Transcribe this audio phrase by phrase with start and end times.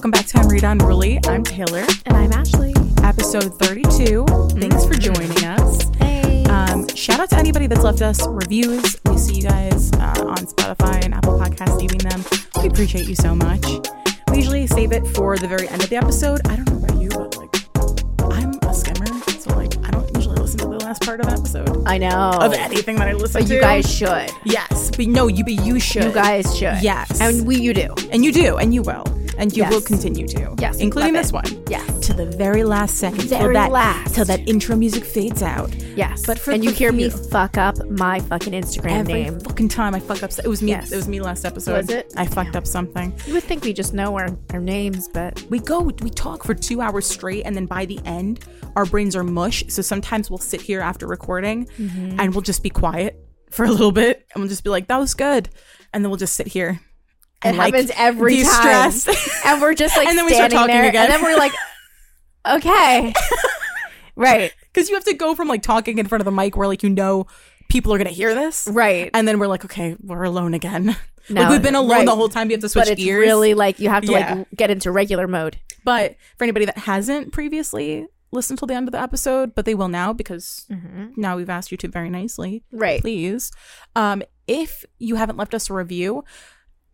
[0.00, 1.20] welcome back to Unrated Unruly.
[1.26, 2.72] I'm Taylor, And I'm Ashley.
[3.02, 4.24] episode 32.
[4.58, 5.90] Thanks for joining us.
[5.98, 6.42] Hey.
[6.44, 8.96] Um, shout out to anybody that's left us reviews.
[9.04, 12.24] We see you guys uh, on Spotify and Apple Podcasts leaving them.
[12.62, 13.62] We appreciate you so much.
[14.30, 16.40] We usually save it for the very end of the episode.
[16.48, 19.06] I don't know about you, but like, I'm a skimmer,
[19.38, 22.38] so like, I don't usually listen to the last part of an episode I know.
[22.40, 23.54] of anything that I listen but to.
[23.54, 24.30] you guys should.
[24.44, 26.04] yes, but no, you, but you should.
[26.04, 26.78] You guys should.
[26.80, 27.20] Yes.
[27.20, 27.94] And we, you do.
[28.10, 28.82] and you do, and you
[29.40, 29.72] and you Yes.
[29.72, 30.54] will continue to.
[30.60, 31.34] Yes, including this it.
[31.34, 31.64] one.
[31.68, 31.98] Yes.
[32.06, 34.14] to the very last second, till that last.
[34.14, 35.74] till that intro music fades out.
[35.96, 36.24] Yes.
[36.26, 39.40] But for and you hear me fuck up my fucking Instagram Every name.
[39.40, 40.70] fucking time I fuck up, it was me.
[40.70, 40.92] Yes.
[40.92, 41.76] It was me last episode.
[41.76, 42.12] Was it?
[42.16, 43.12] I fucked up something.
[43.26, 46.54] You would think we just know our, our names, but We go, we talk for
[46.54, 48.44] two hours straight, and then by the end,
[48.76, 49.64] our brains are mush.
[49.68, 52.20] So sometimes we'll sit here after recording, Mm-hmm.
[52.20, 53.16] and we'll just be quiet
[53.50, 55.48] for a little bit, and we'll just be like, "That was good,"
[55.92, 56.80] and then we'll just sit here.
[57.44, 59.04] It happens every de-stress.
[59.04, 59.14] time.
[59.44, 61.52] And we're just like And then we start talking there, again, and then we're like,
[62.46, 63.12] okay,
[64.16, 66.68] right, because you have to go from like talking in front of the mic where
[66.68, 67.26] like you know
[67.68, 69.10] people are gonna hear this, right.
[69.14, 70.96] and then we're like, okay, we're alone again.
[71.28, 72.06] No, like we've been alone right.
[72.06, 72.50] the whole time.
[72.50, 74.34] You have to switch but it's really like you have to Yeah.
[74.34, 75.60] like get into regular mode.
[75.84, 79.74] But for anybody that hasn't previously listened till the end of the episode, but they
[79.76, 80.66] will now because
[81.16, 83.00] now we've asked you to very nicely, Right.
[83.00, 83.52] Please,
[83.94, 86.24] um, if you haven't left us a review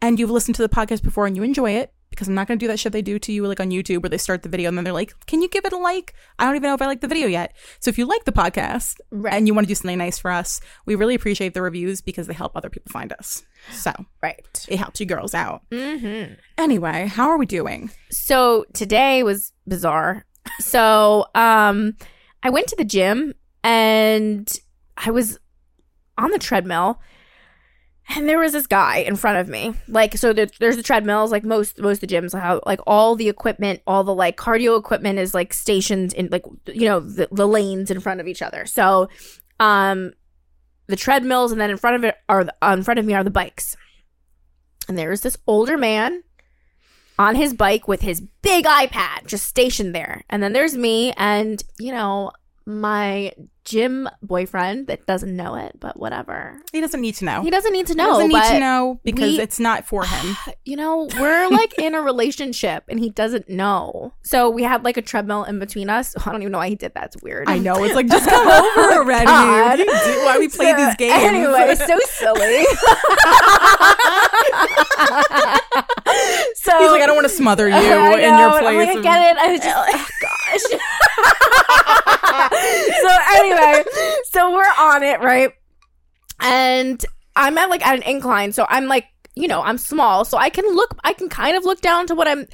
[0.02, 2.58] and you've listened to the podcast before and you enjoy it, because I'm not going
[2.58, 4.48] to do that shit they do to you like on YouTube where they start the
[4.48, 6.74] video and then they're like, "Can you give it a like?" I don't even know
[6.74, 7.54] if I like the video yet.
[7.80, 9.34] So if you like the podcast Right.
[9.34, 12.26] and you want to do something nice for us, we really appreciate the reviews because
[12.26, 13.44] they help other people find us.
[13.70, 14.66] So Right.
[14.68, 15.62] it helps you girls out.
[15.70, 16.34] Mm-hmm.
[16.56, 17.90] Anyway, how are we doing?
[18.10, 20.24] So today was bizarre.
[20.60, 21.96] So um
[22.42, 24.50] I went to the gym and
[24.96, 25.38] I was
[26.16, 27.00] on the treadmill
[28.14, 29.74] and there was this guy in front of me.
[29.88, 33.16] Like so there, there's the treadmills like most most of the gyms how like all
[33.16, 37.28] the equipment, all the like cardio equipment is like stationed in like you know the,
[37.32, 38.66] the lanes in front of each other.
[38.66, 39.08] So
[39.58, 40.12] um
[40.86, 43.24] the treadmills and then in front of it are the, in front of me are
[43.24, 43.76] the bikes.
[44.88, 46.22] And there was this older man
[47.18, 50.22] on his bike with his big iPad just stationed there.
[50.30, 52.30] And then there's me and, you know,
[52.66, 53.32] my
[53.66, 56.58] gym boyfriend that doesn't know it, but whatever.
[56.72, 57.42] He doesn't need to know.
[57.42, 58.06] He doesn't need to He know.
[58.06, 60.36] doesn't need to know because we- it's not for him.
[60.64, 64.14] You know, we're like in a relationship and he doesn't know.
[64.24, 66.14] So we had like a treadmill in between us.
[66.26, 67.04] I don't even know why he did that.
[67.14, 67.48] It's weird.
[67.48, 67.84] I know.
[67.84, 69.26] It's like just come over already.
[69.26, 69.78] God.
[69.78, 70.24] What do do?
[70.24, 71.22] Why we play So, these games?
[71.22, 72.64] Anyway, it's so silly.
[76.66, 78.62] So He's like, I don't want to smother you I in your place.
[78.62, 79.36] Like, I get it.
[79.38, 80.62] I was just, oh gosh.
[83.02, 83.84] so anyway,
[84.24, 85.50] so we're on it, right?
[86.40, 87.04] And
[87.34, 90.48] I'm at like at an incline, so I'm like, you know, I'm small, so I
[90.48, 92.46] can look, I can kind of look down to what I'm.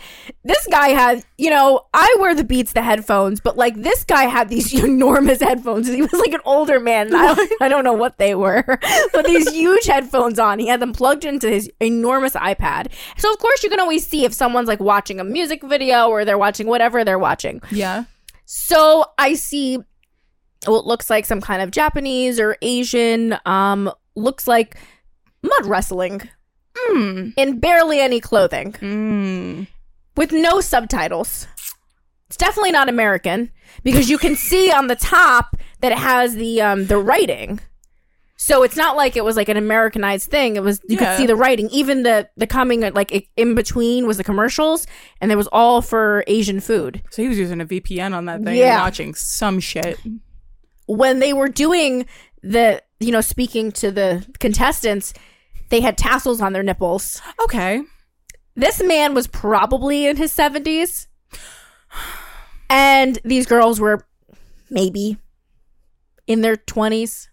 [0.43, 4.25] This guy had, you know, I wear the Beats, the headphones, but like this guy
[4.25, 5.87] had these enormous headphones.
[5.87, 7.15] He was like an older man.
[7.15, 8.65] I don't, I don't know what they were,
[9.13, 10.59] but these huge headphones on.
[10.59, 12.93] He had them plugged into his enormous iPad.
[13.17, 16.25] So of course you can always see if someone's like watching a music video or
[16.25, 17.63] they're watching whatever they're watching.
[17.71, 18.05] yeah.
[18.45, 19.79] So I see
[20.67, 24.77] what looks like some kind of Japanese or Asian, um, looks like
[25.43, 26.29] mud wrestling
[26.89, 27.35] Mm.
[27.37, 29.67] in barely any clothing Mm.
[30.17, 31.47] with no subtitles.
[32.29, 33.51] It's definitely not American
[33.85, 37.61] because you can see on the top that it has the um the writing.
[38.39, 40.57] So it's not like it was like an Americanized thing.
[40.57, 41.05] It was you Yeah.
[41.15, 41.69] could see the writing.
[41.71, 44.87] Even the the coming like in between was the commercials,
[45.21, 47.03] and it was all for Asian food.
[47.11, 48.75] So he was using a VPN on that thing Yeah.
[48.77, 49.99] and watching some shit.
[50.87, 52.07] when they were doing
[52.43, 55.13] the you know speaking to the contestants
[55.73, 57.83] they had tassels on their nipples Okay.
[58.55, 61.07] this man was probably in his 70s
[62.71, 64.07] and these girls were
[64.71, 65.17] maybe
[66.27, 67.29] in their 20s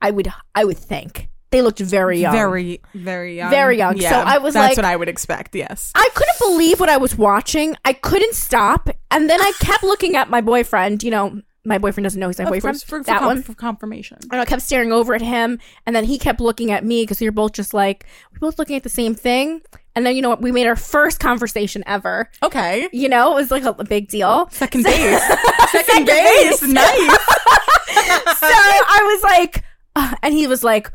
[0.00, 3.50] i would i would think they looked very young Very, very young.
[3.50, 4.00] Very young.
[4.00, 5.54] So I was That's like- what I would expect.
[5.54, 5.92] Yes.
[5.94, 7.76] I couldn't believe what I was watching.
[7.84, 8.88] I couldn't stop.
[9.10, 11.02] And then I kept looking at my boyfriend.
[11.02, 12.74] You know, my boyfriend doesn't know he's my Of boyfriend.
[12.76, 13.42] course, for, for, that com- one.
[13.42, 14.18] for confirmation.
[14.32, 17.20] And I kept staring over at him, and then he kept looking at me because
[17.20, 19.62] we were both just like we're both looking at the same thing.
[19.94, 20.40] And then you know what?
[20.40, 22.30] We made our first conversation ever.
[22.42, 22.88] Okay.
[22.92, 24.48] You know, it was like a, a big deal.
[24.50, 25.20] Second base.
[25.70, 26.60] Second, Second base.
[26.60, 26.62] base.
[26.72, 27.18] Nice.
[28.38, 29.64] so I was like,
[29.94, 30.90] uh, and he was like,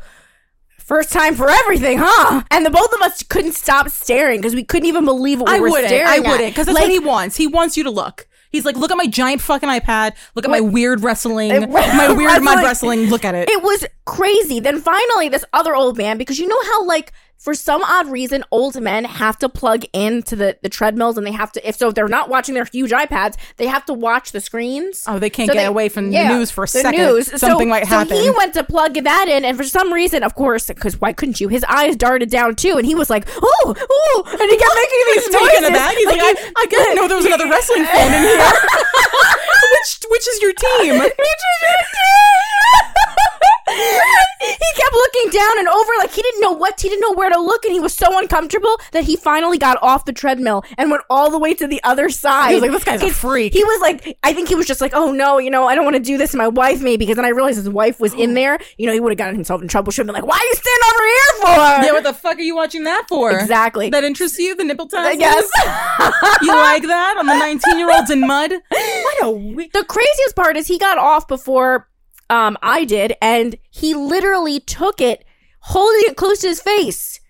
[0.78, 2.42] first time for everything, huh?
[2.50, 5.56] And the both of us couldn't stop staring because we couldn't even believe what we
[5.56, 5.88] I were wouldn't.
[5.88, 6.22] staring I at.
[6.24, 7.36] wouldn't because that's like, what he wants.
[7.36, 8.27] He wants you to look.
[8.50, 10.14] He's like, look at my giant fucking iPad.
[10.34, 11.70] Look at my weird wrestling.
[11.70, 13.06] My weird mud wrestling.
[13.10, 13.48] Look at it.
[13.50, 14.60] It was crazy.
[14.60, 18.44] Then finally, this other old man, because you know how like for some odd reason,
[18.50, 21.88] old men have to plug into the, the treadmills and they have to, if so,
[21.88, 25.04] if they're not watching their huge iPads, they have to watch the screens.
[25.06, 27.00] Oh, they can't So get they- away from yeah, the news for a the second.
[27.00, 27.26] news.
[27.40, 28.16] Something so, might happen.
[28.16, 31.12] So he went to plug that in, and for some reason, of course, because why
[31.12, 31.48] couldn't you?
[31.48, 34.98] His eyes darted down too, and he was like, "Oh, oh!" and he kept making
[35.14, 35.48] these He's noises.
[35.50, 35.94] taken aback.
[35.96, 38.38] He's like, I, I didn't know there was another wrestling fan in here.
[39.72, 41.00] which which is your team?
[43.68, 47.30] he kept looking down and over like he didn't know what he didn't know where
[47.30, 50.90] to look and he was so uncomfortable that he finally got off the treadmill and
[50.90, 53.52] went all the way to the other side He was like, "This guy's a freak."
[53.52, 55.84] he was like i think he was just like oh no you know i don't
[55.84, 58.14] want to do this to my wife maybe because then i realized his wife was
[58.14, 60.26] in there you know he would have gotten himself in trouble should have been like
[60.28, 63.06] why are you standing over here for Yeah, what the fuck are you watching that
[63.08, 63.30] for?
[63.32, 63.90] Exactly.
[63.90, 64.54] That interests you?
[64.54, 65.18] The nipple test?
[65.18, 65.48] yes
[66.42, 68.52] You like that on the 19 year olds in mud?
[68.70, 71.88] What a we- the craziest part is he got off before
[72.30, 75.24] um I did, and he literally took it,
[75.60, 77.20] holding it close to his face,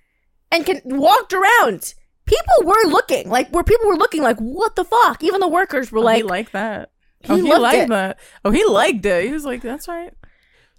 [0.50, 1.94] and can walked around.
[2.26, 5.22] People were looking, like where people were looking, like what the fuck.
[5.24, 6.90] Even the workers were Oh, like, he liked that.
[7.22, 7.88] he oh, he liked it.
[7.88, 8.18] that.
[8.44, 9.24] Oh, he liked it.
[9.26, 10.12] He was like, "That's right."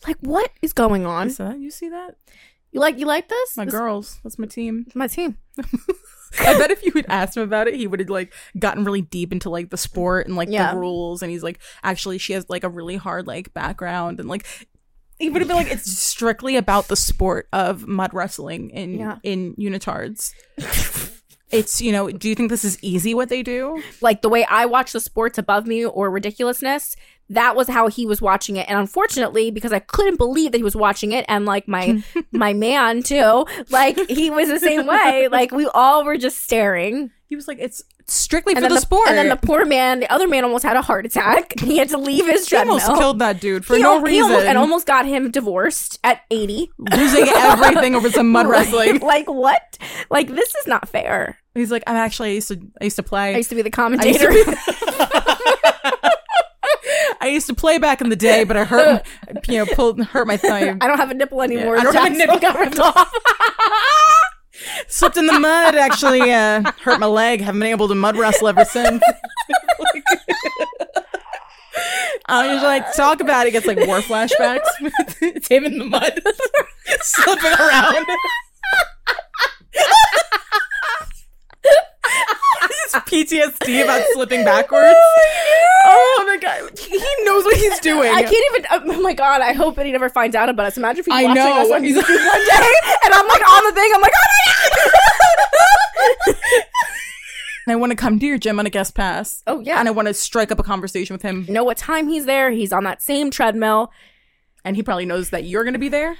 [0.07, 1.30] like what is going on?
[1.30, 2.15] said, "You see that?
[2.72, 3.57] You like you like this?
[3.57, 4.19] My This- girls.
[4.24, 5.38] That's my team." my team.
[6.40, 9.02] I bet if you had asked him about it, he would have like gotten really
[9.02, 10.74] deep into like the sport and like Yeah.
[10.74, 11.22] the rules.
[11.22, 14.46] And he's like, actually, she has like a really hard like background and like.
[15.20, 19.18] He would have been like, it's strictly about the sport of mud wrestling in Yeah.
[19.24, 20.31] in unitards.
[21.52, 23.82] it's you know, do you think this is easy what they do?
[24.02, 26.96] Like the way I watch the sports above me or ridiculousness,
[27.30, 28.68] that was how he was watching it.
[28.70, 32.54] And unfortunately, because I couldn't believe that he was watching it, and like my my
[32.54, 35.28] man too, like he was the same way.
[35.30, 37.12] Like we all were just staring.
[37.28, 39.08] He was like, it's strictly And for then the, sport.
[39.08, 41.54] And then the poor man, the other man, almost had a heart attack.
[41.60, 44.06] He had to leave his he almost killed that dude for He no al- he
[44.14, 44.32] reason.
[44.32, 46.72] almost, and almost got him divorced at 80.
[46.80, 48.98] losing everything over some mud wrestling.
[49.02, 49.78] like what?
[50.10, 51.38] Like this is not fair.
[51.54, 53.36] He's like, I'm actually I used to I used to play.
[53.36, 54.32] I used to be the commentator.
[57.21, 60.00] I used to play back in the day, but I hurt, my- you know, pulled
[60.01, 60.69] hurt my thigh.
[60.69, 61.77] I don't have a nipple anymore.
[61.77, 62.39] I don't have a nipple.
[62.39, 63.12] got ripped off.
[64.88, 65.75] Slipped in the mud.
[65.75, 67.42] Actually, uh, hurt my leg.
[67.42, 69.01] Haven't been able to mud wrestle ever since.
[72.27, 73.51] I usually like talk about it.
[73.51, 74.68] Gets like war flashbacks.
[75.22, 76.19] it's him in the mud,
[77.01, 78.06] slipping around.
[83.10, 84.94] PTSD about slipping backwards.
[84.95, 85.49] Oh
[87.00, 88.12] he knows what he's doing.
[88.12, 88.66] I can't even.
[88.72, 89.42] Oh my god!
[89.42, 90.78] I hope that he never finds out about us.
[90.78, 91.62] Imagine if he's I watching know.
[91.62, 92.74] us on He's- YouTube one day,
[93.06, 93.92] and I'm like on the thing.
[93.96, 94.25] I'm like, oh
[95.98, 96.36] my god!
[97.68, 99.44] And I want to come to your gym on a guest pass.
[99.46, 99.78] Oh, yeah.
[99.80, 101.46] And I want to strike up a conversation with him.
[101.48, 102.50] know what time he's there?
[102.50, 103.92] He's on that same treadmill.
[104.66, 106.18] And he probably knows that you're going to be there.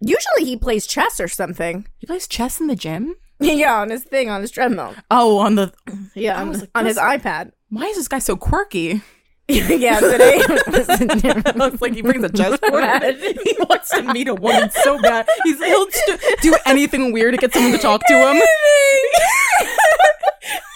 [0.00, 1.88] Usually he plays chess or something.
[1.98, 3.16] He plays chess in the gym?
[3.40, 4.94] yeah, on his thing, on his treadmill.
[5.10, 5.72] Oh, on the.
[6.14, 7.50] Yeah, on, like, on his iPad.
[7.70, 9.02] Why is this guy so quirky?
[9.78, 10.38] yeah, today.
[10.40, 12.84] it's like he brings a chessboard.
[13.44, 15.28] he wants to meet a woman so bad.
[15.44, 18.40] He's he'll st- do anything weird to get someone to talk to him.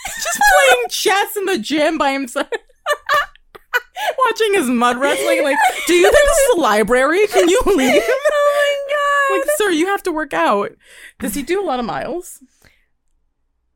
[0.05, 2.49] Just playing chess in the gym by himself.
[4.27, 7.27] Watching his mud wrestling, like, do you think this is a library?
[7.29, 8.03] Can you leave?
[8.06, 9.39] oh my god!
[9.39, 10.72] Like, sir, you have to work out.
[11.19, 12.43] Does he do a lot of miles?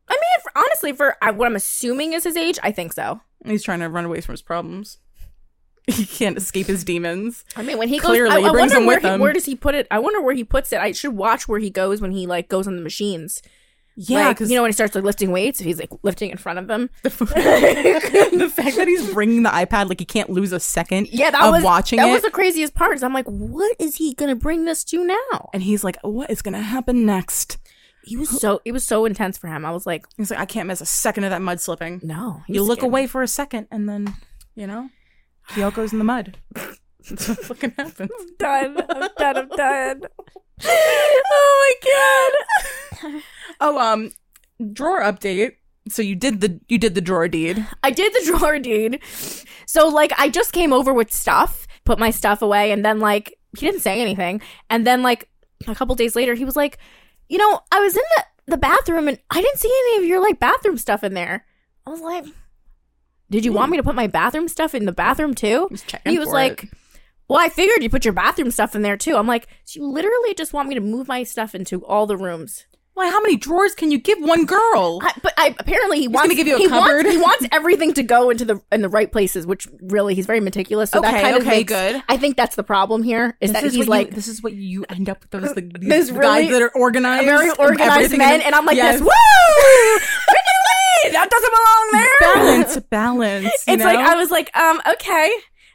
[0.09, 3.21] I mean, honestly, for what I'm assuming is his age, I think so.
[3.45, 4.99] He's trying to run away from his problems.
[5.87, 7.45] He can't escape his demons.
[7.57, 9.21] I mean, when he goes, Clearly, I, I brings wonder them where, with he- him.
[9.21, 9.89] where does he put it?
[9.91, 10.79] I wonder where he puts it.
[10.79, 13.43] I should watch where he goes when he like goes on the machines.
[13.97, 16.31] Yeah, like, because you know when he starts like lifting weights, if he's like lifting
[16.31, 16.91] in front of them.
[17.03, 17.11] the
[18.55, 21.55] fact that he's bringing the iPad, like he can't lose a second Yeah, that of
[21.55, 22.13] was watching That it.
[22.13, 22.95] was the craziest part.
[22.97, 25.51] Is I'm like, what is he gonna bring this to now?
[25.53, 27.59] and he's like, "What is gonna happen next?"
[28.05, 29.65] He was so it was so intense for him.
[29.67, 32.43] I was like, He's like, "I can't miss a second of that mud slipping." no.
[32.49, 34.15] You look away for a second, and then,
[34.55, 34.89] you know,
[35.51, 36.39] Kyoko's in the mud.
[36.55, 38.11] That's what fucking happens.
[38.39, 38.77] done.
[38.89, 39.37] I'm done.
[39.37, 40.03] I'm done.
[40.65, 43.23] oh my god.
[43.61, 44.11] Oh, um,
[44.73, 45.53] drawer update.
[45.89, 47.67] So you did the you did the drawer deed.
[47.83, 49.01] I did the drawer deed.
[49.67, 53.35] So like I just came over with stuff, put my stuff away, and then like
[53.59, 54.41] he didn't say anything.
[54.69, 55.29] And then like
[55.67, 56.79] a couple days later, he was like,
[57.31, 60.21] you know, I was in the, the bathroom and I didn't see any of your
[60.21, 61.47] like bathroom stuff in there.
[61.87, 62.27] I was like,
[63.31, 65.69] Did you want me to put my bathroom stuff in the bathroom too?
[65.87, 66.71] Checking He was like, it.
[67.29, 69.17] Well, I figured you put your bathroom stuff in there too.
[69.17, 72.17] I'm like, so you literally just want me to move my stuff into all the
[72.17, 72.67] rooms.
[72.97, 74.99] Like, how many drawers can you give one girl?
[75.03, 77.05] I, but I apparently he wants gonna give you a he cupboard?
[77.07, 80.27] Wants, he wants everything to go into the in the right places, which really he's
[80.27, 80.91] very meticulous.
[80.91, 82.03] So that Okay, kind of okay, makes, good.
[82.09, 84.43] I think that's the problem here is that This is he's like you, this is
[84.43, 88.17] what you end up with those like, these guys really that are organized, very organized
[88.19, 88.99] men, and I'm like Yes.
[88.99, 89.03] this.
[89.03, 89.11] Woo!
[91.13, 92.35] That doesn't belong there.
[92.35, 93.65] balance, balance.
[93.67, 93.99] It's like?
[93.99, 95.33] I was like, um, okay.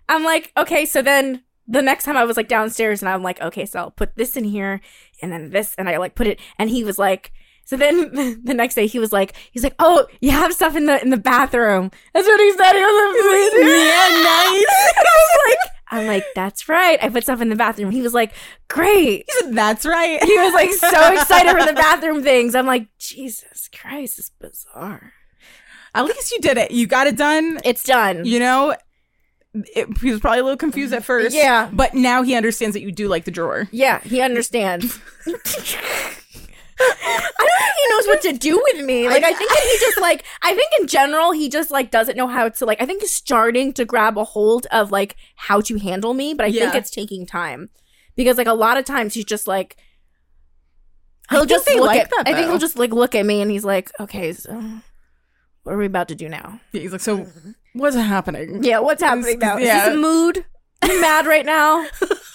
[0.07, 0.85] I'm like, okay.
[0.85, 3.91] So then the next time I was like downstairs, and I'm like, okay, so I'll
[3.91, 4.81] put this in here,
[5.21, 7.31] and then this, and I like put it, and he was like.
[7.67, 10.85] So then the next day he was like, he's like, oh, you have stuff in
[10.85, 11.89] the in the bathroom.
[12.13, 12.73] That's what he said.
[12.73, 14.93] He was like, yeah, nice.
[14.97, 17.01] and I was like, I'm like, that's right.
[17.01, 17.91] I put stuff in the bathroom.
[17.91, 18.33] He was like,
[18.67, 19.25] great.
[19.27, 22.55] He said, "That's right." He was like so excited for the bathroom things.
[22.55, 25.13] I'm like, Jesus Christ, it's bizarre.
[25.93, 26.71] At least you did it.
[26.71, 27.59] You got it done.
[27.63, 28.25] It's done.
[28.25, 28.75] You know,
[29.75, 31.35] it, he was probably a little confused at first.
[31.35, 31.69] Yeah.
[31.71, 33.67] but now he understands that you do like the drawer.
[33.71, 34.99] Yeah, he understands.
[36.77, 36.91] I
[37.37, 39.07] don't think he knows what to do with me.
[39.07, 42.17] Like, I think that he just like, I think in general, he just like doesn't
[42.17, 42.81] know how to like.
[42.81, 46.45] I think he's starting to grab a hold of like how to handle me, but
[46.45, 47.69] I think it's taking time
[48.15, 49.77] because like a lot of times he's just like.
[51.31, 52.09] He'll just look like at.
[52.11, 54.61] that, I think he'll just like look at me and he's like, "Okay, so
[55.63, 56.59] what are we about to do now?
[56.71, 57.51] Yeah, He's like, "So, mm-hmm.
[57.75, 59.57] What's happening?" Yeah, what's happening now?
[59.57, 60.45] Is this a mood?
[60.81, 61.85] Are you mad right now?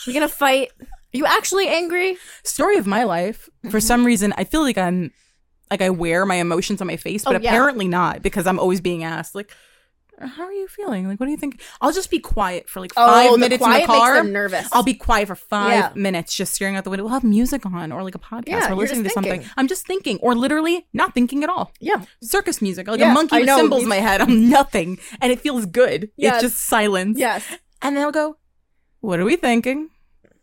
[0.07, 0.71] You gonna fight?
[0.81, 2.17] Are you actually angry?
[2.45, 3.49] Story of my life.
[3.59, 3.71] Mm-hmm.
[3.71, 5.11] For some reason, I feel like I'm
[5.71, 7.51] like I wear my emotions on my face, but Oh, yeah.
[7.51, 9.53] apparently not because I'm always being asked like.
[10.21, 11.09] How are you feeling?
[11.09, 11.61] Like, what do you think?
[11.81, 14.19] I'll just be quiet for like oh, five minutes in the car.
[14.19, 14.69] Oh, nervous.
[14.73, 15.93] I'll be quiet for five Yeah.
[15.95, 17.05] minutes, just staring out the window.
[17.05, 19.45] We'll have music on, or like a podcast, Yeah, or listening to something.
[19.57, 21.73] I'm just thinking, or literally not thinking at all.
[21.81, 22.05] yeah.
[22.23, 23.57] Circus music, like Yeah, a monkey I with know.
[23.57, 24.21] cymbals in my head.
[24.21, 26.11] I'm nothing, and it feels good.
[26.17, 26.43] Yes.
[26.43, 27.19] It's just silence.
[27.19, 27.45] Yes.
[27.83, 28.37] And then I'll go,
[29.01, 29.89] "What are we thinking?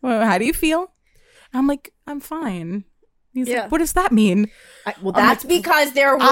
[0.01, 0.91] Well, how do you feel?"
[1.53, 2.85] I'm like, "I'm fine."
[3.37, 3.61] He's Yeah.
[3.63, 4.49] like, "What does that mean?"
[4.85, 6.27] I, well, I'm that's like, because they're water.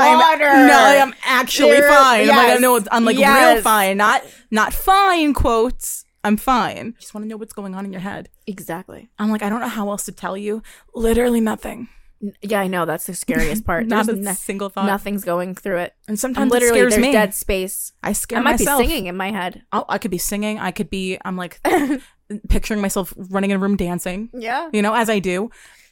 [0.45, 2.21] I'm, no, I'm actually They're- fine.
[2.21, 2.61] I'm like, yes.
[2.61, 6.03] no, I'm like real fine, not not fine quotes.
[6.23, 6.95] I'm fine.
[6.99, 8.29] Just want to know what's going on in your head.
[8.47, 9.09] exactly.
[9.19, 10.63] I'm like, I don't know how else to tell you.
[10.95, 11.87] Literally nothing.
[12.41, 12.85] Yeah, I know.
[12.85, 13.85] That's the scariest part.
[13.87, 14.87] Not a There's no- single thought.
[14.87, 15.93] nothing's going through it.
[16.07, 17.11] And I'm sometimes literally it scares there's me.
[17.11, 17.91] dead space.
[18.01, 18.81] I scare I might myself.
[18.81, 19.61] be singing in my head.
[19.71, 20.57] I'll, I could be singing.
[20.57, 21.19] I could be.
[21.23, 21.59] I'm like
[22.49, 24.29] picturing myself running in a room dancing.
[24.33, 24.69] Yeah.
[24.73, 25.51] You know, as I do.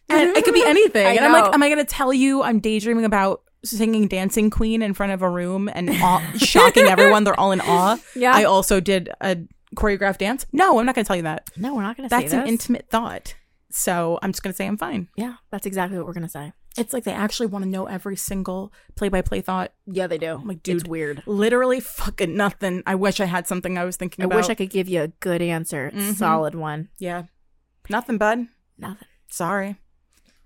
[0.10, 1.06] And it could be anything.
[1.08, 4.50] I and I'm like, am I going to tell you I'm daydreaming about singing Dancing
[4.50, 7.24] Queen in front of a room and awe- shocking everyone?
[7.24, 7.98] They're all in awe.
[8.16, 8.34] Yeah.
[8.34, 9.38] I also did a
[9.76, 10.46] choreographed dance.
[10.52, 11.50] No, I'm not going to tell you that.
[11.58, 13.36] No, we're not going to say That's an intimate thought.
[13.72, 15.08] So I'm just going to say I'm fine.
[15.18, 16.54] yeah, that's exactly what we're going to say.
[16.78, 19.74] It's like they actually want to know every single play by play thought.
[19.88, 20.42] Yeah, they do.
[20.44, 21.24] like, dude, it's weird.
[21.26, 22.82] Literally fucking nothing.
[22.86, 24.38] I wish I had something I was thinking I about.
[24.38, 25.92] wish I could give you a good answer.
[25.94, 26.16] Mhm.
[26.16, 26.90] Solid one.
[27.00, 27.24] Yeah.
[27.90, 28.48] Nothing, bud.
[28.78, 29.08] Nothing.
[29.30, 29.78] Sorry.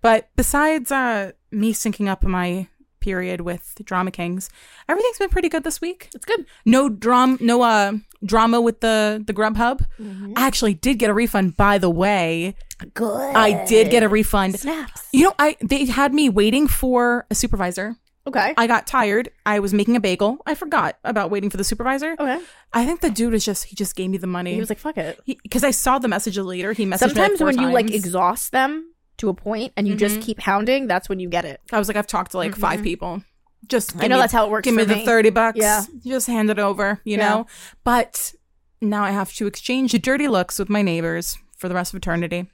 [0.01, 2.67] But besides uh me syncing up my
[2.99, 4.49] period with Drama Kings,
[4.89, 6.09] everything's been pretty good this week.
[6.13, 6.45] It's good.
[6.65, 9.85] No drum no uh drama with the the Grubhub.
[9.99, 10.33] Mm-hmm.
[10.35, 12.55] I actually did get a refund by the way.
[12.93, 13.35] Good.
[13.35, 14.59] I did get a refund.
[14.59, 15.07] snaps.
[15.11, 17.95] You know, I they had me waiting for a supervisor.
[18.27, 18.53] Okay.
[18.57, 19.29] I got tired.
[19.45, 20.39] I was making a bagel.
[20.45, 22.11] I forgot about waiting for the supervisor.
[22.19, 22.41] okay.
[22.73, 24.53] I think the dude was just he just gave me the money.
[24.53, 26.73] He was like, "Fuck it." because I saw the message later.
[26.73, 29.95] He messaged Sometimes me like when you like exhaust them to a point and you
[29.95, 30.23] just mm-hmm.
[30.23, 31.61] keep hounding, that's when you get it.
[31.71, 32.83] I was like, I've talked to like five mm-hmm.
[32.83, 33.23] people.
[33.67, 35.57] Just I know me- that's how it works Give me for the thirty bucks.
[35.59, 35.83] Yeah.
[36.05, 37.01] just hand it over.
[37.03, 37.29] You Yeah.
[37.29, 37.47] know.
[37.83, 38.33] But
[38.81, 42.47] now I have to exchange dirty looks with my neighbors for the rest of eternity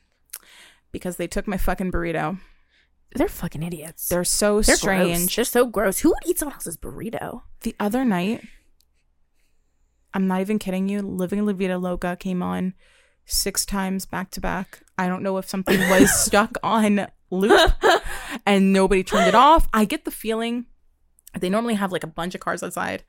[0.92, 2.40] because they took my fucking burrito.
[3.16, 4.10] They're fucking idiots.
[4.10, 5.18] They're so They're strange.
[5.18, 5.36] Gross.
[5.36, 6.00] They're so gross.
[6.00, 7.42] Who would eat someone else's burrito?
[7.62, 8.48] The other night,
[10.14, 11.02] I'm not even kidding you.
[11.02, 12.74] Living La Vida Loca came on
[13.26, 14.83] six times back to back.
[14.98, 17.72] I don't know if something was stuck on loop
[18.46, 19.68] and nobody turned it off.
[19.74, 20.66] I get the feeling
[21.40, 23.04] they normally have like a bunch of cars outside.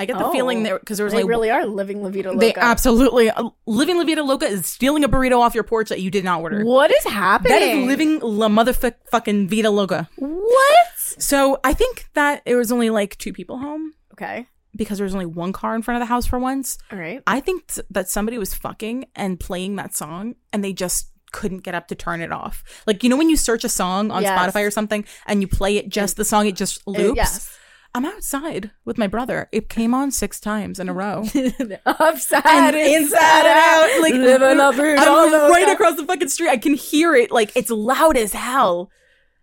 [0.00, 0.32] I get the Oh.
[0.32, 2.38] feeling there because there was They like really are living La Vida Loca.
[2.40, 6.00] they absolutely uh, living La Vida Loca is stealing a burrito off your porch that
[6.00, 6.64] you did not order.
[6.64, 7.52] What is happening?
[7.52, 10.08] That is living La motherfucking Vida Loca.
[10.16, 10.86] What?
[10.96, 14.46] So I think that it was only like two people home Okay.
[14.76, 16.78] because there was only one car in front of the house for once.
[16.92, 17.20] All right.
[17.26, 21.74] I think that somebody was fucking and playing that song and they just couldn't get
[21.74, 22.62] up to turn it off.
[22.86, 24.38] Like, you know, when you search a song on Yes.
[24.38, 27.16] Spotify or something and you play it just the song, it just uh, loops.
[27.16, 27.54] yes.
[27.94, 29.48] I'm outside with my brother.
[29.50, 31.24] It came on six times in a row.
[31.86, 36.50] Upside And and inside out, like living Vida I'm right across the fucking street.
[36.50, 37.30] I can hear it.
[37.30, 38.90] Like it's loud as hell.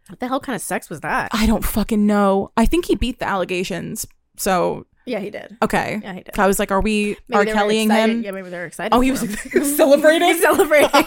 [0.10, 1.32] What the hell kind of sex was that?
[1.34, 2.52] I don't fucking know.
[2.56, 4.06] I think he beat the allegations.
[4.38, 5.56] So Yeah, he did.
[5.62, 6.00] okay.
[6.02, 6.38] Yeah, he did.
[6.40, 7.58] I was like, are we Maybe R.
[7.58, 8.24] Kellying him?
[8.24, 8.94] Yeah, maybe they're excited.
[8.96, 9.20] Oh, he was
[9.76, 10.34] celebrating.
[10.40, 10.90] celebrating.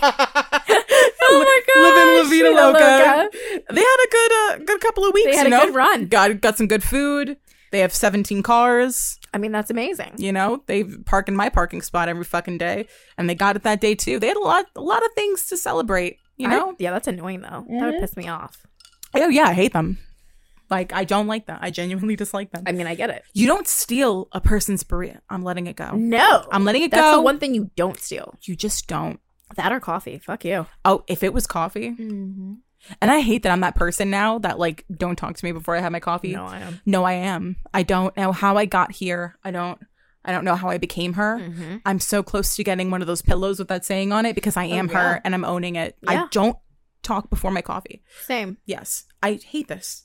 [1.31, 3.31] Oh my gosh, living La Vida La Loca.
[3.71, 5.31] They had a good, uh, good couple of weeks.
[5.31, 5.67] They had you a know?
[5.67, 6.07] good run.
[6.07, 7.37] Got got some good food.
[7.71, 9.19] They have 17 cars.
[9.35, 10.15] I mean, that's amazing.
[10.17, 12.87] You know, they park in my parking spot every fucking day,
[13.19, 14.19] and they got it that day too.
[14.19, 16.19] They had a lot, a lot of things to celebrate.
[16.39, 16.75] You I- know?
[16.79, 17.67] yeah, that's annoying though.
[17.69, 18.67] That would piss me off.
[19.15, 19.99] oh yeah, I hate them.
[20.71, 21.59] Like I don't like them.
[21.61, 22.65] I genuinely dislike them.
[22.67, 23.25] I mean, I get it.
[23.35, 25.19] you don't steal a person's burrito.
[25.31, 25.93] I'm letting it go.
[25.93, 27.07] No, I'm letting it that's go.
[27.07, 28.35] That's the one thing you don't steal.
[28.43, 29.19] you just don't.
[29.57, 30.19] That or coffee.
[30.19, 30.67] Fuck you.
[30.85, 32.55] Oh, if it was coffee, Mm-hmm.
[33.01, 35.75] and I hate that I'm that person now that like don't talk to me before
[35.75, 36.35] I have my coffee.
[36.35, 36.81] No, I am.
[36.85, 37.57] No, I am.
[37.73, 39.39] I don't know how I got here.
[39.43, 39.81] I don't.
[40.25, 41.39] I don't know how I became her.
[41.39, 41.77] Mm-hmm.
[41.87, 44.59] I'm so close to getting one of those pillows with that saying on it because
[44.59, 44.99] I am Oh, yeah.
[45.15, 45.97] her and I'm owning it.
[46.03, 46.25] Yeah.
[46.25, 46.59] I don't
[47.03, 48.03] talk before my coffee.
[48.27, 48.59] Same.
[48.67, 50.05] Yes, I hate this.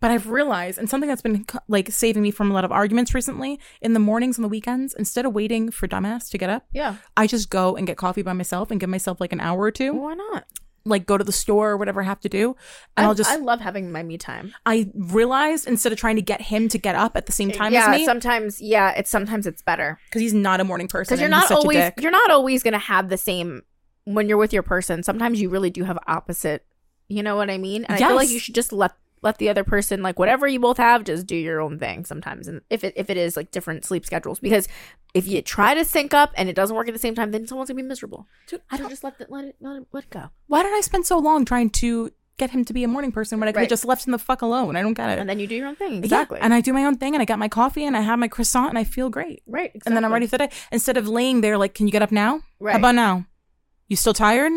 [0.00, 3.14] But I've realized, and something that's been like saving me from a lot of arguments
[3.14, 6.66] recently, in the mornings and the weekends, instead of waiting for dumbass to get up,
[6.72, 6.96] Yeah.
[7.16, 9.70] I just go and get coffee by myself and give myself like an hour or
[9.70, 10.44] two, Why not?
[10.84, 12.56] like go to the store or whatever I have to do.
[12.96, 14.54] And I, I'll just, I love having my me time.
[14.66, 17.54] I realized instead of trying to get him to get up at the same eh,
[17.54, 18.60] time yeah, as me, sometimes.
[18.60, 21.14] Yeah, it's sometimes it's better because he's not a morning person.
[21.14, 23.62] because you're not always you're not always gonna have the same
[24.04, 25.02] when you're with your person.
[25.02, 26.66] Sometimes you really do have opposite.
[27.08, 27.84] You know what I mean?
[27.84, 30.58] And I feel like you should just let let the other person like whatever you
[30.60, 32.48] both have, just do your own thing sometimes.
[32.48, 34.68] And if it if it is like different sleep schedules, because
[35.14, 37.46] if you try to sync up and it doesn't work at the same time, then
[37.46, 38.26] someone's gonna be miserable.
[38.48, 40.30] Dude, I don't just let it let it let it, let it go.
[40.48, 43.38] Why did I spend so long trying to get him to be a morning person
[43.38, 43.68] when I could have Right.
[43.68, 44.74] just left him the fuck alone?
[44.74, 45.18] I don't get it.
[45.18, 45.92] And then you do your own thing.
[45.92, 46.40] Yeah, Exactly.
[46.40, 48.26] and I do my own thing and I got my coffee and I have my
[48.26, 49.42] croissant and I feel great.
[49.46, 49.66] right.
[49.66, 49.82] Exactly.
[49.86, 50.54] And then I'm ready for the day.
[50.72, 52.40] Instead of laying there like, can you get up now?
[52.58, 52.72] Right.
[52.72, 53.26] How about now?
[53.88, 54.50] You still tired?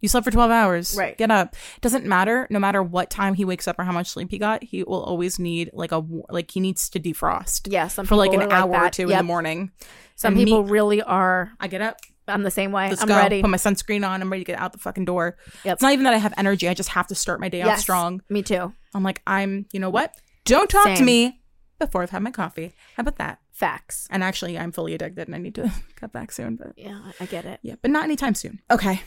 [0.00, 0.94] You slept for 12 hours.
[0.96, 1.16] Right.
[1.18, 1.56] Get up.
[1.80, 2.46] Doesn't matter.
[2.50, 5.02] No matter what time he wakes up or how much sleep he got, he will
[5.02, 8.68] always need like a, like he needs to defrost Yeah, some for like an hour
[8.70, 8.92] or that.
[8.92, 9.72] two in the morning.
[10.16, 11.50] Some And me- people really are.
[11.60, 11.98] I get up.
[12.28, 12.90] I'm the same way.
[12.90, 13.16] Let's I'm go.
[13.16, 13.40] ready.
[13.40, 14.20] Put my sunscreen on.
[14.20, 15.36] I'm ready to get out the fucking door.
[15.64, 15.74] Yep.
[15.74, 16.68] It's not even that I have energy.
[16.68, 18.22] I just have to start my day off strong.
[18.28, 18.72] Me too.
[18.94, 20.14] I'm like, I'm, you know what?
[20.44, 21.40] Don't talk to me
[21.78, 22.72] before I've had my coffee.
[22.96, 23.38] How about that?
[23.52, 24.06] Facts.
[24.10, 26.56] And actually, I'm fully addicted and I need to cut back soon.
[26.56, 27.60] But Yeah, I get it.
[27.62, 28.60] yeah, but not anytime soon.
[28.70, 29.00] Okay.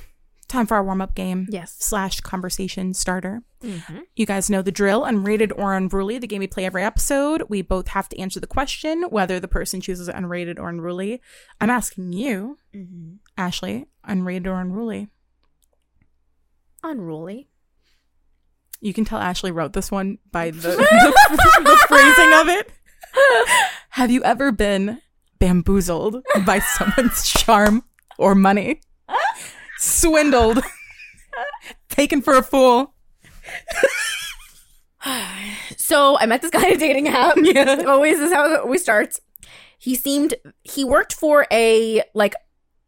[0.52, 1.48] Time for our warm up game.
[1.50, 1.78] Yes.
[1.80, 3.42] Slash conversation starter.
[3.64, 4.00] Mm-hmm.
[4.18, 5.04] You guys know the drill.
[5.04, 7.44] Unrated or unruly, the game we play every episode.
[7.48, 11.22] We both have to answer the question whether the person chooses unrated or unruly.
[11.62, 13.14] I'm asking you, Mm-hmm.
[13.38, 15.08] Ashley, unrated or unruly.
[16.84, 17.48] Unruly.
[18.82, 20.70] You can tell Ashley wrote this one by the, the,
[21.64, 22.72] the phrasing of it.
[23.92, 25.00] Have you ever been
[25.40, 27.84] bamboozled by someone's charm
[28.18, 28.82] or money?
[29.82, 30.62] Swindled?
[31.90, 32.94] Taken for a fool?
[35.76, 37.36] So I met this guy at a dating app.
[37.42, 37.84] Yeah.
[37.88, 39.20] Always is how it always starts.
[39.80, 42.36] He seemed he worked for a like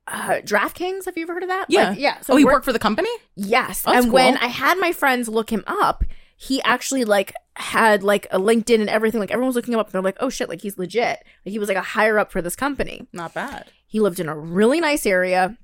[0.08, 1.06] uh DraftKings.
[1.06, 1.66] Have you ever heard of that?
[1.70, 1.90] Yeah.
[1.90, 2.22] Like, yeah.
[2.22, 3.10] So oh, he worked worked for the company?
[3.36, 3.82] Yes.
[3.82, 4.38] That's and when.
[4.38, 6.04] I had my friends look him up,
[6.38, 9.20] he actually like had like a LinkedIn and everything.
[9.20, 11.24] Like everyone was looking him up and they're like, oh shit, like he's legit.
[11.44, 13.08] Like he was like a higher up for this company.
[13.12, 13.72] Not bad.
[13.88, 15.58] He lived in a really nice area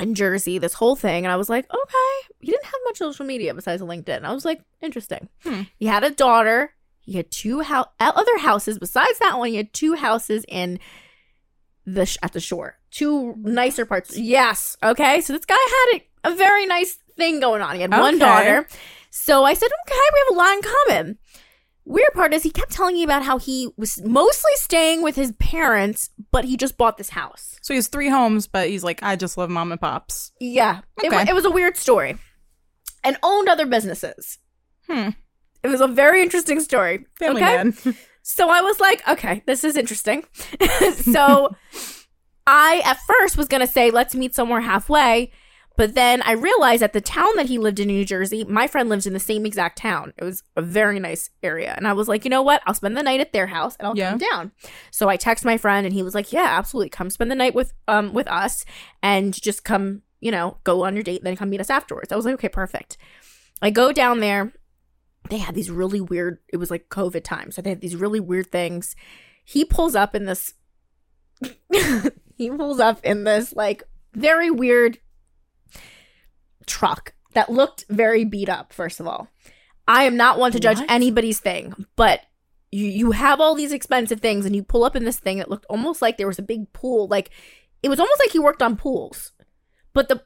[0.00, 1.24] in Jersey, this whole thing.
[1.24, 2.32] And I was like, okay.
[2.40, 4.24] He didn't have much social media besides LinkedIn.
[4.24, 5.28] I was like, interesting.
[5.44, 5.62] Hmm.
[5.78, 6.74] He had a daughter.
[7.00, 8.78] He had two hou- other houses.
[8.78, 10.78] Besides that one, he had two houses in
[11.84, 12.78] the sh- at the shore.
[12.90, 14.16] Two nicer parts.
[14.16, 14.76] Yes.
[14.82, 15.20] Okay.
[15.20, 17.74] So this guy had a, a very nice thing going on.
[17.74, 18.66] He had one daughter.
[19.10, 21.18] So I said, okay, we have a lot in common.
[21.84, 25.32] Weird part is he kept telling me about how he was mostly staying with his
[25.32, 27.58] parents, but he just bought this house.
[27.60, 30.32] So he has three homes, but he's like, I just love mom and pops.
[30.38, 30.80] Yeah.
[31.02, 32.16] It, it was a weird story.
[33.02, 34.38] And owned other businesses.
[34.88, 35.10] Hmm.
[35.64, 37.06] It was a very interesting story.
[37.18, 37.56] Family okay.
[37.56, 37.74] man.
[38.22, 40.24] So I was like, okay, this is interesting.
[40.94, 41.54] so
[42.46, 45.32] I at first was gonna say, let's meet somewhere halfway.
[45.76, 48.88] But then I realized that the town that he lived in, New Jersey, my friend
[48.88, 50.12] lived in the same exact town.
[50.18, 51.74] It was a very nice area.
[51.76, 52.62] And I was like, you know what?
[52.66, 54.10] I'll spend the night at their house and I'll Yeah.
[54.10, 54.52] come down.
[54.90, 56.90] So I text my friend and he was like, yeah, absolutely.
[56.90, 58.64] Come spend the night with um with us
[59.02, 62.12] and just come, you know, go on your date and then come meet us afterwards.
[62.12, 62.98] I was like, okay, perfect.
[63.62, 64.52] I go down there.
[65.30, 67.50] They had these really weird, it was like COVID time.
[67.52, 68.94] So they had these really weird things.
[69.44, 70.54] He pulls up in this
[72.36, 73.82] he pulls up in this like
[74.14, 74.98] very weird
[76.66, 79.28] truck that looked very beat up, first of all.
[79.88, 80.90] I am not one to judge What?
[80.90, 82.20] anybody's thing, but
[82.70, 85.50] you you have all these expensive things and you pull up in this thing that
[85.50, 87.08] looked almost like there was a big pool.
[87.08, 87.30] Like
[87.82, 89.32] it was almost like he worked on pools.
[89.92, 90.22] But the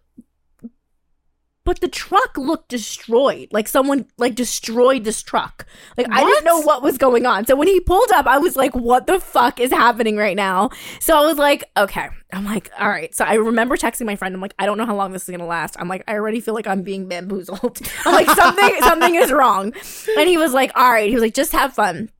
[1.66, 3.48] but the truck looked destroyed.
[3.50, 5.66] Like someone like destroyed this truck.
[5.98, 7.44] Like I didn't know what was going on.
[7.44, 10.70] So when he pulled up, I was like, what the fuck is happening right now?
[11.00, 12.08] So I was like, okay.
[12.32, 13.12] I'm like, all right.
[13.12, 14.32] So I remember texting my friend.
[14.32, 15.76] I'm like, I don't know how long this is gonna last.
[15.80, 17.80] I'm like, I already feel like I'm being bamboozled.
[18.06, 19.74] I'm like, something something is wrong.
[20.16, 21.08] And he was like, all right.
[21.08, 22.10] He was like, just have fun.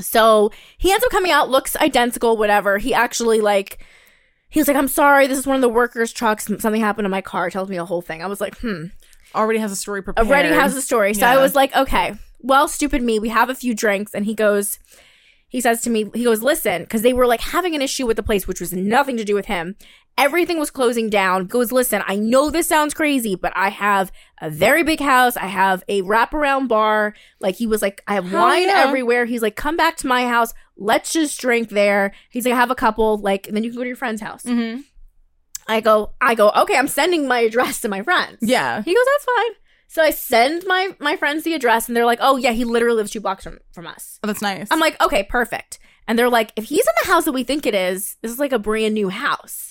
[0.00, 2.78] So he ends up coming out, looks identical, whatever.
[2.78, 3.84] He actually like
[4.50, 6.46] he was like, I'm sorry, this is one of the workers' trucks.
[6.46, 7.50] Something happened to my car.
[7.50, 8.22] Tells me the whole thing.
[8.22, 8.86] I was like, hmm.
[9.34, 10.26] Already has a story prepared.
[10.26, 11.14] Already has a story.
[11.14, 13.20] So I was like, okay, well, stupid me.
[13.20, 14.12] We have a few drinks.
[14.12, 14.80] And he goes,
[15.48, 18.16] he says to me, he goes, listen, because they were like having an issue with
[18.16, 19.76] the place, which was nothing to do with him.
[20.20, 21.46] Everything was closing down.
[21.46, 25.36] Goes, listen, I know this sounds crazy, but I have a very big house.
[25.36, 27.14] I have a wraparound bar.
[27.40, 28.84] Like he was like, I have Hell wine yeah.
[28.86, 29.24] everywhere.
[29.24, 30.52] He's like, come back to my house.
[30.76, 32.12] Let's just drink there.
[32.28, 33.16] He's like, I have a couple.
[33.16, 34.44] Like, and then you can go to your friend's house.
[34.44, 34.82] Mm-hmm.
[35.66, 38.38] I go, I go, okay, I'm sending my address to my friends.
[38.42, 38.82] Yeah.
[38.82, 39.52] He goes, that's fine.
[39.88, 42.98] So I send my my friends the address, and they're like, oh yeah, he literally
[42.98, 44.20] lives two blocks from from us.
[44.22, 44.68] Oh, that's nice.
[44.70, 45.80] I'm like, okay, perfect.
[46.06, 48.38] And they're like, if he's in the house that we think it is, this is
[48.38, 49.69] like a brand new house,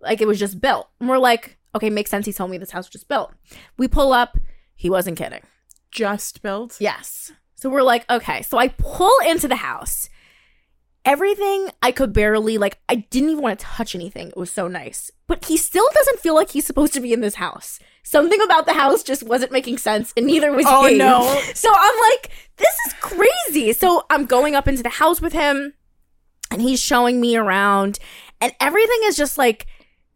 [0.00, 0.88] like it was just built.
[1.00, 2.26] And we're like, okay, makes sense.
[2.26, 3.32] He told me this house was just built.
[3.76, 4.38] We pull up,
[4.74, 5.42] he wasn't kidding.
[5.90, 6.76] just built.
[6.80, 7.32] Yes.
[7.54, 8.42] So we're like, okay.
[8.42, 10.08] So I pull into the house.
[11.04, 14.28] Everything I could barely like I didn't even want to touch anything.
[14.28, 15.10] It was so nice.
[15.28, 17.78] But he still doesn't feel like he's supposed to be in this house.
[18.02, 20.72] Something about the house just wasn't making sense and neither was he.
[20.72, 20.98] Oh, he.
[20.98, 21.40] no.
[21.54, 23.72] So I'm like, this is crazy.
[23.72, 25.74] So I'm going up into the house with him
[26.50, 27.98] and he's showing me around
[28.40, 29.66] and everything is just like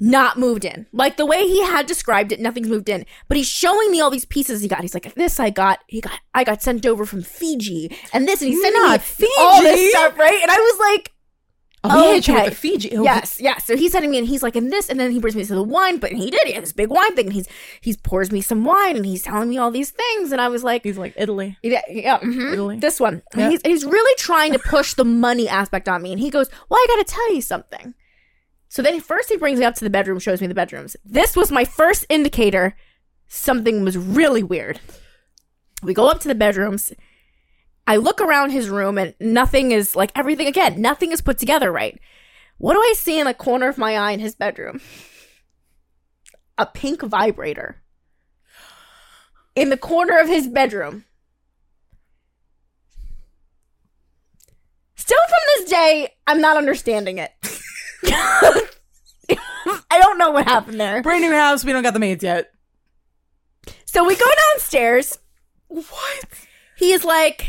[0.01, 0.87] not moved in.
[0.93, 3.05] Like the way he had described it, nothing's moved in.
[3.29, 4.81] But he's showing me all these pieces he got.
[4.81, 8.41] He's like, this I got, he got, I got sent over from Fiji, and this,
[8.41, 10.41] and he's sending Not me all this stuff, right?
[10.43, 11.13] And I was like,
[11.83, 12.95] Oh, he hit you with the Fiji.
[12.95, 13.65] Oh, yes, yes.
[13.65, 15.55] So he's sending me, and he's like, and this, and then he brings me to
[15.55, 15.97] the wine.
[15.97, 17.49] But he did, he had this big wine thing, and he's
[17.81, 20.63] he's pours me some wine, and he's telling me all these things, and I was
[20.63, 21.57] like, He's like Italy.
[21.63, 22.53] yeah, yeah mhm.
[22.53, 22.79] Italy.
[22.79, 23.23] this one.
[23.35, 26.13] He's, he's really trying to push the money aspect on me.
[26.13, 27.95] And he goes, Well, I got to tell you something.
[28.71, 30.97] So then first he brings me up to the bedroom, shows me the bedrooms.
[31.05, 32.77] This was my first indicator
[33.27, 34.81] something was really weird.
[35.83, 36.93] We go up to the bedrooms.
[37.87, 41.73] I look around his room and nothing is like everything again, nothing is put together
[41.73, 41.99] right.
[42.59, 44.81] What do I see in the corner of my eye in his bedroom?
[46.57, 47.83] A pink vibrator.
[49.57, 51.05] In the corner of his bedroom.
[54.95, 57.33] Still from this day, I'm not understanding it.
[59.91, 61.03] I don't know what happened there.
[61.03, 61.65] Brand new house.
[61.65, 62.53] We don't got the maids yet.
[63.85, 65.19] So we go downstairs.
[65.69, 66.25] What?
[66.77, 67.49] He is like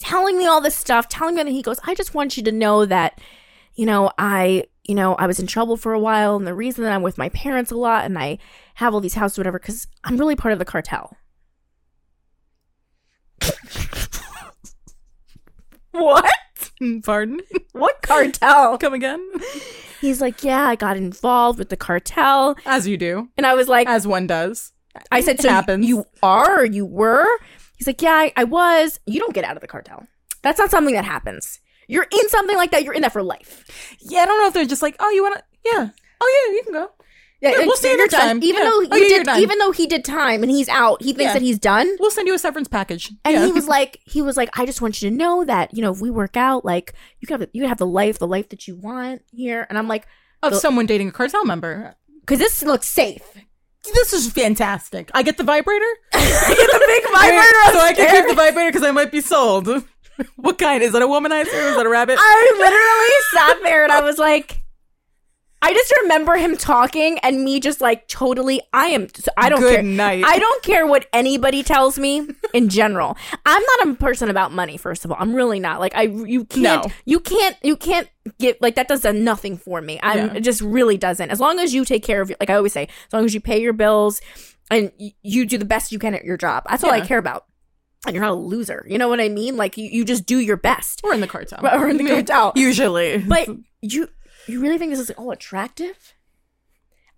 [0.00, 2.52] telling me all this stuff, telling me that he goes, I just want you to
[2.52, 3.20] know that,
[3.74, 6.84] you know, I, you know, I was in trouble for a while, and the reason
[6.84, 8.38] that I'm with my parents a lot and I
[8.74, 11.16] have all these houses, whatever, because I'm really part of the cartel.
[15.92, 16.30] what?
[17.04, 17.40] Pardon?
[17.72, 18.78] What cartel?
[18.78, 19.20] Come again?
[20.00, 23.28] He's like, yeah, I got involved with the cartel, As you do.
[23.36, 24.72] and I was like, As one does.
[25.10, 25.86] I said, so happens.
[25.88, 27.26] you are or you were?
[27.76, 29.00] He's like, yeah, I, I was.
[29.06, 30.06] You don't get out of the cartel.
[30.42, 31.60] That's not something that happens.
[31.88, 32.84] You're in something like that.
[32.84, 33.96] You're in that for life.
[34.00, 35.42] Yeah, I don't know if they're just like, oh, you want to?
[35.64, 35.88] Yeah.
[36.20, 36.90] Oh, yeah, you can go.
[37.40, 38.42] Yeah, Yeah, we'll see you next time.
[38.42, 38.70] Even Yeah.
[38.70, 41.42] though Oh, yeah, did, even though he did time and he's out, he thinks that
[41.42, 41.88] he's done.
[42.00, 43.12] We'll send you a severance package.
[43.24, 45.82] And he was like, he was like, I just want you to know that you
[45.82, 48.26] know if we work out, like you can have, you can have the life, the
[48.26, 49.66] life that you want here.
[49.68, 50.06] And I'm like,
[50.42, 51.94] of someone dating a cartel member.
[52.20, 53.22] because this looks safe.
[53.92, 55.10] This is fantastic.
[55.12, 55.84] I get the vibrator.
[56.14, 57.78] I get the big so vibrator.
[57.84, 59.68] I can keep the vibrator because I might be sold.
[60.36, 60.82] what kind?
[60.82, 61.52] Is it a womanizer?
[61.52, 62.16] Is it a rabbit?
[62.18, 64.62] I literally sat there and I was like,
[65.64, 68.60] I just remember him talking and me just like totally.
[68.74, 69.08] I am.
[69.38, 69.82] I don't Good care.
[69.82, 70.22] night.
[70.26, 73.16] I don't care what anybody tells me in general.
[73.46, 74.76] I'm not a person about money.
[74.76, 75.80] First of all, I'm really not.
[75.80, 76.84] Like I, you can't.
[76.84, 76.92] No.
[77.06, 77.56] You can't.
[77.62, 78.88] You can't get like that.
[78.88, 79.98] Does nothing for me.
[80.02, 80.18] I'm.
[80.18, 80.34] Yeah.
[80.34, 81.30] It just really doesn't.
[81.30, 82.28] As long as you take care of.
[82.28, 84.20] Like I always say, as long as you pay your bills
[84.70, 86.64] and you do the best you can at your job.
[86.68, 87.46] That's all I care about.
[88.06, 88.84] And you're not a loser.
[88.86, 89.56] You know what I mean?
[89.56, 91.00] Like you, you just do your best.
[91.02, 91.66] Or in the cartel.
[91.66, 92.52] Or in the cartel.
[92.54, 93.16] Usually.
[93.16, 93.48] But
[93.80, 94.10] you
[94.46, 96.14] you really think this is all attractive?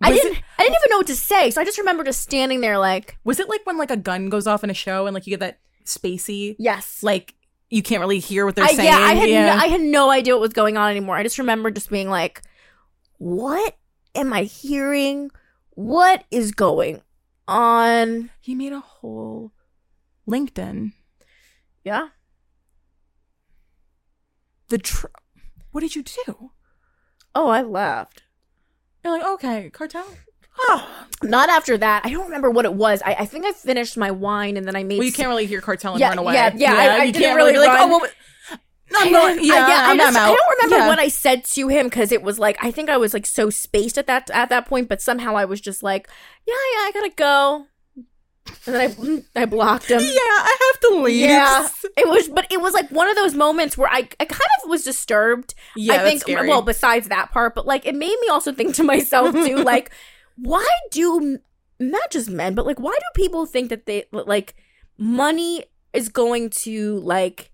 [0.01, 2.61] I didn't I didn't even know what to say, so I just remember just standing
[2.61, 5.13] there like, was it like when like a gun goes off in a show and
[5.13, 7.01] like you get that spacey, yes.
[7.01, 7.33] like
[7.69, 8.87] you can't really hear what they're I, saying?
[8.87, 11.15] yeah, I had No, I had no idea what was going on anymore.
[11.15, 12.41] I just remember just being like,
[13.17, 13.75] what
[14.15, 15.31] am I hearing?
[15.71, 17.01] What is going
[17.47, 18.29] on?
[18.39, 19.51] he made a whole
[20.29, 20.93] LinkedIn.
[21.83, 22.09] Yeah.
[24.69, 25.07] The tr-
[25.71, 26.51] what did you do?
[27.35, 28.23] Oh, I left.
[29.03, 30.05] You're like, okay, cartel.
[30.59, 30.89] Oh.
[31.23, 32.03] Not after that.
[32.05, 33.01] I don't remember what it was.
[33.05, 34.97] I, I think I finished my wine and then I made.
[34.97, 36.33] Well, you can't really hear cartel and Yeah, run away.
[36.33, 38.01] yeah, yeah, I- I you can't really be like, oh, well,
[38.91, 39.43] no, I'm going.
[39.45, 40.87] Yeah, I, yeah, I'm, I'm I don't remember Yeah.
[40.87, 43.49] what I said to him because it was like I think I was like so
[43.49, 46.07] spaced at that at that point, but somehow I was just like,
[46.47, 47.65] yeah, yeah, I gotta go,
[48.67, 49.99] and then I I blocked him.
[50.01, 51.19] Yeah, I have to leave.
[51.29, 54.49] Yeah, it was, but it was like one of those moments where I, I kind
[54.63, 55.55] of was disturbed.
[55.75, 56.47] Yeah, I think, scary.
[56.47, 59.91] well, besides that part, but like it made me also think to myself too, like,
[60.35, 61.39] why do
[61.79, 64.55] not just men, but like, why do people think that they like
[64.97, 67.51] money is going to like?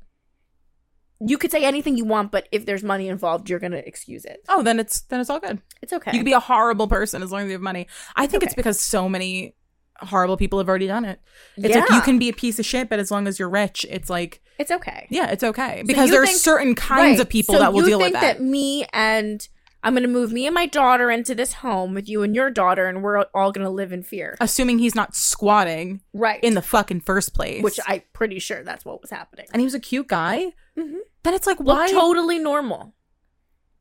[1.26, 4.42] You could say anything you want, but if there's money involved, you're gonna excuse it.
[4.50, 5.62] Oh, then it's then it's all good.
[5.82, 6.12] It's okay.
[6.12, 7.88] You can be a horrible person as long as you have money.
[8.16, 8.60] I think it's Okay.
[8.60, 9.56] because so many
[10.06, 11.20] horrible people have already done it.
[11.58, 13.86] It's like you can be a piece of shit, but as long as you're rich,
[13.90, 15.08] it's like It's okay.
[15.10, 17.20] yeah, it's okay because you there are think- certain kinds Right.
[17.20, 18.42] of people So that will deal with think that.
[18.42, 19.48] me and
[19.86, 22.88] I'm gonna move me and my daughter into this home with you and your daughter,
[22.88, 24.38] and we're all gonna live in fear.
[24.40, 26.42] Assuming he's not squatting Right.
[26.42, 29.46] in the fucking first place, which I'm pretty sure that's what was happening.
[29.52, 30.54] and he was a cute guy.
[30.80, 31.00] Mhm.
[31.24, 32.94] Then it's like why totally normal.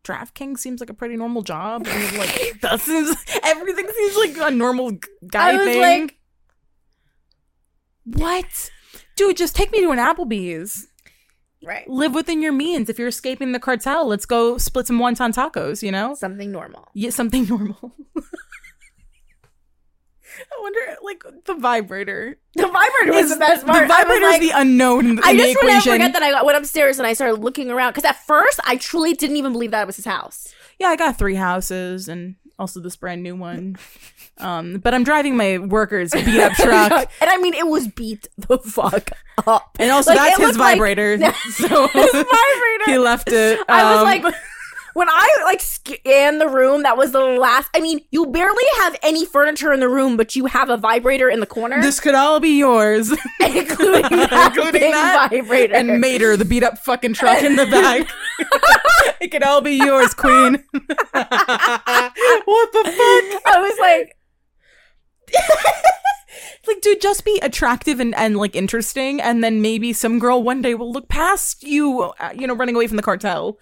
[0.04, 1.86] DraftKings seems like a pretty normal job.
[1.86, 4.92] And like that seems everything seems like a normal
[5.28, 5.80] guy I was thing.
[6.02, 6.16] like,
[8.04, 8.70] what?
[9.16, 10.88] Dude, just take me to an Applebee's.
[11.64, 12.88] right, Live within your means.
[12.88, 16.14] If you're escaping the cartel, let's go split some wonton tacos, you know?
[16.14, 16.88] something normal.
[16.94, 17.94] Yeah, something normal.
[20.40, 22.38] I wonder, like, the vibrator.
[22.54, 23.82] The vibrator was Is- the best part.
[23.82, 25.92] The vibrator is the unknown in, I just equation.
[25.92, 29.14] forget that I went upstairs and I started looking around because at first I truly
[29.14, 30.52] didn't even believe that it was his house.
[30.78, 33.76] Yeah, I got three houses and also this brand new one.
[34.38, 36.92] Um, but I'm driving my workers beat up truck.
[37.20, 39.10] and I mean, it was beat the fuck
[39.46, 39.76] up.
[39.78, 41.18] And also, Like, that's his looked like- vibrator.
[41.52, 42.84] so His vibrator.
[42.86, 43.60] he left it.
[43.68, 44.34] I was Um, like,
[44.94, 47.68] when I like scan the room, that was the last.
[47.74, 51.28] I mean, you barely have any furniture in the room, but you have a vibrator
[51.28, 53.10] in the corner, this could all be yours.
[53.40, 55.74] including that Including that vibrator.
[55.74, 58.06] and Mater, the beat up fucking truck in the back.
[59.20, 60.62] it could all be yours, queen.
[60.72, 63.42] what the fuck?
[63.46, 64.16] I was like,
[66.66, 70.62] Like, dude, just be attractive and, and like interesting, and then maybe some girl one
[70.62, 73.58] day will look past you, uh, you know, running away from the cartel.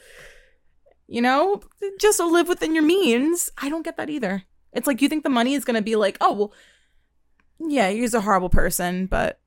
[1.13, 1.61] You know,
[1.99, 3.51] just live within your means.
[3.59, 4.45] I don't get that either.
[4.73, 6.53] It's like you think the money is gonna be like, oh well,
[7.59, 9.41] yeah, he's a horrible person, but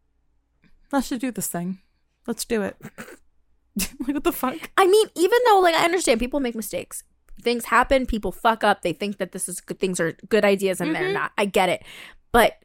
[0.92, 1.80] let's just do this thing.
[2.28, 2.76] Let's do it.
[3.78, 4.70] like what the fuck?
[4.78, 7.04] I mean, even though like I understand people make mistakes,
[7.42, 10.82] things happen, people fuck up, they think that this is good things are good ideas
[10.82, 11.14] and they're Mhm.
[11.14, 11.32] not.
[11.38, 11.84] I get it,
[12.34, 12.58] but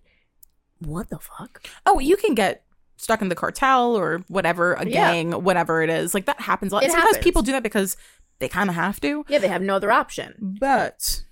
[0.80, 1.64] what the fuck?
[1.87, 2.64] Oh, you can get
[2.96, 5.12] stuck in the cartel or whatever, a Yeah.
[5.12, 6.14] gang, whatever it is.
[6.14, 6.84] Like that happens a lot.
[6.84, 7.24] It Sometimes happens.
[7.24, 7.96] people do that because
[8.38, 9.24] they kind of have to.
[9.29, 10.57] Yeah, they have no other option.
[10.61, 11.24] But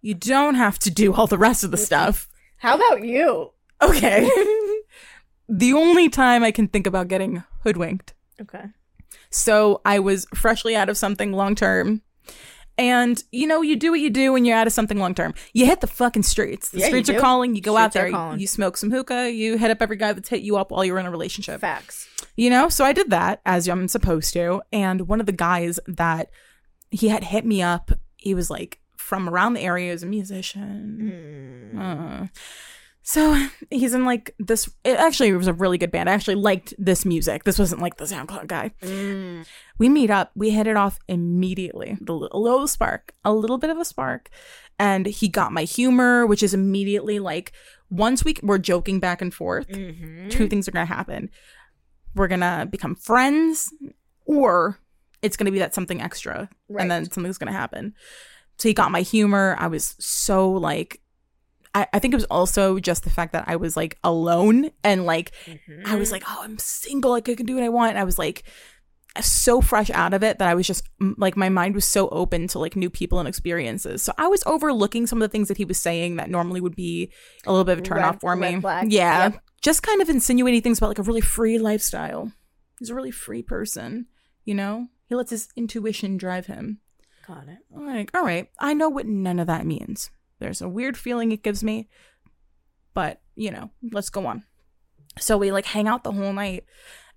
[0.00, 2.28] you don't have to do all the rest of the stuff.
[2.58, 3.52] How about you?
[3.80, 4.28] Okay.
[5.48, 8.14] the only time I can think about getting hoodwinked.
[8.40, 8.64] Okay.
[9.30, 12.02] So I was freshly out of something long term.
[12.78, 15.34] And you know, you do what you do when you're out of something long term.
[15.52, 16.70] You hit the fucking streets.
[16.70, 17.20] The Yeah, you streets are do.
[17.20, 17.54] calling.
[17.54, 18.10] You go out Streets are there.
[18.12, 18.40] calling.
[18.40, 19.30] You smoke some hookah.
[19.30, 21.60] You hit up every guy that's hit you up while you're in a relationship.
[21.60, 22.08] Facts.
[22.36, 24.62] You know, so I did that as I'm supposed to.
[24.72, 26.30] And one of the guys that
[26.90, 30.06] he had hit me up, he was like from around the area, he was a
[30.06, 31.78] musician.
[31.78, 32.26] Uh,
[33.02, 34.70] so he's in like this.
[34.84, 36.08] It actually was a really good band.
[36.08, 37.44] I actually liked this music.
[37.44, 38.70] This wasn't like the SoundCloud guy.
[38.82, 39.46] Mm.
[39.78, 40.30] We meet up.
[40.34, 41.96] We hit it off immediately.
[42.00, 44.30] The a little spark, a little bit of a spark,
[44.78, 47.52] and he got my humor, which is immediately like
[47.90, 50.28] once we we're joking back and forth Mm-hmm.
[50.30, 51.30] two things are going to happen.
[52.14, 53.72] We're going to become friends,
[54.26, 54.78] or
[55.22, 56.82] it's going to be that something extra, Right.
[56.82, 57.94] and then something's going to happen.
[58.58, 59.56] So he got my humor.
[59.58, 61.00] I was so like,
[61.74, 65.06] I, I think it was also just the fact that I was like alone and
[65.06, 65.82] like, Mm-hmm.
[65.86, 67.12] I was like, oh, I'm single.
[67.12, 67.90] Like, I can do what I want.
[67.90, 68.44] And I was like,
[69.20, 72.46] so fresh out of it that I was just like, my mind was so open
[72.48, 74.02] to like new people and experiences.
[74.02, 76.74] So I was overlooking some of the things that he was saying that normally would
[76.76, 77.12] be
[77.46, 78.58] a little bit of a turn off for me.
[78.60, 78.90] flag.
[78.90, 79.42] Yeah Yep.
[79.60, 82.32] just kind of insinuating things about like a really free lifestyle.
[82.78, 84.06] He's a really free person,
[84.46, 84.88] you know?
[85.08, 86.80] He lets his intuition drive him.
[87.28, 87.58] Got it.
[87.70, 90.10] Like, all right, I know what none of that means.
[90.42, 91.88] There's a weird feeling it gives me,
[92.94, 94.44] but you know, let's go on.
[95.18, 96.64] So we like hang out the whole night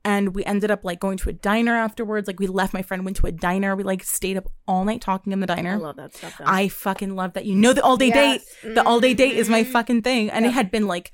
[0.04, 2.28] and we ended up like going to a diner afterwards.
[2.28, 3.76] Like we left my friend, went to a diner.
[3.76, 5.72] We like stayed up all night talking in the diner.
[5.74, 6.38] I love that stuff.
[6.38, 6.46] Though.
[6.48, 7.46] I fucking love that.
[7.46, 8.42] You know, the all day date.
[8.64, 8.76] Yes.
[8.76, 9.72] The all day date is my Mhm.
[9.72, 10.30] fucking thing.
[10.30, 10.52] And Yep.
[10.52, 11.12] it had been like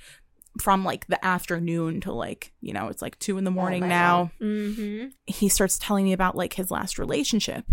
[0.60, 3.88] from like the afternoon to like, you know, it's like two in the morning Oh,
[3.88, 4.32] now.
[4.42, 5.08] Mm-hmm.
[5.26, 7.66] He starts telling me about like his last relationship.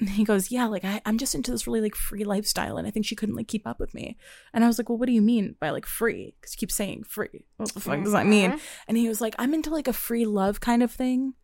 [0.00, 2.76] And he goes, Yeah, like I, I'm just into this really like free lifestyle.
[2.76, 4.16] And I think she couldn't like keep up with me.
[4.52, 6.34] And I was like, Well, what do you mean by like free?
[6.40, 7.46] Because you keep saying free.
[7.56, 8.52] What the fuck does that mean?
[8.52, 8.60] Mhm.
[8.88, 11.34] And he was like, I'm into like a free love kind of thing.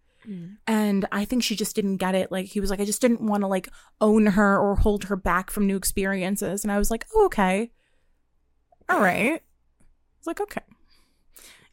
[0.66, 2.32] And I think she just didn't get it.
[2.32, 3.68] Like he was like, I just didn't want to like
[4.00, 6.64] own her or hold her back from new experiences.
[6.64, 7.72] And I was like, oh, okay.
[8.88, 9.32] All right.
[9.34, 9.40] I
[10.20, 10.62] was like, okay.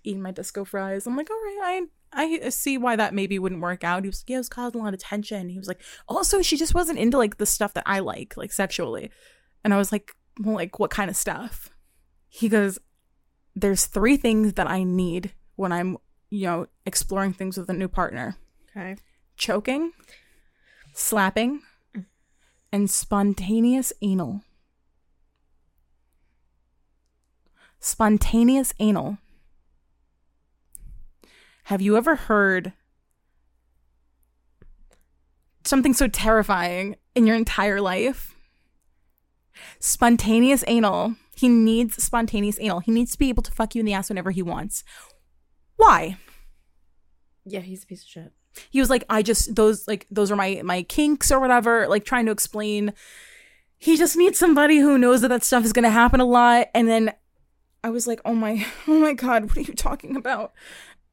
[0.03, 1.05] Eating my disco fries.
[1.05, 1.83] I'm like, all right,
[2.13, 4.03] I I see why that maybe wouldn't work out.
[4.03, 5.49] He was like, yeah, it was causing a lot of tension.
[5.49, 8.51] He was like, also, she just wasn't into like the stuff that I like, like
[8.51, 9.11] sexually.
[9.63, 11.69] And I was like, well, like what kind of stuff?
[12.27, 12.79] He goes,
[13.55, 15.97] there's three things that I need when I'm,
[16.29, 18.35] you know, exploring things with a new partner
[18.75, 18.95] Okay.
[19.37, 19.91] choking,
[20.93, 21.61] slapping,
[21.95, 22.05] mm.
[22.71, 24.41] and spontaneous anal.
[27.79, 29.17] Spontaneous anal.
[31.71, 32.73] Have you ever heard
[35.63, 38.35] something so terrifying in your entire life?
[39.79, 41.15] Spontaneous anal.
[41.33, 42.81] He needs spontaneous anal.
[42.81, 44.83] He needs to be able to fuck you in the ass whenever he wants.
[45.77, 46.17] Why?
[47.45, 48.33] Yeah, he's a piece of shit.
[48.69, 52.03] he was like i just those like those are my my kinks or whatever like
[52.03, 52.91] trying to explain
[53.77, 56.67] he just needs somebody who knows that that stuff is going to happen a lot
[56.75, 57.13] and then
[57.81, 60.51] i was like oh my oh my god what are you talking about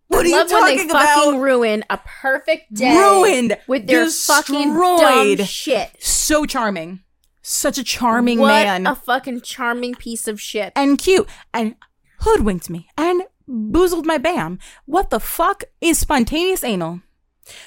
[0.08, 3.56] what are you Love when they talking fucking about ruin a perfect day Ruined.
[3.66, 5.38] with their fucking Destroyed.
[5.38, 5.90] dumb shit.
[6.02, 7.00] so charming
[7.42, 10.72] such a charming what man a fucking charming piece of shit.
[10.76, 11.74] and cute and
[12.20, 14.58] hoodwinked me and boozled my bam.
[14.84, 17.00] What the fuck is spontaneous anal?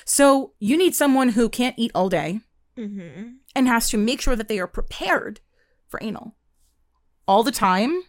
[0.05, 2.41] So you need someone who can't eat all day
[2.77, 3.29] Mm-hmm.
[3.55, 5.39] and has to make sure that they are prepared
[5.89, 6.35] for anal
[7.27, 8.01] all the time,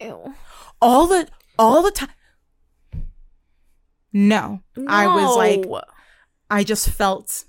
[0.00, 0.34] Ew.
[0.82, 2.08] all the all the time.
[4.12, 5.64] No, I was like,
[6.50, 7.44] I just felt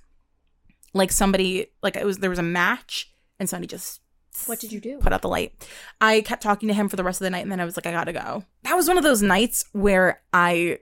[0.94, 4.02] like somebody like it was there was a match and somebody just
[4.46, 4.98] what did you do?
[5.00, 5.54] put out the light.
[6.00, 7.76] I kept talking to him for the rest of the night and then I was
[7.76, 8.44] like, I gotta go.
[8.64, 10.80] That was one of those nights where I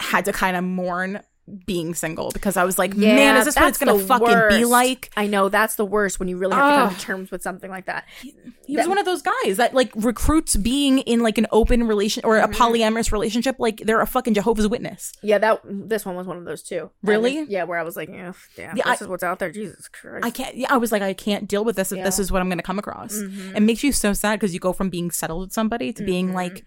[0.00, 1.20] had to kind of mourn
[1.66, 4.64] being single because I was like, Yeah, man, is this what it's gonna fucking be
[4.64, 5.10] like?
[5.16, 7.70] I know that's the worst when you really have to come to terms with something
[7.70, 8.04] like that.
[8.20, 8.34] He
[8.76, 12.22] was That- one of those guys that like recruits being in like an open relation
[12.24, 12.54] or a Mhm.
[12.54, 15.12] polyamorous relationship like they're a fucking Jehovah's Witness.
[15.22, 16.90] Yeah, that this one was one of those too.
[17.02, 17.38] Really?
[17.38, 19.50] And, yeah, where I was like, yeah, damn, Yeah, this I- is what's out there.
[19.50, 20.26] Jesus Christ.
[20.26, 20.54] I can't.
[20.56, 22.62] Yeah, I was like, I can't deal with this if this is what I'm to
[22.62, 23.14] come across.
[23.14, 23.56] Mhm.
[23.56, 26.30] It makes you so sad because you go from being settled with somebody to being
[26.30, 26.34] Mhm.
[26.34, 26.64] like,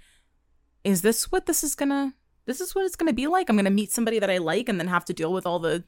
[0.84, 2.14] is this what this is gonna?
[2.46, 3.50] This is what it's gonna be like.
[3.50, 5.84] I'm gonna meet somebody that I like and then have to deal with all the,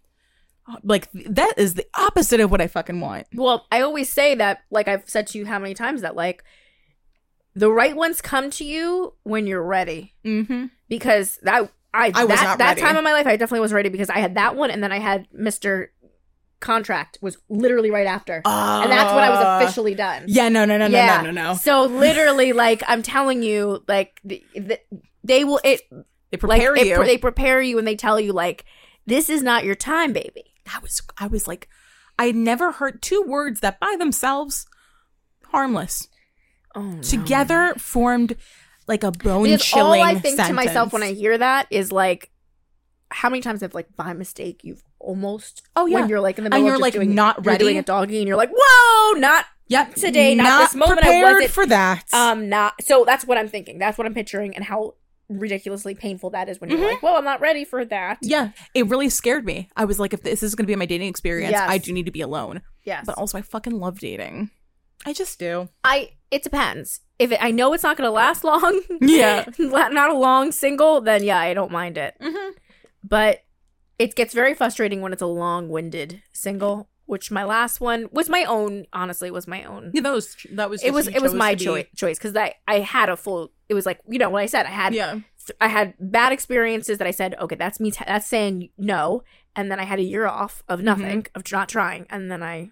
[0.84, 3.28] like that is the opposite of what I fucking want.
[3.34, 6.44] Well, I always say that, like I've said to you how many times that, like,
[7.56, 10.16] the right ones come to you when you're ready.
[10.26, 10.66] Mm-hmm.
[10.90, 13.90] Because that I, I was that, that time of my life, I definitely was ready
[13.90, 15.92] because I had that one, and then I had Mister
[16.60, 20.24] Contract was literally right after, and that's when I was officially done.
[20.28, 21.54] Yeah, no, no, no, no, no, no, no.
[21.56, 24.80] So literally, like I'm telling you, like the, the,
[25.24, 25.82] they will it
[26.42, 27.04] They like prepare it- you.
[27.04, 28.66] they prepare you and they tell you like
[29.06, 30.46] this is not your time, baby.
[30.74, 31.68] I was, I was like,
[32.18, 34.66] I had never heard two words that by themselves
[35.52, 36.08] harmless
[36.76, 38.36] Oh, together formed
[38.88, 40.02] like a bone Because chilling.
[40.02, 42.32] all I think to myself when I hear that is like,
[43.12, 46.00] how many times have like by mistake you've almost Oh, yeah.
[46.00, 47.76] when you're like in the And middle you're, of like, just doing, not you're doing
[47.76, 47.78] ready.
[47.78, 49.96] a doggy and you're like whoa not Yep.
[49.96, 52.06] today, not this moment, I wasn't- for that.
[52.14, 54.96] um not so that's what I'm thinking that's what I'm picturing and how
[55.30, 56.92] ridiculously painful that is when you're Mhm.
[56.92, 59.70] like well I'm not ready for that yeah, it really scared me.
[59.76, 61.70] I was like, if this is going to be my dating experience, Yes.
[61.70, 62.62] I do need to be alone.
[62.84, 64.52] yes But also, I fucking love dating.
[65.06, 65.70] I just do.
[65.84, 69.46] I it depends if it, I know it's not going to last long Yeah.
[69.60, 72.52] not a long single then yeah I don't mind it Mm-hmm.
[73.04, 73.44] but
[74.00, 78.44] it gets very frustrating when it's a long-winded single which my last one was my
[78.46, 80.84] own honestly was my own Yeah, that was that was.
[80.84, 83.86] it was it was my be- choice because i i had a full it was
[83.86, 87.08] like you know what i said i had Yeah, th- i had bad experiences that
[87.08, 89.24] i said okay that's me t- that's saying no
[89.56, 92.72] and then i had a year off of nothing of not trying and then i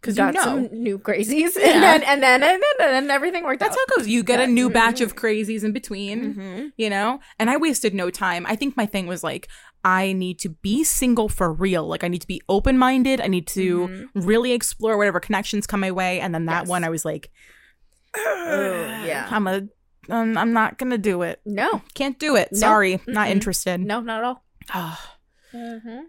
[0.00, 0.26] because Mm-hmm.
[0.28, 1.64] you got know some new crazies Yeah.
[1.66, 4.08] and then and then and then, and then everything worked that's out how it goes.
[4.08, 5.04] You get a new batch Mhm.
[5.06, 6.34] of crazies in between.
[6.34, 6.72] Mhm.
[6.76, 9.48] you know and i wasted no time i think my thing was like
[9.86, 13.46] i need to be single for real like i need to be open-minded i need
[13.46, 14.08] to Mhm.
[14.14, 16.68] really explore whatever connections come my way and then that Yes.
[16.68, 17.30] one i was like
[18.16, 19.28] yeah.
[19.30, 19.62] i'm a
[20.08, 22.58] um, i'm not gonna do it no can't do it No.
[22.58, 24.42] sorry not interested no not at all
[25.54, 26.00] mm-hmm.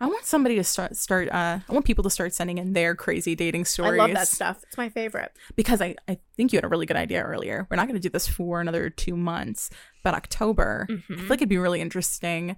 [0.00, 2.94] i want somebody to start start uh i want people to start sending in their
[2.94, 3.92] crazy dating stories.
[4.00, 6.86] i love that stuff it's my favorite because i i think you had a really
[6.86, 9.70] good idea earlier we're not gonna do this for another two months
[10.02, 11.02] but october I Mhm.
[11.20, 12.56] feel like it'd be really interesting.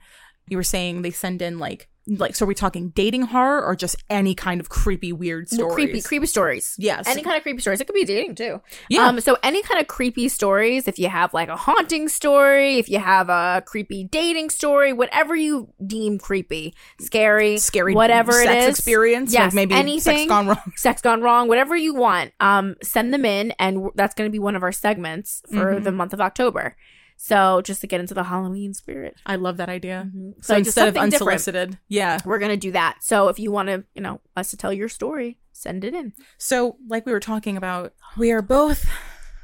[0.51, 3.77] You were saying they send in like like so are we talking dating horror or
[3.77, 6.75] just any kind of creepy weird Well, stories creepy, creepy stories.
[6.79, 7.83] yes Any kind of creepy stories.
[7.83, 8.63] It could be dating too.
[8.89, 12.79] yeah Um, so any kind of creepy stories, if you have like a haunting story,
[12.79, 18.47] if you have a creepy dating story, whatever you deem creepy, scary, scary whatever it
[18.47, 20.17] sex is, experience Yes, like maybe anything.
[20.17, 23.93] sex gone wrong sex gone wrong, whatever you want, um, send them in, and w-
[23.97, 25.85] that's going to be one of our segments for Mhm.
[25.85, 26.75] the month of October.
[27.21, 29.17] So just to get into the Halloween spirit.
[29.27, 30.31] i love that idea Mm-hmm.
[30.41, 31.15] so, just instead of different.
[31.15, 32.99] unsolicited yeah we're gonna do that.
[33.03, 36.13] So if you want to, you know, us to tell your story, send it in.
[36.39, 38.87] so like we were talking about we are both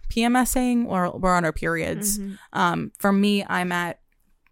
[0.09, 2.39] pmsing or we're on our periods Mhm.
[2.53, 3.99] um for me i'm at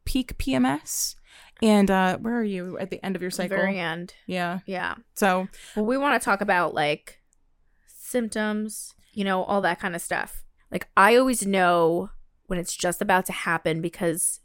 [0.05, 1.14] peak pms
[1.62, 4.14] and uh where are you at the end of your cycle Very end.
[4.27, 4.97] yeah Yeah.
[5.14, 5.47] so
[5.77, 7.20] Well, we want to talk about like
[7.87, 10.43] symptoms, you know, all that kind of stuff.
[10.70, 12.11] Like I always know
[12.47, 14.40] when it's just about to happen because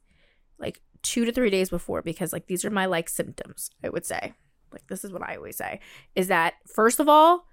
[0.59, 4.05] like 2 to 3 days before because like these are my like symptoms, I would
[4.05, 4.33] say.
[4.71, 5.79] Like this is what I always say
[6.15, 7.47] is that first of all,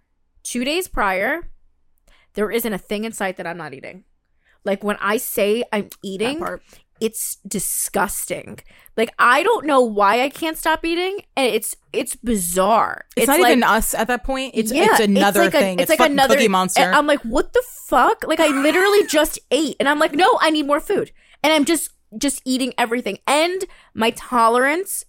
[0.45, 1.51] 2 days prior
[2.35, 4.05] there isn't a thing in sight that I'm not eating.
[4.65, 6.41] Like when I say I'm eating.
[7.05, 8.59] It's disgusting.
[8.97, 13.05] Like I don't know why I can't stop eating, and it's it's bizarre.
[13.17, 14.53] It's, not like, even us at that point.
[14.55, 15.79] It's Yeah, it's it's another like a- thing.
[15.81, 16.83] it's It's, like another- Cookie Monster.
[16.83, 18.25] and I'm like, what the fuck?
[18.27, 21.11] Like I literally just ate, and I'm like, no, I need more food,
[21.43, 25.05] and I'm just just eating everything, and my tolerance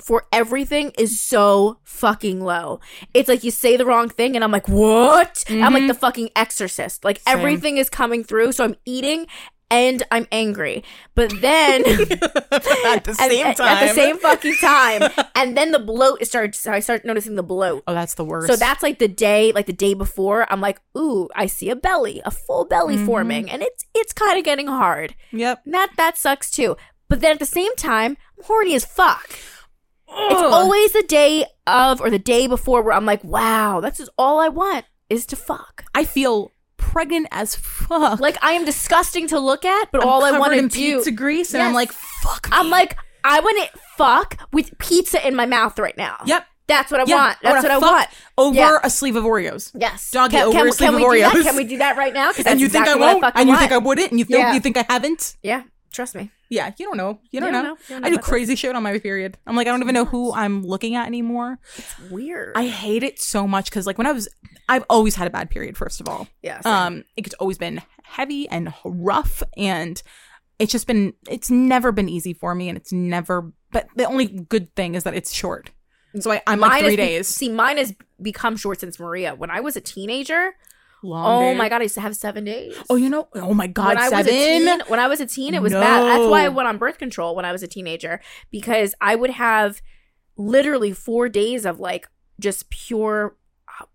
[0.00, 2.80] for everything is so fucking low.
[3.12, 5.44] It's like you say the wrong thing, and I'm like, what?
[5.50, 5.88] I'm like Mhm.
[5.88, 7.04] the fucking exorcist.
[7.04, 7.36] Like Same.
[7.38, 9.26] everything is coming through, so I'm eating.
[9.72, 13.66] And I'm angry, but then at the same time.
[13.68, 15.10] At the same fucking time.
[15.34, 17.82] and then the bloat starts I start noticing the bloat.
[17.86, 18.48] Oh, that's the worst.
[18.48, 21.76] So that's like the day, like the day before, I'm like, ooh, I see a
[21.76, 23.06] belly, a full belly Mhm.
[23.06, 25.14] forming, and it's it's kind of getting hard.
[25.30, 25.62] yep.
[25.64, 26.76] And that that sucks too.
[27.08, 29.30] But then at the same time, I'm horny as fuck.
[30.14, 34.10] It's always the day of or the day before where I'm like, wow, that's just
[34.18, 35.84] all I want is to fuck.
[35.94, 36.51] I feel
[36.92, 38.20] pregnant as fuck.
[38.20, 41.10] Like I am disgusting to look at, but I'm all I want to do pizza
[41.10, 42.48] grease, and I'm like, fuck.
[42.50, 42.56] Me.
[42.56, 46.18] I'm like, I want to fuck with pizza in my mouth right now.
[46.26, 46.46] yep.
[46.68, 47.38] That's what I Yeah, want.
[47.42, 48.08] I That's what I want.
[48.38, 48.78] Over Yeah.
[48.84, 49.72] a sleeve of Oreos.
[49.74, 50.10] Yes.
[50.12, 51.32] Doggy can, over can, a sleeve of we do that?
[51.34, 51.42] Oreos.
[51.42, 52.30] Can we do that right now?
[52.46, 53.20] And you think I exactly won't?
[53.20, 53.60] fucking And you want.
[53.60, 54.10] think I wouldn't?
[54.10, 54.54] And you think Yeah.
[54.54, 55.36] you think I haven't?
[55.42, 55.62] Yeah.
[55.92, 56.30] Trust me.
[56.48, 57.20] Yeah, you don't know.
[57.30, 57.62] You don't, know.
[57.62, 59.36] You don't I do crazy shit on my period.
[59.46, 61.58] I'm like, I don't even know who I'm looking at anymore.
[61.76, 62.56] It's weird.
[62.56, 64.28] I hate it so much because, like, when I was,
[64.68, 65.76] I've always had a bad period.
[65.76, 66.60] First of all, yeah.
[66.60, 66.72] same.
[66.72, 70.02] um, it's always been heavy and rough, and
[70.58, 73.52] it's just been, it's never been easy for me, and it's never.
[73.70, 75.70] But the only good thing is that it's short.
[76.20, 77.28] So I, I'm like three has days.
[77.28, 79.34] see, mine has become short since Maria.
[79.34, 80.54] When I was a teenager,
[81.02, 81.58] Long oh day.
[81.58, 82.76] my god, I used to have seven days.
[82.88, 83.28] Oh, you know?
[83.34, 84.26] Oh my god, when seven.
[84.26, 86.04] a teen, when I was a teen, it was bad.
[86.04, 89.30] That's why I went on birth control when I was a teenager because I would
[89.30, 89.82] have
[90.36, 93.36] literally four days of like just pure,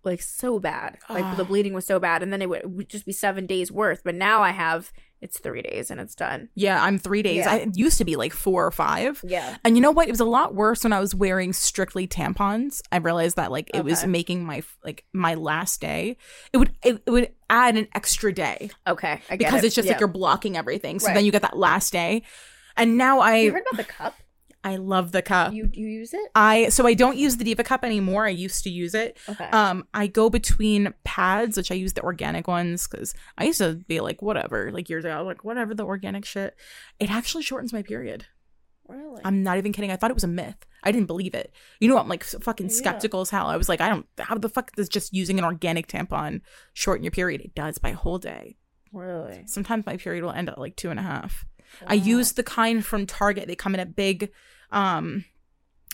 [0.03, 0.97] like so bad.
[1.09, 1.35] Like Ah.
[1.35, 3.71] the bleeding was so bad, and then it would, it would just be seven days
[3.71, 4.01] worth.
[4.03, 6.47] But now I have it's three days and it's done.
[6.53, 7.37] Yeah, I'm three days.
[7.37, 7.51] Yeah.
[7.53, 9.19] I used to be like four or five.
[9.27, 9.57] Yeah.
[9.65, 10.07] And you know what?
[10.07, 12.81] It was a lot worse when I was wearing strictly tampons.
[12.91, 16.17] I realized that like it was making my like my last day.
[16.53, 19.21] It would it, it would add an extra day Okay.
[19.27, 19.67] Because it.
[19.67, 19.93] it's just Yeah.
[19.93, 20.99] like you're blocking everything.
[20.99, 21.15] So Right.
[21.15, 22.21] then you get that last day.
[22.75, 24.15] And now I You heard about the cup?
[24.67, 25.53] I love the cup.
[25.53, 26.29] You you use it?
[26.35, 28.25] I so I don't use the Diva cup anymore.
[28.25, 29.17] I used to use it.
[29.29, 29.45] Okay.
[29.45, 33.75] Um, I go between pads, which I use the organic ones because I used to
[33.87, 36.55] be like, whatever, like years ago, like, whatever, the organic shit.
[36.99, 38.25] It actually shortens my period.
[38.87, 39.21] really?
[39.25, 39.91] I'm not even kidding.
[39.91, 40.57] I thought it was a myth.
[40.83, 41.51] I didn't believe it.
[41.79, 42.73] You know, what I'm like so fucking Yeah.
[42.73, 43.47] skeptical as hell.
[43.47, 46.41] I was like, I don't, how the fuck does just using an organic tampon
[46.73, 47.41] shorten your period?
[47.41, 48.55] It does by a whole day.
[48.93, 49.43] really?
[49.47, 51.45] Sometimes my period will end at like two and a half.
[51.85, 53.47] I use the kind from Target.
[53.47, 54.31] They come in a big,
[54.71, 55.25] um,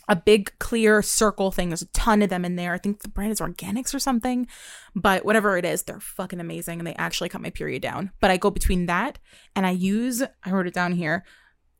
[0.07, 1.69] a big clear circle thing.
[1.69, 2.73] There's a ton of them in there.
[2.73, 4.47] I think the brand is Organics or something,
[4.95, 8.11] but whatever it is, they're fucking amazing and they actually cut my period down.
[8.19, 9.19] But I go between that
[9.55, 11.23] and I use, I wrote it down here.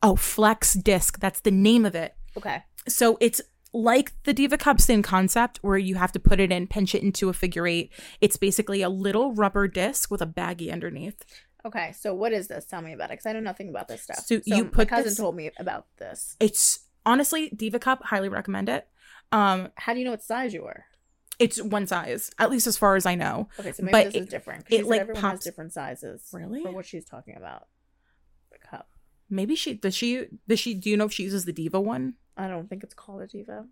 [0.02, 1.20] Oh, Flex Disc.
[1.20, 2.16] That's the name of it.
[2.38, 2.64] Okay.
[2.88, 3.42] So it's
[3.74, 7.04] like the Diva Cup Sin concept where you have to put it in, pinch it
[7.04, 7.92] into a figure eight.
[8.22, 11.24] It's basically a little rubber disc with a baggie underneath.
[11.66, 11.94] Okay.
[11.94, 12.66] So what is this?
[12.66, 14.26] Tell me about it because I know nothing about this stuff.
[14.26, 16.36] So you my put cousin this- told me about this.
[16.40, 18.88] It's honestly Diva Cup, highly recommend it.
[19.32, 20.86] Um, How do you know what size you are?
[21.40, 23.50] it's one size, at least as far as I know.
[23.60, 24.66] Okay, so maybe But this it- is different.
[24.70, 26.30] it, like, everyone pops- has different sizes.
[26.32, 26.62] Really?
[26.62, 27.68] For what she's talking about.
[28.52, 28.90] The cup.
[29.32, 32.16] Maybe she does she does she do you know if she uses the Diva one?
[32.38, 33.66] I don't think it's called a diva.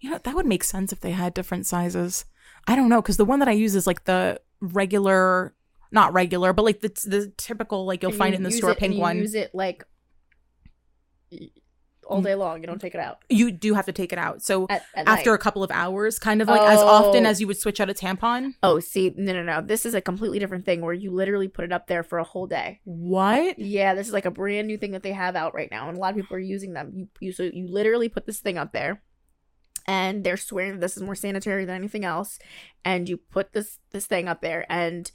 [0.00, 2.24] You know, that would make sense if they had different sizes.
[2.66, 5.54] I don't know, because the one that I use is like the regular
[5.94, 8.50] not regular, but like the the typical like you'll And find you it in the
[8.50, 9.18] store and pink you one.
[9.18, 9.84] Use it like
[12.06, 12.24] all mm.
[12.24, 12.60] day long.
[12.60, 14.42] You don't take it out You do have to take it out.
[14.42, 15.36] So at, at after night.
[15.36, 16.86] a couple of hours, kind of like as oh.
[16.86, 17.28] often Oh.
[17.28, 18.54] as you would switch out a tampon.
[18.62, 19.60] Oh, see, no, no, no.
[19.60, 22.24] This is a completely different thing where you literally put it up there for a
[22.24, 22.80] whole day.
[22.84, 23.58] What?
[23.58, 25.96] Yeah, this is like a brand new thing that they have out right now, and
[25.96, 26.92] a lot of people are using them.
[26.94, 29.02] You, you, so you literally put this thing up there,
[29.86, 32.38] and they're swearing that this is more sanitary than anything else.
[32.84, 35.10] And you put this this thing up there, and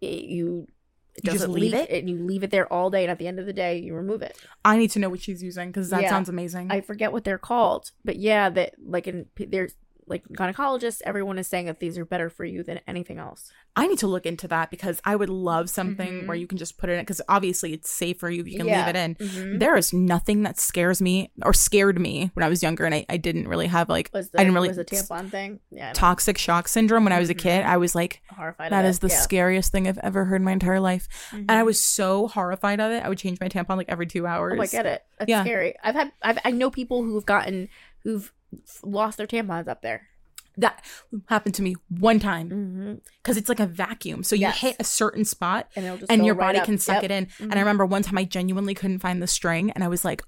[0.00, 0.66] it, you.
[1.14, 1.90] It You just doesn't leave it?
[1.90, 3.92] and you leave it there all day, and at the end of the day, you
[3.94, 4.38] remove it.
[4.64, 6.10] I need to know what she's using because that Yeah.
[6.10, 6.70] sounds amazing.
[6.70, 9.74] I forget what they're called, but yeah, that like in there's
[10.08, 13.50] like gynecologists, everyone is saying that these are better for you than anything else.
[13.76, 16.26] I need to look into that because I would love something Mhm.
[16.26, 18.56] where you can just put it in because obviously it's safe for you if you
[18.58, 18.78] can Yeah.
[18.86, 19.14] leave it in.
[19.14, 19.58] Mm-hmm.
[19.58, 23.06] There is nothing that scares me or scared me when I was younger and I,
[23.08, 25.60] I didn't really have like the I didn't really was the tampon thing?
[25.70, 27.64] Yeah, toxic shock syndrome when I was a kid.
[27.64, 28.72] I was like, horrified.
[28.72, 29.20] that is the yeah.
[29.20, 31.06] scariest thing I've ever heard in my entire life.
[31.32, 33.04] And I was so horrified of it.
[33.04, 34.54] I would change my tampon like every two hours.
[34.58, 35.04] Oh, I get it.
[35.18, 35.44] That's Yeah.
[35.44, 35.74] scary.
[35.84, 37.68] I've had I've I know people who've gotten
[38.04, 38.32] who've
[38.82, 40.08] lost their tampons up there.
[40.56, 40.84] That
[41.28, 42.94] happened to me one time Mm-hmm.
[43.22, 44.24] because it's like a vacuum.
[44.24, 44.58] So you Yes.
[44.58, 46.64] hit a certain spot And it'll just and your right body up.
[46.64, 47.04] can suck Yep.
[47.04, 47.26] it in.
[47.26, 47.40] Mhm.
[47.42, 50.22] And I remember one time I genuinely couldn't find the string and I was like,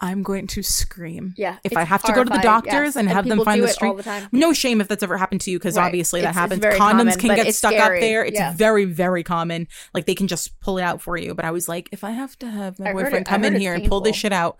[0.00, 1.34] I'm going to scream.
[1.36, 1.56] Yeah.
[1.64, 2.96] If I have to go to the doctors yes.
[2.96, 4.28] and have them find the string- the.
[4.30, 5.86] No shame if that's ever happened to you because Right.
[5.86, 6.62] obviously that it's happens.
[6.64, 7.96] Condoms common, can get stuck scary.
[7.96, 8.24] up there.
[8.24, 8.52] It's Yeah.
[8.54, 9.66] very, very common.
[9.94, 11.34] Like they can just pull it out for you.
[11.34, 13.74] But I was like, if I have to have my I boyfriend come in here
[13.74, 14.58] and pull this shit out.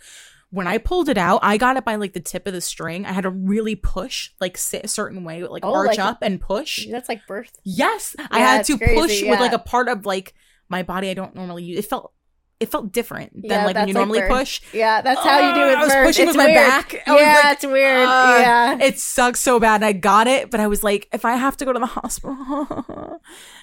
[0.50, 3.04] When I pulled it out, I got it by like the tip of the string.
[3.04, 6.18] I had to really push, like sit a certain way, like Oh, arch like- up
[6.22, 6.86] and push.
[6.90, 7.52] That's like birth.
[7.64, 10.34] Yes, I had to crazy, push with like a part of like
[10.70, 11.78] my body I don't normally use.
[11.80, 12.12] It felt
[12.60, 14.60] it felt different than Yeah, like when you like normally push.
[14.72, 15.76] Yeah, that's how you do Oh, it.
[15.76, 16.06] I was birth.
[16.08, 16.92] pushing It's with my back.
[17.06, 18.08] I yeah, like, it's weird.
[18.08, 18.78] uh, yeah.
[18.80, 19.76] It sucks so bad.
[19.76, 21.86] And I got it, but I was like, if I have to go to the
[22.32, 23.20] hospital,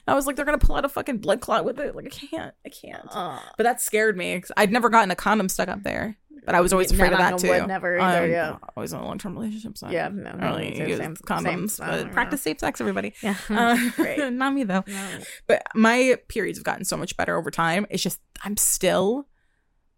[0.07, 1.93] I was like, they're gonna pull out a fucking blood clot with it.
[1.93, 3.05] Like I can't, I can't.
[3.11, 4.41] Uh, But that scared me.
[4.55, 7.37] I'd never gotten a condom stuck up there, but I was always afraid of that
[7.39, 7.49] too.
[7.49, 8.57] wood, never either, I'm yeah.
[8.75, 9.77] always in a long term relationship.
[9.77, 11.87] So yeah, no, no, really same- condoms, same.
[11.87, 13.13] but practice safe sex, everybody.
[13.21, 13.75] Yeah, Uh,
[14.29, 14.83] not me though.
[14.87, 15.07] No.
[15.47, 17.85] But my periods have gotten so much better over time.
[17.89, 19.27] It's just I'm still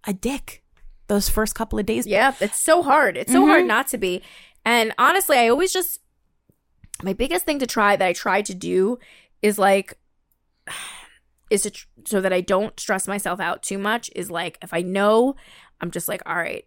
[0.06, 0.64] a dick.
[1.08, 2.06] Those first couple of days.
[2.06, 3.16] Yeah, it's so hard.
[3.16, 3.68] It's so hard Mhm.
[3.68, 4.22] not to be.
[4.66, 6.00] And honestly, I always just
[7.02, 8.98] my biggest thing to try that I try to do
[9.42, 9.98] is like
[11.50, 14.74] is to tr- so that I don't stress myself out too much is like if
[14.74, 15.36] I know
[15.82, 16.66] I'm just like all right,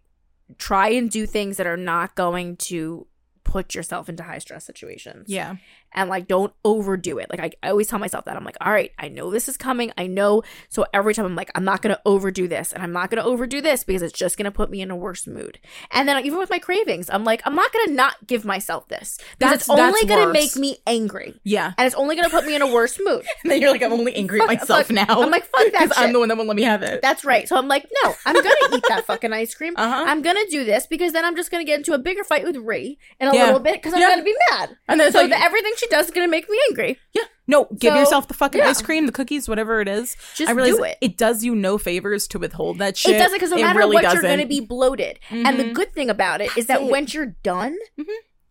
[0.57, 3.07] try and do things that are not going to
[3.51, 5.25] put yourself into high stress situations.
[5.27, 5.55] Yeah.
[5.93, 7.29] and like don't overdo it.
[7.29, 9.57] Like I, I always tell myself that I'm like, all right, I know this is
[9.57, 9.91] coming.
[9.97, 10.41] I know.
[10.69, 13.59] So every time I'm like, I'm not gonna overdo this, and I'm not gonna overdo
[13.59, 15.59] this because it's just gonna put me in a worse mood.
[15.91, 19.17] And then even with my cravings, I'm like, I'm not gonna not give myself this
[19.17, 20.33] because That's- it's only that's gonna worse.
[20.33, 21.73] make me angry, Yeah.
[21.77, 23.25] and it's only gonna put me in a worse mood.
[23.43, 25.05] And then you're like, I'm only angry at myself now.
[25.09, 27.01] I'm like, fuck that Because I'm the one that won't let me have it.
[27.01, 27.49] That's right.
[27.49, 29.73] So I'm like, no, I'm gonna eat that fucking ice cream.
[29.75, 30.05] Uh-huh.
[30.07, 32.55] I'm gonna do this because then I'm just gonna get into a bigger fight with
[32.55, 33.45] Ray in a Yeah.
[33.47, 34.09] little bit because I'm Yeah.
[34.09, 34.77] gonna be mad.
[34.87, 36.97] And then it's So like, that everything she does is gonna make me angry.
[37.13, 38.69] yeah, no, give So, yourself the fucking yeah.
[38.69, 40.15] ice cream, the cookies, whatever it is.
[40.35, 40.97] Just I realize do it.
[41.01, 43.15] It does you no favors to withhold that shit.
[43.15, 44.27] It doesn't because no matter really what, you're doesn't.
[44.29, 45.19] going to be bloated.
[45.29, 45.73] And the Mhm.
[45.73, 46.87] good thing about it is that it.
[46.89, 48.05] once you're done, Mhm.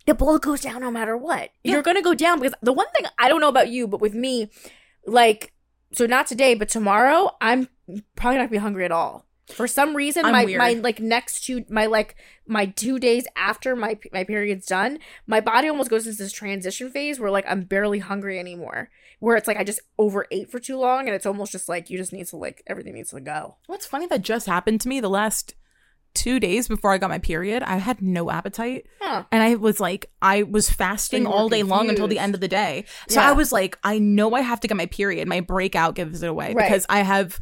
[0.07, 1.51] the bloat goes down no matter what.
[1.65, 4.01] You're going to go down because the one thing I don't know about you, but
[4.01, 4.51] with me,
[5.07, 5.53] like,
[5.93, 7.69] so not today, but tomorrow, I'm
[8.17, 9.27] probably not going to be hungry at all.
[9.53, 10.59] For some reason, I'm my weird.
[10.59, 15.41] my like next two my like my two days after my my period's done, my
[15.41, 18.91] body almost goes into this transition phase where like I'm barely hungry anymore.
[19.19, 21.99] Where it's like I just overate for too long, and it's almost just like you
[21.99, 23.57] just need to like everything needs to go.
[23.67, 25.55] What's funny that just happened to me the last
[26.13, 27.63] two days before I got my period.
[27.63, 28.87] I had no appetite.
[29.01, 29.23] Huh.
[29.31, 32.49] And I was like, I was fasting all day long until the end of the
[32.49, 32.85] day.
[33.09, 33.29] So Yeah.
[33.29, 35.29] I was like, I know I have to get my period.
[35.29, 36.67] My breakout gives it away Right.
[36.67, 37.39] because I have.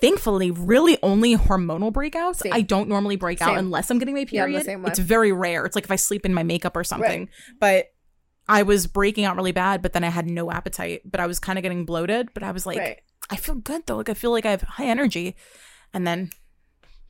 [0.00, 2.36] Thankfully, really only hormonal breakouts.
[2.36, 2.52] Same.
[2.52, 4.64] I don't normally break out unless I'm getting my Yeah, period.
[4.64, 4.90] same way.
[4.90, 5.64] It's very rare.
[5.64, 7.28] It's like if I sleep in my makeup or something.
[7.58, 7.86] But
[8.48, 11.02] I was breaking out really bad, but then I had no appetite.
[11.04, 12.28] But I was kind of getting bloated.
[12.34, 13.00] But I was like, right.
[13.30, 13.96] I feel good though.
[13.96, 15.36] Like I feel like I have high energy.
[15.94, 16.30] And then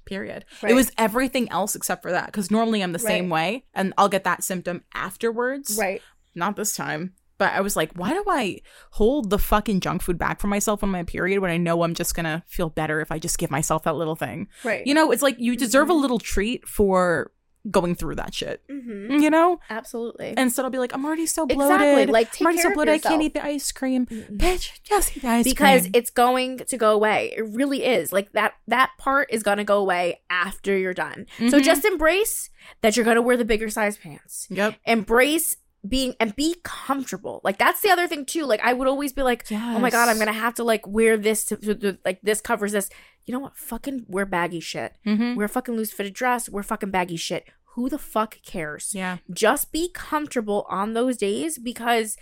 [0.05, 0.45] period.
[0.63, 0.73] Right.
[0.73, 2.27] It was everything else except for that.
[2.27, 5.77] Because normally I'm the same way and I'll get that symptom afterwards.
[5.79, 6.03] Right.
[6.35, 7.15] Not this time.
[7.41, 8.61] But I was like, why do I
[8.93, 11.95] hold the fucking junk food back for myself on my period when I know I'm
[11.95, 14.47] just gonna feel better if I just give myself that little thing?
[14.63, 14.87] Right.
[14.87, 15.91] You know, it's like you deserve Mm-hmm.
[15.93, 17.33] a little treat for
[17.71, 18.63] going through that shit.
[18.71, 19.59] hmm You know?
[19.69, 20.29] Absolutely.
[20.29, 21.75] And instead I'll be like, I'm already so bloated.
[21.75, 22.07] Exactly.
[22.07, 24.07] Like, I'm already so bloated I can't eat the ice cream.
[24.07, 24.39] Mhm.
[24.39, 25.91] Bitch, just eat the ice because cream.
[25.95, 27.35] it's going to go away.
[27.37, 28.13] It really is.
[28.13, 31.27] Like that that part is going to go away after you're done.
[31.39, 31.63] So Mhm.
[31.63, 32.49] just embrace
[32.83, 34.47] that you're going to wear the bigger size pants.
[34.51, 34.77] Yep.
[34.87, 35.57] Embrace
[35.89, 37.41] being and be comfortable.
[37.45, 38.45] Like that's the other thing too.
[38.45, 41.17] Like I would always be like, oh my god, I'm gonna have to like wear
[41.17, 42.91] this to, to- to- like this covers this.
[43.27, 43.57] You know what?
[43.57, 44.95] Fucking wear baggy shit.
[45.07, 45.37] Mhm.
[45.37, 46.49] Wear fucking loose fitted dress.
[46.49, 47.45] Wear fucking baggy shit.
[47.75, 48.91] Who the fuck cares?
[48.95, 49.19] Yeah.
[49.33, 52.17] Just be comfortable on those days because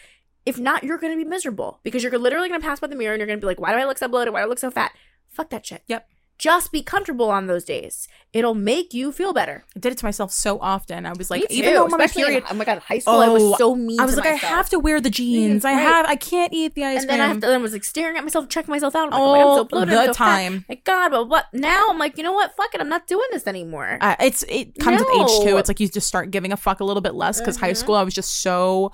[0.46, 3.20] if not, you're gonna be miserable because you're literally gonna pass by the mirror and
[3.20, 4.32] you're gonna be like, why do I look so bloated?
[4.32, 4.92] Why do I look so fat?
[5.30, 5.82] Fuck that shit.
[5.88, 6.08] Yep.
[6.38, 8.06] Just be comfortable on those days.
[8.32, 9.64] It'll make you feel better.
[9.74, 11.04] I did it to myself so often.
[11.04, 13.00] I was like, even though I'm on my especially in- period, oh my god, high
[13.00, 13.98] school, oh, I was Oh, so mean.
[13.98, 15.64] I was like, I have to wear the jeans.
[15.64, 17.18] I have, I can't eat the ice and cream.
[17.18, 19.12] then I, have to, then I was like staring at myself, checking myself out.
[19.12, 20.16] I'm like, oh, my God, I'm so bloated, the so fat.
[20.16, 20.64] time.
[20.68, 21.86] My God, but what now?
[21.90, 22.54] I'm like, you know what?
[22.56, 23.98] Fuck it, I'm not doing this anymore.
[24.00, 25.56] Uh, it's it comes with age too.
[25.56, 27.76] It's like you just start giving a fuck a little bit less because high Mhm.
[27.76, 28.92] school I was just so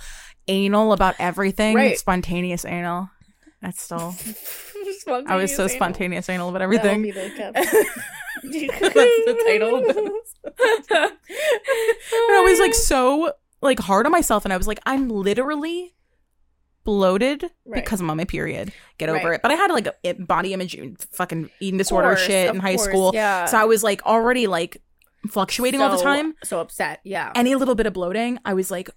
[0.49, 1.75] anal about everything.
[1.77, 1.99] Right.
[1.99, 3.11] Spontaneous anal.
[3.61, 4.15] That's still.
[5.27, 7.03] I was so spontaneous anal about everything.
[7.15, 7.71] That's
[8.43, 10.35] the title of this.
[10.93, 11.13] and
[12.31, 13.33] I was like so
[13.63, 15.95] like hard on myself, and I was like, I'm literally
[16.85, 17.83] bloated Right.
[17.83, 18.73] because I'm on my period.
[18.99, 19.35] Get over Right.
[19.37, 19.43] it.
[19.43, 20.77] But I had like a body image,
[21.13, 23.13] fucking eating disorder shit in high school.
[23.15, 23.47] Yeah.
[23.47, 24.83] So I was like already like
[25.31, 26.35] fluctuating all the time.
[26.45, 27.01] So upset.
[27.05, 27.33] Yeah.
[27.35, 28.91] Any little bit of bloating, I was like,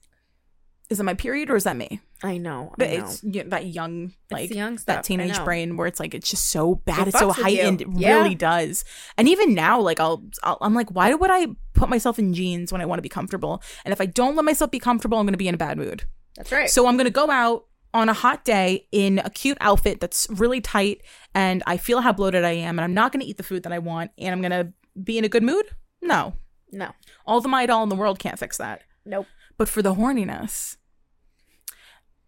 [0.89, 1.99] is it my period or is that me?
[2.23, 2.69] I know.
[2.71, 2.95] I But know.
[3.05, 6.45] it's you know, that young, like young that teenage brain where it's like it's just
[6.49, 7.43] so bad, It it's so with you.
[7.43, 7.81] heightened.
[7.81, 8.15] It Yeah.
[8.21, 8.85] really does.
[9.17, 12.71] And even now, like I'll, I'll, I'm like, why would I put myself in jeans
[12.71, 13.61] when I want to be comfortable?
[13.85, 15.77] And if I don't let myself be comfortable, I'm going to be in a bad
[15.77, 16.03] mood.
[16.37, 16.69] That's right.
[16.69, 20.27] So I'm going to go out on a hot day in a cute outfit that's
[20.29, 21.01] really tight,
[21.33, 23.63] and I feel how bloated I am, and I'm not going to eat the food
[23.63, 24.71] that I want, and I'm going to
[25.01, 25.65] be in a good mood.
[26.01, 26.33] No,
[26.71, 26.91] no.
[27.25, 28.81] all the Midol in the world can't fix that.
[29.05, 29.25] Nope.
[29.57, 30.77] But for the horniness,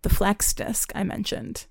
[0.02, 1.68] the flex disc I mentioned,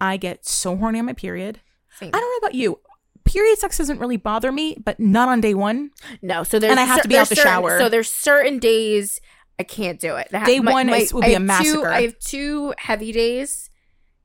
[0.00, 1.60] I get so horny on my period.
[1.98, 2.10] Same.
[2.12, 2.80] I don't know about you.
[3.24, 5.90] Period sex doesn't really bother me, but not on day one.
[6.22, 6.42] No.
[6.42, 7.78] So there's And I have cer- to be out the certain- shower.
[7.78, 9.20] So there's certain days
[9.58, 10.28] I can't do it.
[10.30, 11.72] That- Day one is- will be I a have massacre.
[11.82, 13.68] Two, I have two heavy days,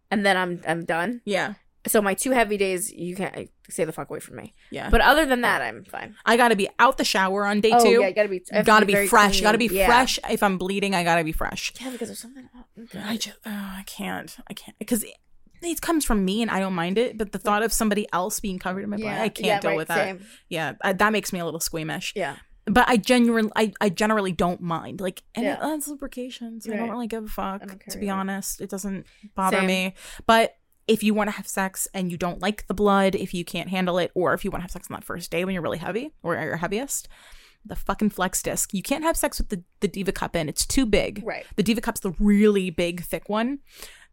[0.10, 1.22] and then I'm I'm done.
[1.26, 1.56] Yeah.
[1.88, 4.54] So my two heavy days, you can't stay the fuck away from me.
[4.72, 4.90] Yeah.
[4.90, 6.16] But other than that, I'm fine.
[6.26, 8.02] I got to be out the shower on day oh two.
[8.02, 8.42] yeah, gotta be.
[8.52, 9.42] I have to gotta be, very fresh.
[9.42, 9.68] Gotta be.
[9.68, 9.88] Yeah.
[9.88, 10.20] fresh.
[10.30, 11.74] If I'm bleeding, I gotta be fresh.
[11.82, 12.48] Yeah, because there's something.
[12.96, 14.36] I just, oh, I can't.
[14.48, 15.14] I can't because it,
[15.62, 17.18] it comes from me and I don't mind it.
[17.18, 19.72] But the thought of somebody else being covered in my blood, I can't yeah, deal
[19.72, 19.98] right, with that.
[19.98, 20.26] same.
[20.50, 22.14] Yeah, I, that makes me a little squeamish.
[22.16, 22.38] Yeah.
[22.68, 25.00] But I genuinely, I, I generally don't mind.
[25.00, 25.72] Like, and Yeah.
[25.72, 27.62] it, it's lubrication, so I don't really give a fuck.
[27.62, 29.06] I don't care To be honest, it doesn't
[29.36, 29.68] bother Same.
[29.68, 29.94] me.
[30.26, 30.56] But
[30.88, 33.70] if you want to have sex and you don't like the blood, if you can't
[33.70, 35.64] handle it, or if you want to have sex on that first day when you're
[35.64, 37.08] really heavy or at your heaviest,
[37.66, 38.74] the fucking flex disc.
[38.74, 40.48] You can't have sex with the, the Diva Cup in.
[40.48, 41.22] It's too big.
[41.26, 41.46] Right.
[41.56, 43.60] The Diva Cup's the really big, thick one.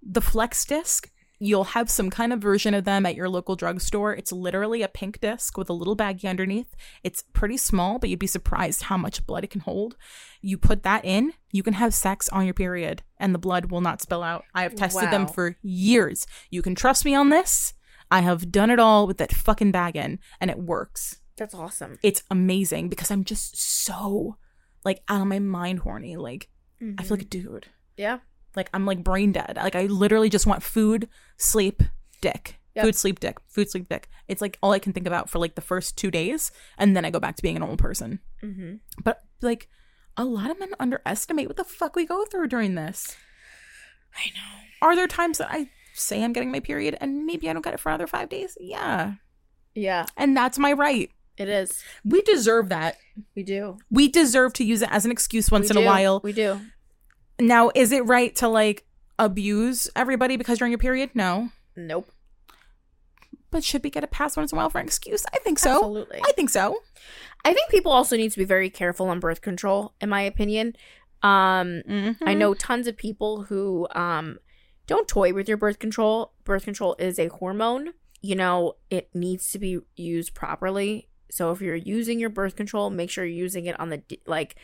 [0.02, 1.10] The flex disc,
[1.43, 4.14] you'll have some kind of version of them at your local drugstore.
[4.14, 6.76] It's literally a pink disc with a little baggie underneath.
[7.03, 9.97] It's pretty small, but you'd be surprised how much blood it can hold.
[10.40, 13.80] You put that in, you can have sex on your period, and the blood will
[13.80, 14.45] not spill out.
[14.55, 16.28] I have tested them for years.
[16.49, 17.74] You can trust me on this.
[18.09, 21.99] I have done it all with that fucking bag in, and it works That's awesome.
[22.05, 24.36] it's amazing because I'm just so
[24.84, 26.16] like out of my mind horny.
[26.16, 26.49] Like
[26.80, 27.51] I feel like a mm-hmm.
[27.53, 27.66] dude.
[27.97, 28.18] Yeah.
[28.57, 29.55] Like I'm like brain dead.
[29.57, 31.82] Like I literally just want food, sleep,
[32.20, 32.59] dick.
[32.74, 32.84] Yep.
[32.86, 33.38] Food, sleep, dick.
[33.48, 34.09] Food, sleep, dick.
[34.28, 37.05] It's like all I can think about for like the first two days, and then
[37.05, 38.20] I go back to being a normal person.
[38.42, 38.76] Mm-hmm.
[39.05, 39.68] But like,
[40.16, 43.16] a lot of men underestimate what the fuck we go through during this.
[44.16, 44.86] I know.
[44.86, 47.74] Are there times that I say I'm getting my period and maybe I don't get
[47.74, 48.57] it for another five days?
[48.61, 49.14] Yeah,
[49.74, 51.11] Yeah, and that's my right.
[51.36, 51.82] it is.
[52.05, 52.96] We deserve that.
[53.34, 53.78] We do.
[53.90, 56.20] We deserve to use it as an excuse once We in a while.
[56.22, 56.61] We do.
[57.40, 58.84] Now, is it right to like
[59.18, 61.10] abuse everybody because you're on your period?
[61.14, 61.50] No.
[61.76, 62.10] Nope.
[63.50, 65.24] But should we get a pass once in a while for an excuse?
[65.32, 65.74] I think so.
[65.74, 66.20] Absolutely.
[66.24, 66.78] I think so.
[67.44, 70.74] I think people also need to be very careful on birth control, in my opinion.
[71.22, 72.28] Um, Mm-hmm.
[72.28, 74.38] I know tons of people who um
[74.86, 76.32] don't toy with your birth control.
[76.44, 77.90] Birth control is a hormone.
[78.20, 81.08] You know, it needs to be used properly.
[81.30, 84.56] So if you're using your birth control, make sure you're using it on the like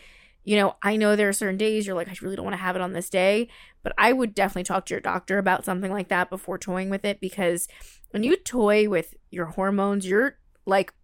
[0.48, 2.62] you know, I know there are certain days you're like I really don't want to
[2.66, 3.48] have it on this day,
[3.82, 7.04] but I would definitely talk to your doctor about something like that before toying with
[7.04, 7.68] it because
[8.12, 10.94] when you toy with your hormones, you're like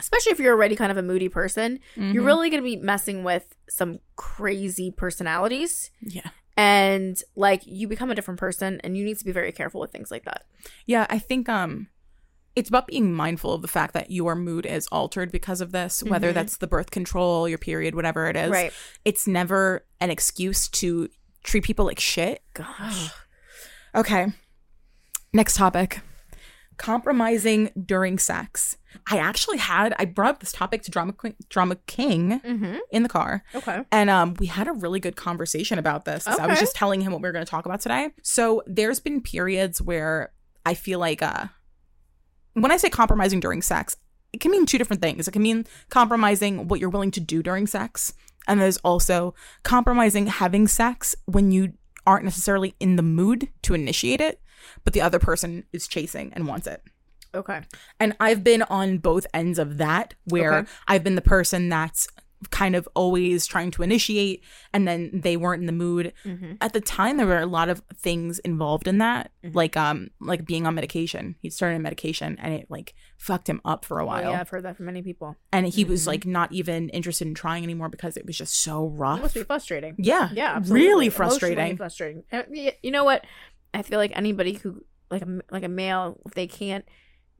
[0.00, 2.12] especially if you're already kind of a moody person, Mm-hmm.
[2.12, 6.28] you're really going to be messing with some crazy personalities yeah.
[6.56, 9.90] and like you become a different person and you need to be very careful with
[9.90, 10.44] things like that
[10.86, 11.88] Yeah, I think um
[12.58, 16.02] it's about being mindful of the fact that your mood is altered because of this,
[16.02, 16.34] whether Mhm.
[16.34, 18.50] that's the birth control, your period, whatever it is.
[18.50, 18.72] right
[19.04, 21.08] It's never an excuse to
[21.44, 22.42] treat people like shit.
[22.54, 23.10] gosh
[23.94, 24.26] Okay.
[25.32, 26.00] Next topic.
[26.76, 28.76] Compromising during sex.
[29.10, 32.76] I actually had I brought up this topic to Drama Queen, Drama King Mm-hmm.
[32.92, 33.42] in the car.
[33.54, 33.80] Okay.
[33.90, 36.24] And um, we had a really good conversation about this.
[36.24, 38.10] 'cause I was just telling him what we were going to talk about today.
[38.22, 40.32] So there's been periods where
[40.64, 41.46] I feel like uh,
[42.54, 43.96] when I say compromising during sex,
[44.32, 45.26] it can mean two different things.
[45.26, 48.12] It can mean compromising what you're willing to do during sex,
[48.46, 51.72] and there's also compromising having sex when you
[52.06, 54.40] aren't necessarily in the mood to initiate it,
[54.84, 56.82] but the other person is chasing and wants it.
[57.34, 57.60] Okay.
[58.00, 60.70] And I've been on both ends of that where Okay.
[60.88, 62.08] I've been the person that's
[62.50, 66.12] kind of always trying to initiate and then they weren't in the mood.
[66.24, 66.52] Mm-hmm.
[66.60, 69.54] At the time there were a lot of things involved in that, Mhm.
[69.54, 71.34] like um like being on medication.
[71.40, 74.28] He started on medication and it like fucked him up for a while.
[74.28, 75.34] Oh, yeah, I've heard that from many people.
[75.52, 76.06] And he was Mhm.
[76.06, 79.34] like not even interested in trying anymore because it was just so rough It must
[79.34, 79.96] be frustrating.
[79.98, 80.30] yeah.
[80.32, 80.86] Yeah, absolutely.
[80.86, 81.76] Really frustrating.
[81.76, 82.22] frustrating.
[82.30, 82.42] Uh,
[82.82, 83.24] You know what?
[83.74, 86.84] I feel like anybody who like a like a male, if they can't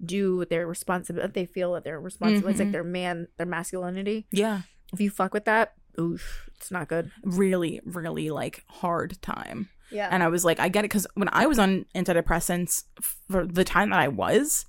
[0.04, 2.72] do their responsibility, if they feel that they're responsible, it's like Mhm.
[2.72, 4.26] their man, their masculinity.
[4.30, 4.62] Yeah.
[4.92, 7.10] If you fuck with that, oof, it's not good.
[7.22, 9.68] Really, really like hard time.
[9.90, 10.08] Yeah.
[10.10, 12.84] And I was like, I get it because when I was on antidepressants
[13.30, 14.66] for the time that I was,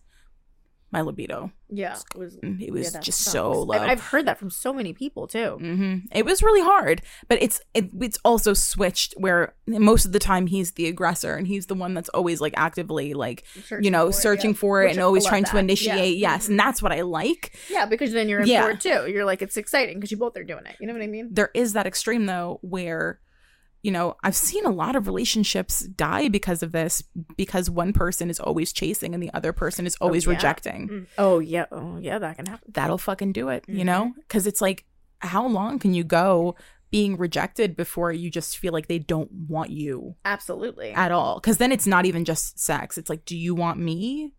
[0.92, 1.98] my libido, yeah.
[2.16, 3.32] It was, it was yeah, just sucks.
[3.34, 3.76] so low.
[3.76, 5.58] I've, I've heard that from so many people too.
[5.60, 10.20] hmm It was really hard, but it's it, it's also switched where most of the
[10.20, 13.44] time he's the aggressor and he's the one that's always like actively like
[13.82, 15.52] you know searching for it Which and I always trying that.
[15.52, 16.18] to initiate.
[16.18, 16.32] Yeah.
[16.34, 17.56] Yes, and that's what I like.
[17.70, 18.66] Yeah, because then you're in Yeah.
[18.66, 19.12] for it too.
[19.12, 20.76] You're like, it's exciting because you both are doing it.
[20.80, 21.30] You know what I mean?
[21.32, 23.20] There is that extreme though where
[23.82, 27.04] you know I've seen a lot of relationships die because of this
[27.38, 30.34] because one person is always chasing and the other person is always yeah.
[30.34, 30.90] rejecting.
[30.90, 31.08] Mm.
[31.18, 31.66] Oh yeah.
[31.72, 32.72] Oh yeah, that can happen.
[32.74, 33.86] that'll fucking do it, you Mhm.
[33.86, 34.14] know?
[34.18, 34.86] Because it's like,
[35.20, 36.56] how long can you go
[36.92, 40.92] being rejected before you just feel like they don't want you Absolutely.
[40.92, 41.40] at all?
[41.40, 42.98] Because then it's not even just sex.
[42.98, 44.34] It's like, do you want me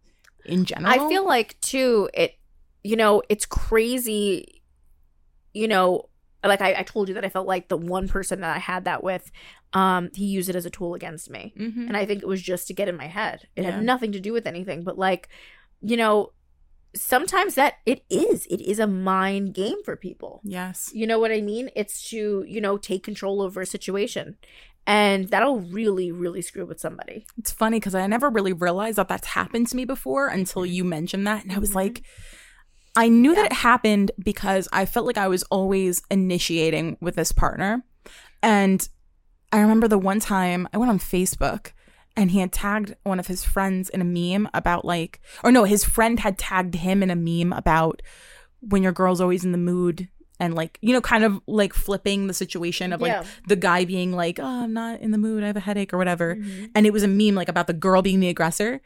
[0.45, 0.93] in general?
[0.93, 2.35] I feel like too, it
[2.83, 4.63] you know, it's crazy,
[5.55, 6.09] you know,
[6.49, 8.85] like I, I told you that I felt like the one person that I had
[8.87, 9.31] that with,
[9.75, 11.53] um, he used it as a tool against me.
[11.59, 11.87] Mhm.
[11.89, 13.47] And I think it was just to get in my head.
[13.57, 13.73] It Yeah.
[13.73, 14.83] had nothing to do with anything.
[14.83, 15.29] But like,
[15.83, 16.33] you know,
[16.95, 18.47] sometimes that it is.
[18.47, 20.41] It is a mind game for people.
[20.45, 20.91] yes.
[20.95, 21.71] You know what I mean?
[21.77, 24.37] It's to, you know, take control over a situation.
[24.87, 27.27] And that'll really, really screw with somebody.
[27.39, 30.83] It's funny because I never really realized that that's happened to me before until you
[30.85, 31.45] mentioned that.
[31.45, 31.75] And I was Mhm.
[31.77, 32.03] like,
[32.97, 33.43] I knew Yeah.
[33.43, 37.85] that it happened because I felt like I was always initiating with this partner.
[38.43, 38.87] And
[39.53, 41.73] I remember the one time I went on Facebook
[42.17, 45.65] and he had tagged one of his friends in a meme about like, or no,
[45.65, 48.03] his friend had tagged him in a meme about
[48.61, 50.09] when your girl's always in the mood
[50.41, 53.25] and like, you know, kind of like flipping the situation of like Yeah.
[53.47, 55.99] the guy being like, oh, I'm not in the mood, I have a headache or
[55.99, 56.71] whatever Mhm.
[56.75, 58.81] and it was a meme like about the girl being the aggressor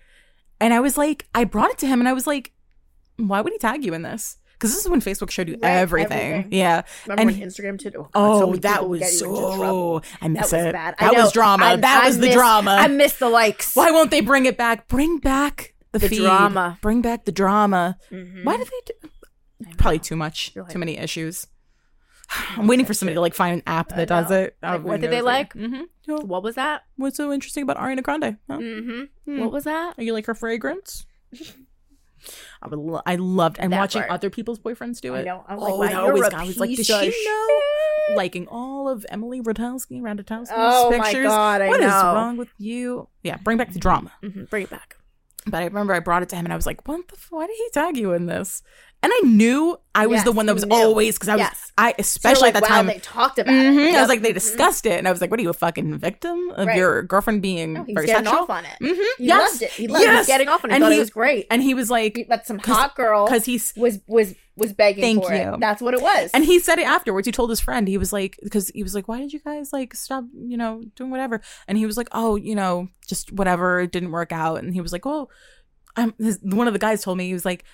[0.60, 2.52] and i was like i brought it to him and i was like
[3.16, 5.70] why would he tag you in this because this is when facebook showed you Right,
[5.70, 6.32] everything.
[6.32, 6.52] everything.
[6.52, 7.96] yeah Remember And when Instagram did?
[7.96, 10.02] Oh, God, oh so that was get you into trouble.
[10.02, 10.94] so i miss That was it bad.
[10.98, 13.74] I that was drama I- that I was the miss- drama I miss the likes.
[13.76, 16.20] why won't they bring it back bring back the, The feed.
[16.22, 16.78] drama.
[16.82, 18.44] bring back the drama Mhm.
[18.44, 19.08] why did they do
[19.76, 21.46] probably too much like- too many issues
[22.56, 25.10] i'm waiting for somebody to like find an app that does it Like, what did
[25.10, 25.52] they like?
[25.54, 25.82] mm-hmm.
[26.06, 26.82] What was that?
[26.96, 28.58] what's so interesting about ariana grande huh?
[28.58, 29.02] Mm-hmm.
[29.24, 29.40] Hmm.
[29.40, 29.94] What was that?
[29.98, 31.06] Are you like her fragrance?
[32.62, 32.78] I would.
[32.78, 34.10] Lo- I loved and That watching part.
[34.12, 35.20] other people's boyfriends do it.
[35.20, 35.44] I know.
[35.48, 36.92] I'm like, oh, wow, that always got- I was like, does she
[37.26, 38.16] know?
[38.16, 41.26] Liking all of Emily Ratajkowski, Ratajkowski's Oh my pictures.
[41.26, 42.14] God, I What is know.
[42.14, 43.08] wrong with you?
[43.22, 44.12] Yeah, bring back the drama.
[44.22, 44.96] Mhm, Bring it back.
[45.46, 47.14] But I remember I brought it to him and I was like, "What the?
[47.16, 48.62] F- why did he tag you in this?"
[49.04, 51.72] And I knew I was Yes, the one that was always because I was Yes.
[51.76, 52.86] I So, especially like, at that wow, time.
[52.86, 53.88] they talked about Mhm.
[53.90, 53.94] it.
[53.94, 54.34] I was like, they Mhm.
[54.34, 56.76] discussed it, and I was like, "What are you, a fucking victim of Right.
[56.78, 58.70] your girlfriend being No, he's very getting sexual?" off on it.
[58.80, 59.02] Mm-hmm.
[59.18, 59.50] He yes.
[59.52, 59.70] loved it.
[59.72, 60.06] He loved it.
[60.06, 60.18] Yes.
[60.20, 60.74] He's getting off on it.
[60.74, 61.46] And thought he- it was great.
[61.50, 65.24] And he was like, He- some hot girl because he was was was begging Thank
[65.26, 65.54] for you.
[65.54, 65.60] it.
[65.60, 66.30] That's what it was.
[66.32, 67.26] and he said it afterwards.
[67.26, 69.72] He told his friend, he was like, because he was like, why did you guys
[69.72, 71.40] like stop, you know, doing whatever?
[71.68, 74.62] And he was like, oh, you know, just whatever, it didn't work out.
[74.62, 75.28] And he was like, oh,
[75.96, 76.14] I'm.
[76.18, 77.64] His, one of the guys told me he was like,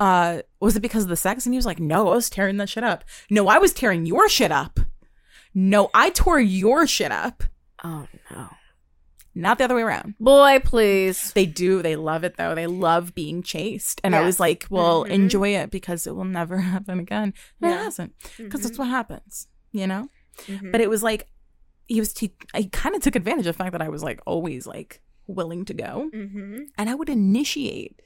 [0.00, 1.46] uh, was it because of the sex?
[1.46, 3.04] And he was like, no, I was tearing that shit up.
[3.30, 4.80] No, I was tearing your shit up.
[5.54, 7.44] No, I tore your shit up,
[7.84, 8.48] oh no,
[9.36, 10.14] not the other way around.
[10.18, 11.32] boy, please.
[11.32, 11.80] They do.
[11.80, 12.56] They love it though.
[12.56, 14.00] They love being chased.
[14.02, 15.10] And I was like, well, Mhm.
[15.10, 17.34] enjoy it because it will never happen again.
[17.60, 17.80] And Yeah.
[17.80, 20.08] it hasn't because that's what happens, you know?
[20.46, 20.72] Mhm.
[20.72, 21.28] But it was like,
[21.86, 24.20] he was, he, I kind of took advantage of the fact that I was like
[24.26, 26.66] always like willing to go Mhm.
[26.76, 28.00] and I would initiate.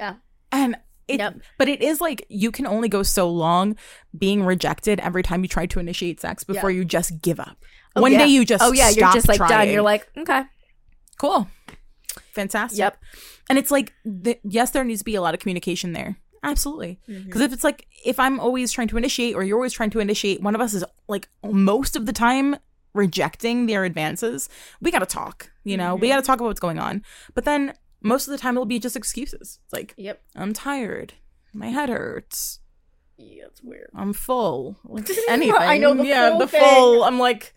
[0.00, 0.14] Yeah.
[0.50, 0.76] And
[1.08, 1.40] it, Yep.
[1.58, 3.76] but it is like you can only go so long
[4.16, 7.56] being rejected every time you try to initiate sex before you just give up.
[7.94, 8.18] Oh, One yeah.
[8.18, 9.68] day you just oh yeah, you're just like done.
[9.68, 10.44] You're like okay.
[11.18, 11.48] cool,
[12.32, 12.78] fantastic.
[12.78, 12.98] Yep.
[13.48, 16.16] And it's like, the, yes, there needs to be a lot of communication there.
[16.42, 17.00] Absolutely.
[17.08, 17.26] Mm-hmm.
[17.26, 20.00] Because if it's like, if I'm always trying to initiate or you're always trying to
[20.00, 22.56] initiate, one of us is like most of the time
[22.94, 24.48] rejecting their advances,
[24.80, 25.94] we got to talk, you know?
[25.94, 26.16] We mm-hmm.
[26.16, 27.02] got to talk about what's going on.
[27.34, 29.58] But then most of the time it'll be just excuses.
[29.64, 30.22] It's like, Yep.
[30.34, 31.14] I'm tired.
[31.54, 32.60] My head hurts.
[33.18, 33.88] Yeah, it's weird.
[33.94, 34.76] I'm full.
[34.84, 35.54] Like anything.
[35.58, 36.60] I know the yeah, full the thing.
[36.62, 37.02] full.
[37.04, 37.54] I'm like,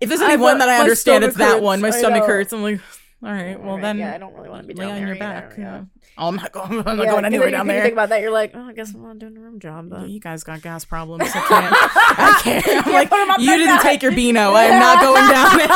[0.00, 1.80] if there's any I- one that I understand, it's that one.
[1.80, 2.26] My I stomach know.
[2.26, 2.52] hurts.
[2.52, 2.80] I'm like,
[3.24, 4.98] all right, well Alright, then, yeah, I don't really want to be lay down on
[4.98, 5.54] there your either, back.
[5.56, 5.64] yeah.
[5.64, 5.82] Yeah.
[6.18, 6.70] Oh, I'm not going.
[6.72, 7.82] I'm not Yeah, going 'cause anywhere then down you there.
[7.82, 10.08] think about that, you're like, oh, I guess I'm not doing a room job, but
[10.08, 11.22] you guys got gas problems.
[11.26, 11.74] I can't.
[12.18, 12.86] I can't.
[12.86, 13.82] I'm like, put 'em up you didn't that.
[13.82, 14.52] take your Beano.
[14.52, 15.68] I am not going down there.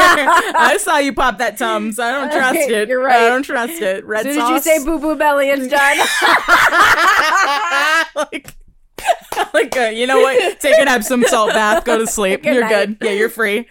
[0.61, 1.97] I saw you pop that Tums.
[1.97, 2.89] So I don't trust Okay, it.
[2.89, 3.23] you're right.
[3.23, 4.05] I don't trust it.
[4.05, 4.67] Red as soon as sauce.
[4.67, 5.99] you say boo boo belly, it's done.
[8.15, 8.55] like,
[9.55, 10.61] like uh, you know what?
[10.61, 11.85] Take an Epsom salt bath.
[11.85, 12.43] Go to sleep.
[12.43, 12.99] Good you're night.
[13.01, 13.07] good.
[13.07, 13.67] Yeah, you're free.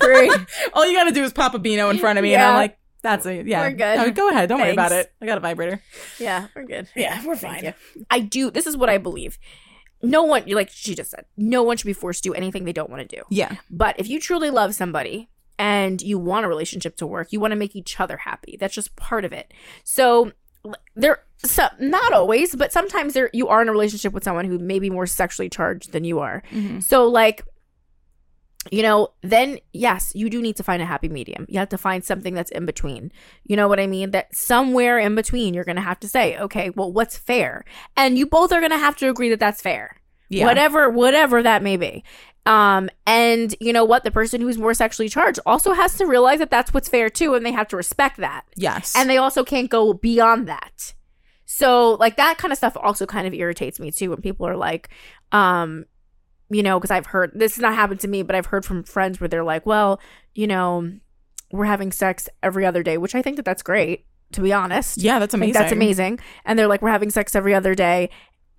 [0.00, 0.30] Free.
[0.74, 2.54] All you got to do is pop a Beano in front of me, and I'm
[2.54, 3.46] like, that's it.
[3.46, 3.96] Yeah, We're good.
[3.98, 4.48] No, go ahead.
[4.48, 5.12] Don't worry about it.
[5.20, 5.80] I got a vibrator.
[6.18, 6.88] Yeah, we're good.
[6.96, 7.74] Yeah, we're fine.
[8.10, 8.50] I do.
[8.50, 9.38] This is what I believe.
[10.02, 12.64] No one, you like she just said, no one should be forced to do anything
[12.64, 13.22] they don't want to do.
[13.30, 13.56] Yeah.
[13.70, 15.28] But if you truly love somebody
[15.58, 18.56] and you want a relationship to work, you want to make each other happy.
[18.60, 19.52] That's just part of it.
[19.82, 20.32] So
[20.94, 24.58] there, so, not always, but sometimes there you are in a relationship with someone who
[24.58, 26.42] may be more sexually charged than you are.
[26.52, 26.82] Mhm.
[26.82, 27.44] So like
[28.70, 31.46] you know, then yes, you do need to find a happy medium.
[31.48, 33.12] You have to find something that's in between.
[33.44, 34.10] You know what I mean?
[34.10, 37.64] That somewhere in between, you're going to have to say, okay, well, what's fair?
[37.96, 40.00] And you both are going to have to agree that that's fair.
[40.28, 40.44] Yeah.
[40.44, 42.04] Whatever, whatever that may be.
[42.44, 44.04] Um, and you know what?
[44.04, 47.34] The person who's more sexually charged also has to realize that that's what's fair too,
[47.34, 48.44] and they have to respect that.
[48.56, 48.94] Yes.
[48.96, 50.94] And they also can't go beyond that.
[51.44, 54.56] So like that kind of stuff also kind of irritates me too when people are
[54.56, 54.90] like,
[55.32, 55.86] um,
[56.50, 58.82] you know, because I've heard this has not happened to me, but I've heard from
[58.84, 60.00] friends where they're like, well,
[60.34, 60.92] you know,
[61.52, 64.98] we're having sex every other day, which I think that that's great, to be honest.
[64.98, 65.52] yeah, that's amazing.
[65.52, 66.20] that's amazing.
[66.44, 68.10] And they're like, we're having sex every other day.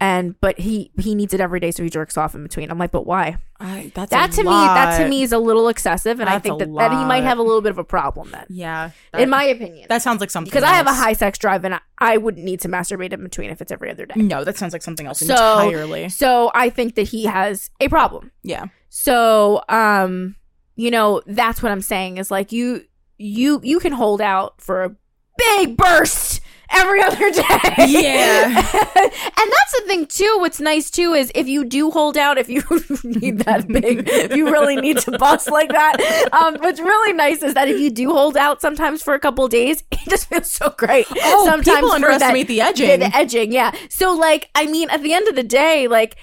[0.02, 2.72] And but he he needs it every day, so he jerks off in between.
[2.72, 3.36] I'm like, but why?
[3.60, 6.60] I, that's That to me, that to me is a little excessive, and I think
[6.60, 8.92] that, that he might have a little bit of a problem then, Yeah.
[9.14, 11.76] in my opinion that sounds like something because I have a high sex drive and
[11.76, 14.22] I, I wouldn't need to masturbate in between if it's every other day.
[14.22, 16.08] No, that sounds like something else So- entirely.
[16.08, 18.32] So I think that he has a problem.
[18.42, 18.68] Yeah.
[18.88, 20.38] So um,
[20.78, 22.86] you know, that's what I'm saying is like you
[23.18, 24.96] you you can hold out for a
[25.38, 26.39] big burst
[26.72, 27.86] every other day.
[27.88, 28.46] Yeah.
[28.56, 30.38] and that's the thing too.
[30.40, 32.64] What's nice too is if you do hold out, if you
[33.04, 36.30] need that big, if you really need to bust like that.
[36.34, 39.46] Um, what's really nice is that if you do hold out sometimes for a couple
[39.46, 41.06] of days, it just feels so great.
[41.12, 42.90] Oh, sometimes people underestimate that- the edging.
[42.90, 43.76] Yeah, the edging, yeah.
[43.90, 46.18] So like, I mean, at the end of the day, like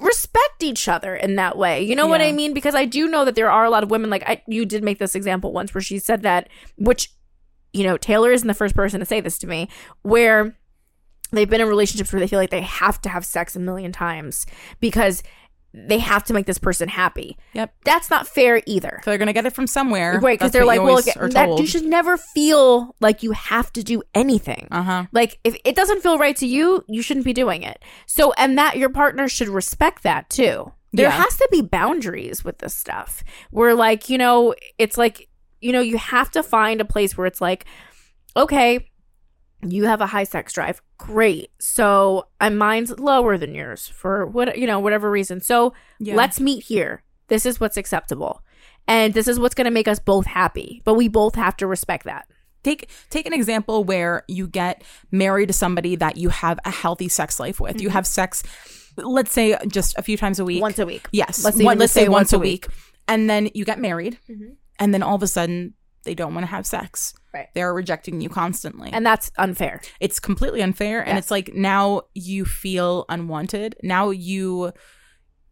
[0.00, 1.82] respect each other in that way.
[1.82, 2.52] You know what I mean?
[2.54, 4.82] Because I do know that there are a lot of women like I you did
[4.82, 7.12] make this example once where she said that which
[7.76, 9.68] you know, Taylor isn't the first person to say this to me
[10.02, 10.56] where
[11.32, 13.92] they've been in relationships where they feel like they have to have sex a million
[13.92, 14.46] times
[14.80, 15.22] because
[15.74, 17.36] they have to make this person happy.
[17.52, 17.74] Yep.
[17.84, 19.00] That's not fair either.
[19.04, 20.18] So they're gonna get it from somewhere.
[20.20, 23.82] Right, because they're like, you well, that, you should never feel like you have to
[23.82, 24.68] do anything.
[24.70, 25.06] Uh huh.
[25.12, 27.82] Like if it doesn't feel right to you, you shouldn't be doing it.
[28.06, 30.72] So and that your partner should respect that too.
[30.94, 31.22] There Yeah.
[31.22, 33.22] has to be boundaries with this stuff.
[33.50, 35.28] Where like, you know, it's like,
[35.60, 37.64] you know, you have to find a place where it's like,
[38.36, 38.90] okay,
[39.66, 40.82] you have a high sex drive.
[40.98, 41.50] Great.
[41.60, 45.40] So and mine's lower than yours for what you know, whatever reason.
[45.40, 46.14] So Yeah.
[46.14, 47.02] let's meet here.
[47.28, 48.42] This is what's acceptable.
[48.86, 50.82] And this is what's gonna make us both happy.
[50.84, 52.26] But we both have to respect that.
[52.62, 54.82] take take an example where you get
[55.12, 57.80] married to somebody that you have a healthy sex life with.
[57.80, 58.42] You have sex,
[58.96, 60.56] let's say just a few times a week.
[60.56, 60.62] Mm-hmm.
[60.62, 61.08] Once a week.
[61.12, 61.44] Yes.
[61.44, 62.66] Let's Let's, say, say once a week.
[63.08, 64.56] And then you get married, Mhm.
[64.78, 65.74] And then all of a sudden
[66.04, 67.14] they don't want to have sex.
[67.34, 67.48] Right.
[67.54, 68.90] They're rejecting you constantly.
[68.92, 69.80] And that's unfair.
[70.00, 71.00] it's completely unfair.
[71.00, 71.24] And Yes.
[71.24, 73.76] it's like now you feel unwanted.
[73.82, 74.72] Now you.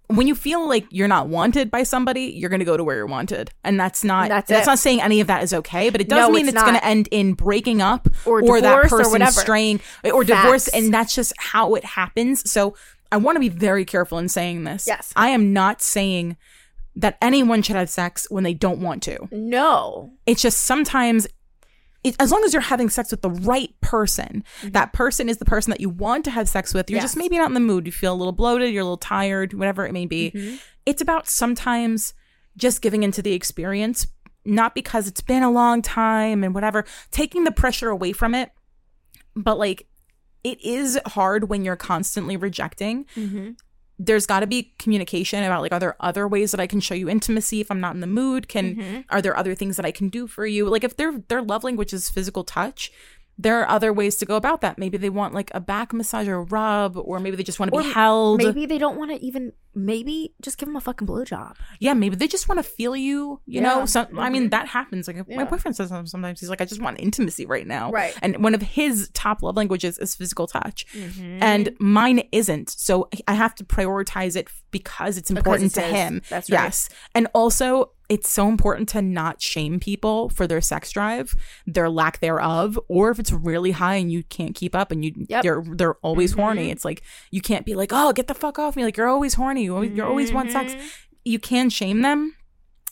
[0.08, 2.94] When you feel like you're not wanted by somebody, you're going to go to where
[2.96, 5.88] you're wanted, and that's not That's that's, not saying any of that is okay.
[5.88, 8.60] But it does No, mean it's it's, going to end in breaking up Or or
[8.60, 9.30] that or person whatever.
[9.32, 12.48] straying or divorce, and that's just how it happens.
[12.48, 12.76] So
[13.10, 14.86] I want to be very careful in saying this.
[14.86, 15.10] Yes.
[15.16, 16.36] I am not saying
[16.96, 19.28] that anyone should have sex when they don't want to.
[19.32, 20.12] No.
[20.26, 21.26] It's just sometimes,
[22.04, 25.44] it, as long as you're having sex with the right person, that person is the
[25.44, 26.88] person that you want to have sex with.
[26.90, 27.20] You're just Mm-hmm.
[27.20, 27.86] Maybe not in the mood.
[27.86, 28.72] You feel a little bloated.
[28.72, 29.54] You're a little tired.
[29.54, 30.30] Whatever it may be.
[30.30, 30.56] Mm-hmm.
[30.86, 32.14] It's about sometimes
[32.56, 34.06] just giving into the experience,
[34.44, 36.84] not because it's been a long time and whatever.
[37.10, 38.50] Taking the pressure away from it,
[39.34, 39.86] but like.
[40.42, 43.52] It is hard when you're constantly rejecting Mm-hmm.
[43.98, 46.94] There's got to be communication about like are there other ways that I can show
[46.94, 49.00] you intimacy if I'm not in the mood can Mm-hmm.
[49.10, 51.62] are there other things that I can do for you like if their their love
[51.64, 52.90] language is physical touch
[53.36, 54.78] there are other ways to go about that.
[54.78, 57.72] Maybe they want like a back massage or a rub, or maybe they just want
[57.72, 58.38] to Or be held.
[58.42, 59.52] Maybe they don't want to even.
[59.76, 61.56] Maybe just give them a fucking blowjob.
[61.80, 63.40] yeah, maybe they just want to feel you.
[63.44, 63.62] You Yeah.
[63.62, 65.08] know, so I mean that happens.
[65.08, 67.90] Like my boyfriend says sometimes he's like, I just want intimacy right now.
[67.90, 68.16] Right.
[68.22, 71.42] And one of his top love languages is physical touch, Mm-hmm.
[71.42, 72.70] and mine isn't.
[72.70, 75.92] So I have to prioritize it because it's important it's to his.
[75.92, 76.22] him.
[76.30, 76.62] That's right.
[76.62, 81.34] Yes, and also it's so important to not shame people for their sex drive,
[81.66, 85.12] their lack thereof, or if it's really high and you can't keep up and you
[85.28, 85.42] Yep.
[85.42, 86.40] they're they're always Mhm.
[86.40, 86.70] horny.
[86.70, 89.34] It's like you can't be like, oh, get the fuck off me, like you're always
[89.34, 90.74] horny, you always, you always want sex.
[90.74, 90.90] Mhm.
[91.24, 92.36] You can shame them.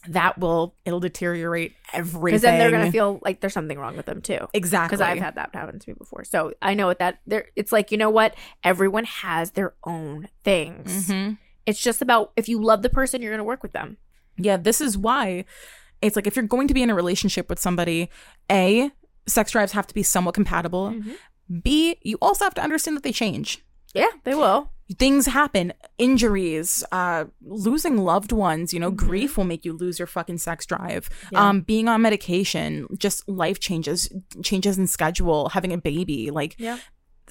[0.09, 2.25] That will it'll deteriorate everything.
[2.25, 4.49] because then they're gonna feel like there's something wrong with them too.
[4.53, 7.19] exactly Because I've had that happen to me before, so I know what that.
[7.27, 8.35] There, it's like you know what?
[8.65, 11.09] Everyone has their own things.
[11.09, 11.39] Mhm.
[11.67, 13.99] It's just about if you love the person, you're gonna work with them.
[14.37, 15.45] Yeah, this is why
[16.01, 18.11] it's like if you're going to be in a relationship with somebody,
[18.51, 18.91] A,
[19.27, 20.91] sex drives have to be somewhat compatible.
[20.91, 21.13] Mm-hmm.
[21.63, 23.65] B, you also have to understand that they change.
[23.95, 24.71] Yeah, they will.
[24.99, 30.07] Things happen, injuries, uh, losing loved ones, you know, grief will make you lose your
[30.07, 31.09] fucking sex drive.
[31.31, 31.49] Yeah.
[31.49, 34.13] Um, being on medication, just life changes,
[34.43, 36.79] changes in schedule, having a baby, like Yeah.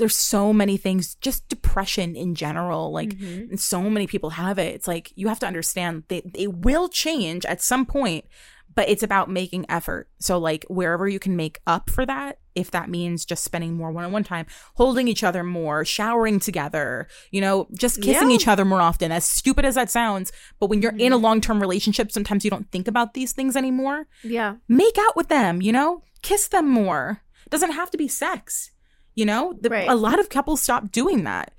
[0.01, 3.57] There's so many things, just depression in general, like Mhm.
[3.59, 4.73] so many people have it.
[4.75, 8.25] It's like you have to understand they they will change at some point,
[8.73, 10.09] but it's about making effort.
[10.19, 13.91] So like wherever you can make up for that, if that means just spending more
[13.91, 14.45] one-on-one time,
[14.75, 18.35] holding each other more, showering together, you know, just kissing Yeah.
[18.35, 19.11] each other more often.
[19.11, 22.71] As stupid as that sounds, but when you're in a long-term relationship, sometimes you don't
[22.71, 24.07] think about these things anymore.
[24.23, 24.55] Yeah.
[24.67, 26.01] Make out with them, you know?
[26.23, 27.21] Kiss them more.
[27.49, 28.71] Doesn't have to be sex.
[29.15, 29.89] You know, The- Right.
[29.89, 31.53] a lot of couples stop doing that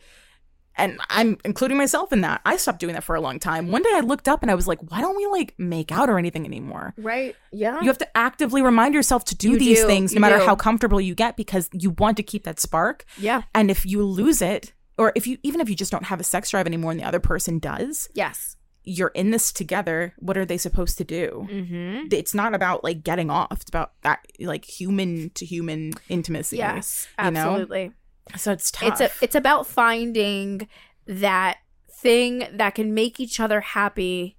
[0.74, 2.40] and I'm including myself in that.
[2.46, 3.70] I stopped doing that for a long time.
[3.70, 6.08] One day I looked up and I was like, why don't we like make out
[6.08, 6.94] or anything anymore?
[6.96, 7.36] Right.
[7.52, 7.78] Yeah.
[7.82, 9.86] You have to actively remind yourself to do You these do.
[9.86, 10.46] things no You matter do.
[10.46, 13.04] how comfortable you get because you want to keep that spark.
[13.18, 13.42] yeah.
[13.54, 16.24] And if you lose it, or if you even if you just don't have a
[16.24, 18.56] sex drive anymore and the other person does, Yes.
[18.84, 20.14] You're in this together.
[20.18, 21.46] What are they supposed to do?
[21.50, 22.08] Mm-hmm.
[22.10, 23.52] It's not about like getting off.
[23.52, 26.56] It's about that like human to human intimacy.
[26.56, 27.06] Yes.
[27.22, 27.40] you know?
[27.40, 27.92] Absolutely.
[28.36, 29.00] So it's tough.
[29.00, 30.68] It's a it's about finding
[31.06, 31.58] that
[31.90, 34.36] thing that can make each other happy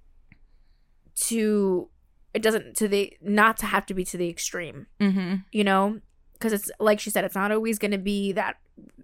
[1.16, 1.88] to
[2.34, 5.36] it doesn't to the not to have to be to the extreme mm-hmm.
[5.52, 6.00] you know
[6.34, 8.56] because it's like she said it's not always going to be that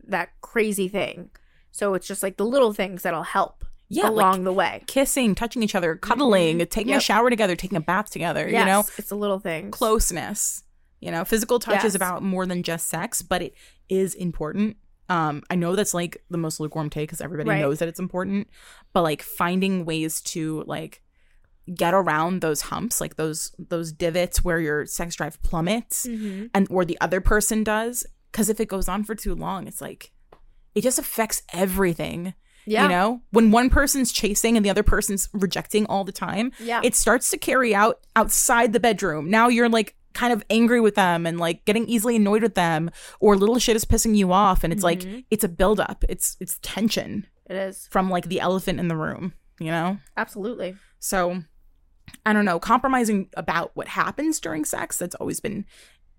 [0.07, 1.31] that crazy thing
[1.71, 5.35] so it's just like the little things that'll help Yeah, like- along the way kissing,
[5.35, 6.71] touching each other, cuddling, Mhm.
[6.71, 9.71] taking a shower together, taking a bath together, yes, you know, it's a little thing.
[9.71, 10.63] closeness.
[11.01, 11.85] You know, physical touch Yes.
[11.87, 13.55] is about more than just sex, but it
[13.89, 14.77] is important.
[15.09, 17.61] Um, I know that's like the most lukewarm take because everybody Right.
[17.61, 18.49] knows that it's important,
[18.93, 21.03] but like finding ways to like
[21.75, 26.51] get around those humps, like those those divots where your sex drive plummets, Mhm.
[26.55, 29.81] and or the other person does, because if it goes on for too long, it's
[29.81, 30.13] like
[30.75, 32.35] it just affects everything.
[32.67, 36.53] Yeah You know, when one person's chasing and the other person's rejecting all the time,
[36.61, 39.31] yeah it starts to carry out outside the bedroom.
[39.31, 42.91] Now you're like kind of angry with them and like getting easily annoyed with them,
[43.21, 45.25] or little shit is pissing you off, and it's like Mhm.
[45.31, 46.05] it's a buildup.
[46.09, 49.35] It's it's tension it is from like the elephant in the room.
[49.61, 51.43] You know, absolutely so
[52.27, 52.59] I don't know.
[52.59, 55.65] Compromising about what happens during sex that's always been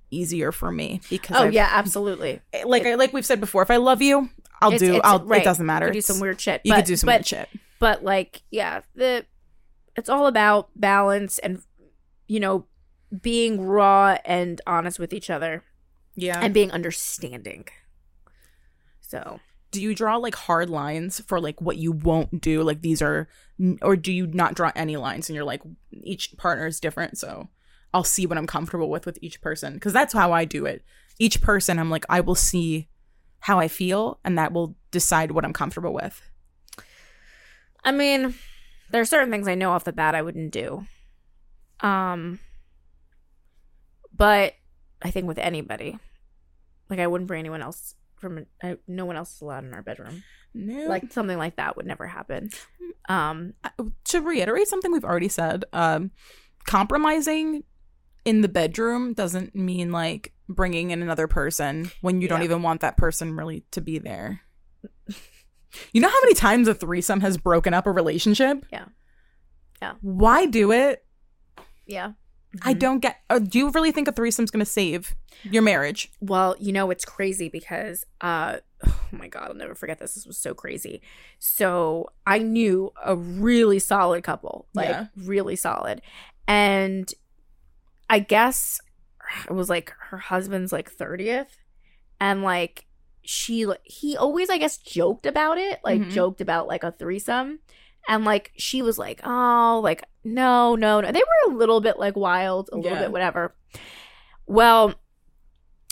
[0.10, 3.72] easier for me because oh I've- yeah absolutely like I like we've said before, if
[3.72, 4.30] I love you,
[4.62, 4.95] I'll It's- do.
[4.95, 5.24] it's- I'll.
[5.26, 5.41] right.
[5.41, 5.88] It doesn't matter.
[5.88, 7.49] You could do some weird shit You but, could do some but, weird shit.
[7.80, 9.26] but like yeah the
[9.95, 11.62] it's all about balance and
[12.28, 12.66] you know
[13.22, 15.64] being raw and honest with each other
[16.16, 16.39] Yeah.
[16.41, 17.66] and being understanding
[19.01, 19.39] so
[19.72, 22.62] do you draw like hard lines for like what you won't do?
[22.62, 23.30] Like these are,
[23.82, 27.47] or do you not draw any lines and you're like each partner is different, so
[27.93, 30.84] I'll see what I'm comfortable with with each person because that's how I do it.
[31.20, 32.89] Each person, I'm like I will see
[33.42, 36.22] how I feel and that will decide what I'm comfortable with.
[37.84, 38.36] i mean
[38.92, 40.86] there are certain things i know off the bat i wouldn't do.
[41.80, 42.39] Um
[44.16, 44.54] but
[45.02, 45.98] i think with anybody
[46.89, 49.82] like i wouldn't bring anyone else from I, no one else is allowed in our
[49.82, 50.24] bedroom.
[50.54, 52.50] No, like something like that would never happen.
[53.10, 53.54] Um
[54.06, 56.12] to reiterate something we've already said, um,
[56.66, 57.64] compromising
[58.26, 62.82] in the bedroom doesn't mean like bringing in another person when you don't even want
[62.82, 64.41] that person really to be there.
[65.93, 68.66] You know how many times a threesome has broken up a relationship?
[68.72, 68.86] Yeah.
[69.82, 69.93] Yeah.
[70.02, 71.06] Why do it?
[71.88, 72.12] yeah
[72.64, 73.18] I don't get.
[73.30, 76.12] Uh, do you really think a threesome's going to save your marriage?
[76.20, 80.16] Well, you know it's crazy because uh oh my god, I'll never forget this.
[80.16, 81.02] This was so crazy.
[81.39, 85.06] So, I knew a really solid couple, like Yeah.
[85.16, 86.02] really solid.
[86.47, 87.12] And
[88.10, 88.82] I guess
[89.50, 91.48] it was like her husband's like 30th
[92.20, 92.86] and like
[93.24, 96.12] she he always I guess joked about it, like Mhm.
[96.12, 97.60] joked about like a threesome.
[98.08, 102.00] And like she was like, "Oh, like no, no, no." They were a little bit
[102.00, 103.04] like wild, a little Yeah.
[103.04, 103.56] bit whatever.
[104.48, 104.96] Well,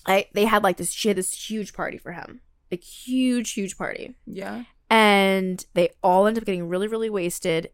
[0.08, 2.42] I they had like this she had this huge party for him.
[2.72, 4.16] Like huge huge party.
[4.26, 4.64] Yeah.
[4.90, 7.70] And they all ended up getting really really wasted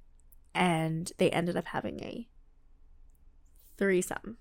[0.54, 2.28] and they ended up having a
[3.78, 4.38] threesome.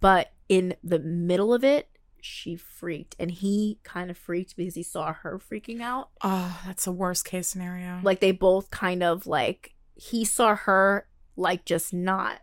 [0.00, 1.88] But in the middle of it,
[2.20, 6.10] she freaked and he kind of freaked because he saw her freaking out.
[6.22, 8.00] Oh, that's a worst case scenario.
[8.02, 12.40] Like they both kind of like he saw her like just not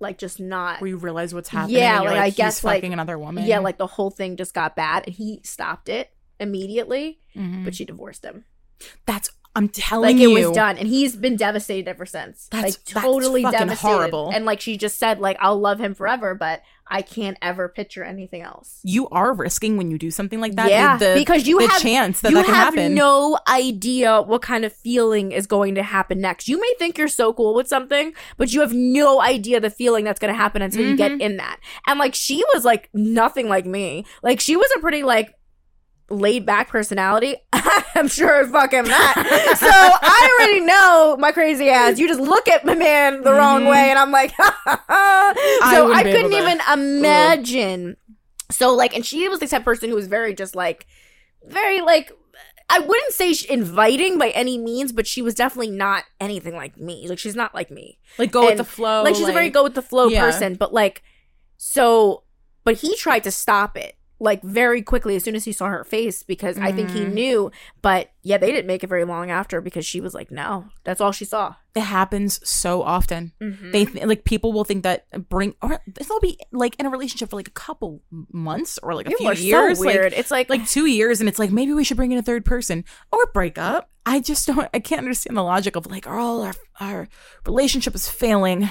[0.00, 1.76] like just not where you realize what's happening.
[1.78, 3.44] Yeah, you're like, I guess, like- fucking another woman.
[3.46, 7.64] yeah, like the whole thing just got bad and he stopped it immediately, Mhm.
[7.64, 8.44] but she divorced him.
[9.06, 9.28] that's
[9.58, 12.48] I'm telling Like you, like it was done, and he's been devastated ever since.
[12.50, 13.92] That's- like totally fucking devastated.
[13.94, 14.30] horrible.
[14.32, 18.02] And like she just said, like I'll love him forever, but I can't ever picture
[18.02, 18.80] anything else.
[18.82, 20.70] You are risking when you do something like that.
[20.70, 22.94] yeah, the, because you the have chance that you that can have happen.
[22.94, 26.48] no idea what kind of feeling is going to happen next.
[26.48, 30.04] You may think you're so cool with something, but you have no idea the feeling
[30.04, 31.18] that's going to happen until you Mm-hmm.
[31.18, 31.58] get in that.
[31.86, 34.06] And like she was like nothing like me.
[34.22, 35.34] Like she was a pretty like
[36.10, 37.36] laid back personality.
[37.52, 39.14] I'm sure fucking not.
[39.14, 41.98] so I already know my crazy ass.
[41.98, 43.70] You just look at my man the wrong Mhm.
[43.70, 46.36] way, and I'm like, so I, wouldn't couldn't able to.
[46.38, 47.96] even imagine.
[48.50, 50.86] So like, and she was the type of person who was very just like,
[51.46, 52.12] very like.
[52.70, 57.08] I wouldn't say inviting by any means, but she was definitely not anything like me.
[57.08, 59.02] Like she's not like me like go with the flow.
[59.04, 60.20] like she's a very go with the flow Yeah.
[60.20, 61.02] person but like
[61.56, 62.24] so
[62.64, 65.84] but he tried to stop it like very quickly as soon as he saw her
[65.84, 67.12] face because i think he Mhm.
[67.12, 67.50] knew
[67.82, 71.00] but yeah they didn't make it very long after because she was like no that's
[71.00, 73.30] all she saw It happens so often.
[73.40, 73.70] mm-hmm.
[73.70, 77.30] They th- like people will think that bring or they'll be like in a relationship
[77.30, 78.02] for like a couple
[78.32, 81.20] months or like a People few years, so like- weird it's like like two years,
[81.20, 83.88] and it's like maybe we should bring in a third person or break up.
[84.04, 84.66] I just don't.
[84.74, 87.08] I can't understand the logic of like, all our our
[87.46, 88.68] relationship is failing.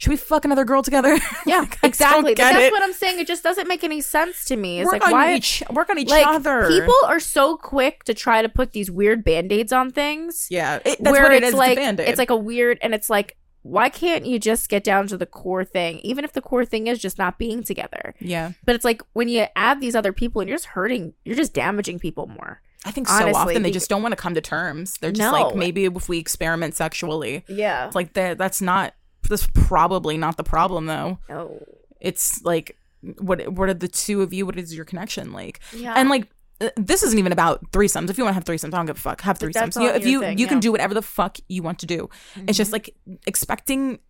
[0.00, 1.16] Should we fuck another girl together?
[1.46, 2.72] yeah Like, exactly that's it.
[2.72, 5.12] what i'm saying it just doesn't make any sense to me it's work like on
[5.12, 6.68] why each work on each like other.
[6.68, 10.98] people are so quick to try to put these weird band-aids on things yeah, it,
[11.00, 11.54] that's where what it it's is.
[11.54, 14.82] like it's, a it's like a weird and it's like why can't you just get
[14.82, 18.14] down to the core thing even if the core thing is just not being together
[18.20, 18.52] yeah.
[18.64, 21.52] but it's like when you add these other people and you're just hurting you're just
[21.52, 24.96] damaging people more I think so often they just don't want to come to terms.
[25.02, 25.38] They're just No.
[25.38, 28.38] like maybe if we experiment sexually, yeah it's like that.
[28.38, 28.94] That's not.
[29.30, 31.18] That's probably not the problem though.
[31.30, 31.62] oh
[32.00, 32.76] It's like
[33.18, 34.44] what what are the two of you?
[34.44, 35.60] What is your connection like?
[35.72, 36.28] yeah And like
[36.60, 38.10] uh, this isn't even about threesomes.
[38.10, 39.22] If you want to have threesomes, I don't give a fuck.
[39.22, 39.80] Have threesomes.
[39.80, 42.10] You- if you thing, you can do whatever the fuck you want to do.
[42.46, 42.94] It's just like
[43.26, 44.00] expecting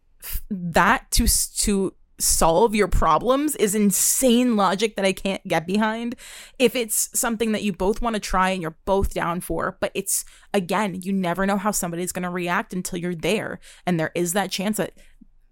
[0.51, 1.27] that to
[1.64, 6.14] to solve your problems is insane logic that I can't get behind.
[6.59, 9.91] If it's something that you both want to try and you're both down for, but
[9.95, 14.12] it's again, you never know how somebody's going to react until you're there, and there
[14.14, 14.93] is that chance that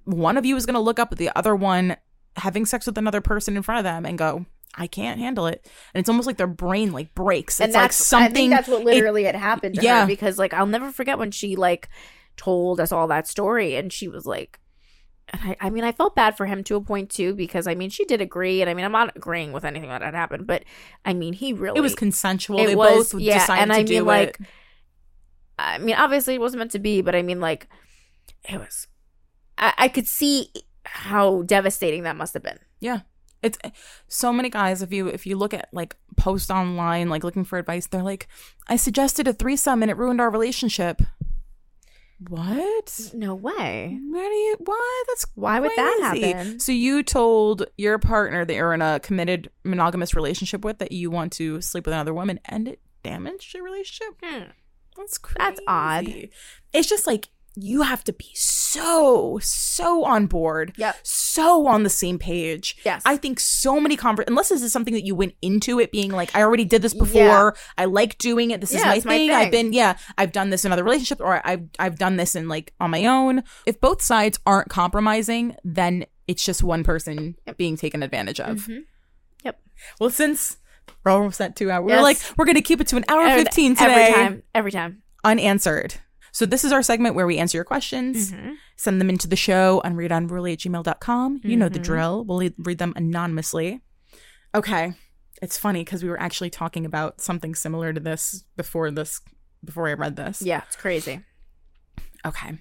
[0.04, 1.96] one of you is going to look up at the other one
[2.36, 4.46] having sex with another person in front of them and go.
[4.74, 7.58] I can't handle it, and it's almost like their brain like breaks.
[7.58, 8.30] and It's like that's something.
[8.30, 10.02] i think that's what literally had happened to yeah.
[10.02, 11.88] her because like i'll never forget when she like
[12.36, 14.60] told us all that story and she was like
[15.32, 17.90] I, I mean i felt bad for him to a point too because i mean
[17.90, 20.64] she did agree and i mean i'm not agreeing with anything that had happened but
[21.04, 22.60] i mean he really it was consensual.
[22.60, 24.46] It they was- both yeah, decided and to I do mean, like, it.
[25.58, 27.66] I mean, obviously it wasn't meant to be, but I mean, like,
[28.48, 28.86] it was.
[29.58, 30.52] I, I could see
[30.84, 32.60] how devastating that must have been.
[32.78, 33.00] Yeah.
[33.42, 33.70] It's eh,
[34.06, 37.56] so many guys if you if you look at like post online like looking for
[37.56, 38.26] advice they're like
[38.68, 41.02] I suggested a threesome and it ruined our relationship.
[42.26, 43.10] What?
[43.14, 43.96] No way.
[43.96, 45.06] Do you what?
[45.06, 46.58] That's Why would that happen?
[46.58, 51.10] So you told your partner that you're in a committed monogamous relationship with that you
[51.10, 54.14] want to sleep with another woman and it damaged your relationship?
[54.22, 54.44] Hmm.
[54.96, 55.36] That's crazy.
[55.38, 56.28] That's odd.
[56.72, 57.28] It's just like
[57.60, 63.02] you have to be so so on board yeah so on the same page Yes.
[63.06, 66.10] i think so many conver- unless this is something that you went into it being
[66.10, 69.16] like i already did this before i like doing it this is my it's my
[69.16, 69.30] thing.
[69.30, 72.48] i've been yeah i've done this in other relationships or i've i've done this in
[72.48, 77.76] like on my own if both sides aren't compromising then it's just one person being
[77.76, 78.80] taken advantage of Mhm.
[79.44, 79.60] Yep.
[80.00, 80.58] well since
[81.04, 83.44] we're almost at two hours we're like we're gonna keep it to an hour Every-
[83.44, 84.42] 15 today Every time.
[84.54, 85.02] Every time.
[85.24, 85.94] unanswered.
[86.32, 88.56] So this is our segment where we answer your questions, Mhm.
[88.76, 91.40] send them into the show, unratedunruly at gmail.com.
[91.44, 91.84] You know the Mhm.
[91.84, 92.24] drill.
[92.24, 93.82] We'll read them anonymously.
[94.54, 94.94] Okay.
[95.40, 99.20] It's funny because we were actually talking about something similar to this before this
[99.64, 100.40] before I read this.
[100.42, 101.24] Yeah, it's crazy.
[102.24, 102.58] Okay.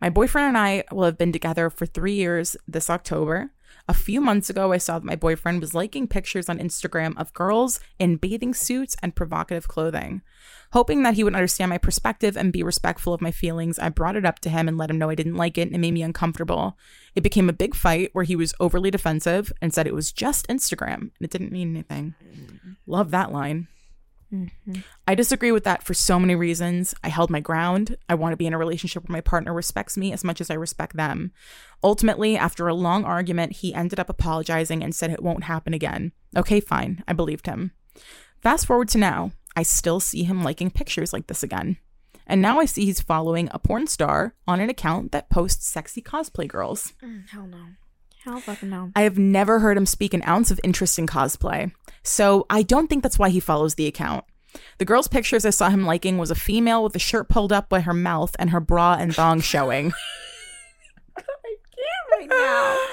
[0.00, 3.50] My boyfriend and I will have been together for three years this October.
[3.88, 7.32] A few months ago, I saw that my boyfriend was liking pictures on Instagram of
[7.32, 10.22] girls in bathing suits and provocative clothing.
[10.72, 14.16] Hoping that he would understand my perspective and be respectful of my feelings, I brought
[14.16, 15.94] it up to him and let him know I didn't like it and it made
[15.94, 16.76] me uncomfortable.
[17.14, 20.48] It became a big fight where he was overly defensive and said it was just
[20.48, 22.16] Instagram and it didn't mean anything.
[22.88, 23.68] Love that line.
[24.32, 24.80] Mm-hmm.
[25.06, 26.94] I disagree with that for so many reasons.
[27.04, 27.96] I held my ground.
[28.08, 30.50] I want to be in a relationship where my partner respects me as much as
[30.50, 31.32] I respect them.
[31.82, 36.12] Ultimately, after a long argument, he ended up apologizing and said it won't happen again.
[36.36, 37.04] Okay, fine.
[37.06, 37.72] I believed him.
[38.40, 39.32] Fast forward to now.
[39.56, 41.78] I still see him liking pictures like this again.
[42.26, 46.02] And now I see he's following a porn star on an account that posts sexy
[46.02, 46.92] cosplay girls.
[47.02, 47.58] Mm, hell no.
[48.26, 48.90] Hell fucking no.
[48.96, 51.70] I have never heard him speak an ounce of interest in cosplay,
[52.02, 54.24] so I don't think that's why he follows the account.
[54.78, 57.68] The girl's pictures I saw him liking was a female with a shirt pulled up
[57.68, 59.92] by her mouth and her bra and thong showing.
[61.16, 62.84] I can't right now.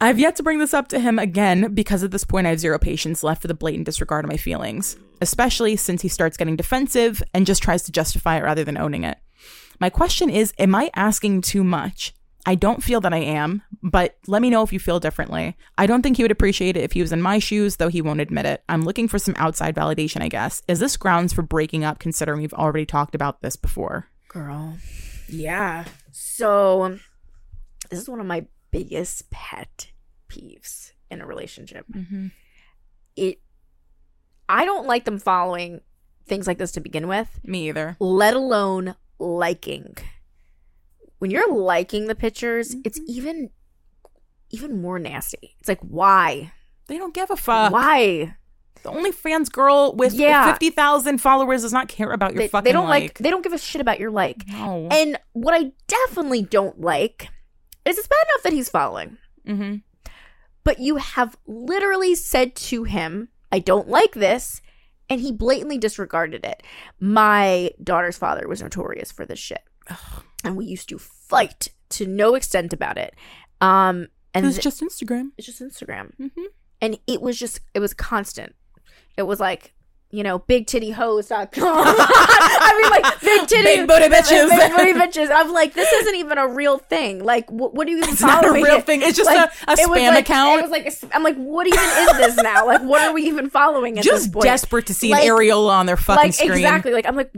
[0.00, 2.58] I've yet to bring this up to him again because at this point I have
[2.58, 6.56] zero patience left for the blatant disregard of my feelings, especially since he starts getting
[6.56, 9.18] defensive and just tries to justify it rather than owning it.
[9.78, 12.14] My question is Am I asking too much?
[12.46, 15.56] I don't feel that I am, but let me know if you feel differently.
[15.76, 18.00] I don't think he would appreciate it if he was in my shoes, though he
[18.00, 18.62] won't admit it.
[18.68, 20.62] I'm looking for some outside validation, I guess.
[20.66, 24.08] Is this grounds for breaking up considering we've already talked about this before?
[24.28, 24.78] Girl.
[25.28, 25.84] Yeah.
[26.12, 27.00] So, um,
[27.90, 29.88] this is one of my biggest pet
[30.28, 31.84] peeves in a relationship.
[31.92, 32.28] Mm-hmm.
[33.16, 33.40] It,
[34.48, 35.82] I don't like them following
[36.26, 37.96] things like this to begin with, Me either.
[38.00, 39.96] let alone liking.
[41.20, 43.50] When you're liking the pictures, it's even
[44.50, 45.54] even more nasty.
[45.60, 46.52] It's like why?
[46.88, 47.72] They don't give a fuck.
[47.72, 48.34] why?
[48.82, 50.50] The OnlyFans girl with Yeah.
[50.50, 53.02] 50,000 followers does not care about your They, fucking they don't like.
[53.02, 53.18] like.
[53.18, 54.48] they don't give a shit about your like.
[54.48, 54.88] no.
[54.90, 57.28] And what I definitely don't like
[57.84, 59.76] is it's bad enough that he's following, mm-hmm.
[60.64, 64.62] but you have literally said to him, I don't like this.
[65.10, 66.62] And he blatantly disregarded it.
[67.00, 69.62] My daughter's father was notorious for this shit.
[70.44, 73.14] And we used to fight to no extent about it.
[73.60, 75.30] Um, and It's th- just Instagram.
[75.36, 76.12] it's just Instagram.
[76.20, 76.42] Mm-hmm.
[76.80, 78.54] And it was just, it was constant.
[79.16, 79.74] It was like,
[80.12, 81.50] you know, bigtittyhose.com.
[81.62, 83.62] I mean, like, big titty.
[83.62, 84.48] Big booty bitches.
[84.48, 85.30] Big booty bitches.
[85.32, 87.22] I'm like, this isn't even a real thing.
[87.22, 88.86] Like, wh- what are you even It's not a real it?
[88.86, 89.02] thing.
[89.02, 90.58] It's just Like, a, a it spam like- account.
[90.60, 92.66] It was like, a I'm like, what even is this now?
[92.66, 94.44] Like, what are we even following at this just point?
[94.44, 96.52] desperate to see Like- an areola on their fucking like, screen.
[96.52, 96.92] exactly.
[96.92, 97.32] Like, I'm like,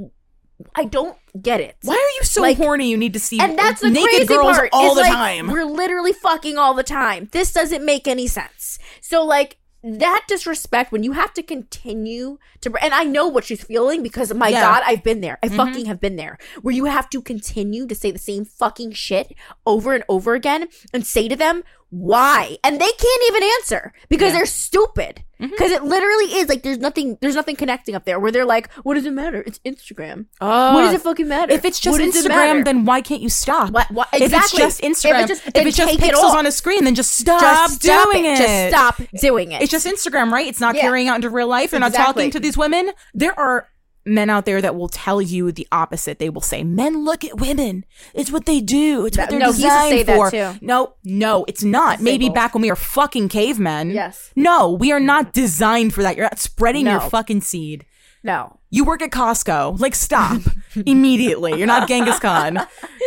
[0.74, 1.76] I don't get it.
[1.82, 2.88] Why are you so Like- horny?
[2.90, 4.70] You need to see And that's the naked crazy girls part.
[4.72, 5.50] all the like, time.
[5.50, 7.28] We're literally fucking all the time.
[7.32, 8.78] This doesn't make any sense.
[9.00, 13.64] So like that disrespect when you have to continue to and I know what she's
[13.64, 14.60] feeling because my Yeah.
[14.60, 15.38] god I've been there.
[15.42, 15.56] I Mhm.
[15.56, 19.34] fucking have been there where you have to continue to say the same fucking shit
[19.66, 24.28] over and over again and say to them why and they can't even answer because
[24.32, 24.38] Yeah.
[24.38, 25.50] they're stupid Mhm.
[25.50, 28.72] because it literally is like there's nothing there's nothing connecting up there where they're like
[28.84, 30.74] what does it matter it's Instagram Oh.
[30.74, 32.30] what does it fucking matter If it's just What does it?
[32.30, 33.70] Instagram, then why can't you stop?
[33.70, 34.58] What- what- If it's exactly.
[34.60, 36.94] just Instagram, If it's just- if it's just take it pixels on a screen, then
[36.94, 38.36] just stop Just stop doing it.
[38.38, 39.62] Just stop doing it.
[39.62, 40.46] It's just Instagram, right?
[40.46, 40.82] It's not Yeah.
[40.82, 41.72] carrying out into real life.
[41.72, 42.92] You're not talking to these women.
[43.14, 43.68] There are
[44.04, 46.18] men out there that will tell you the opposite.
[46.18, 47.84] They will say, "Men look at women.
[48.14, 49.06] It's what they do.
[49.06, 50.30] It's what they're no, he used to designed for."
[50.60, 52.00] No, no, it's not.
[52.00, 53.90] Maybe back when we were fucking cavemen.
[53.90, 54.30] Yes.
[54.34, 56.16] No, we are not designed for that.
[56.16, 57.84] You're not spreading your fucking seed.
[58.22, 58.58] No.
[58.70, 59.78] You work at Costco.
[59.80, 60.40] Like, stop
[60.86, 61.58] immediately.
[61.58, 62.58] You're not Genghis Khan.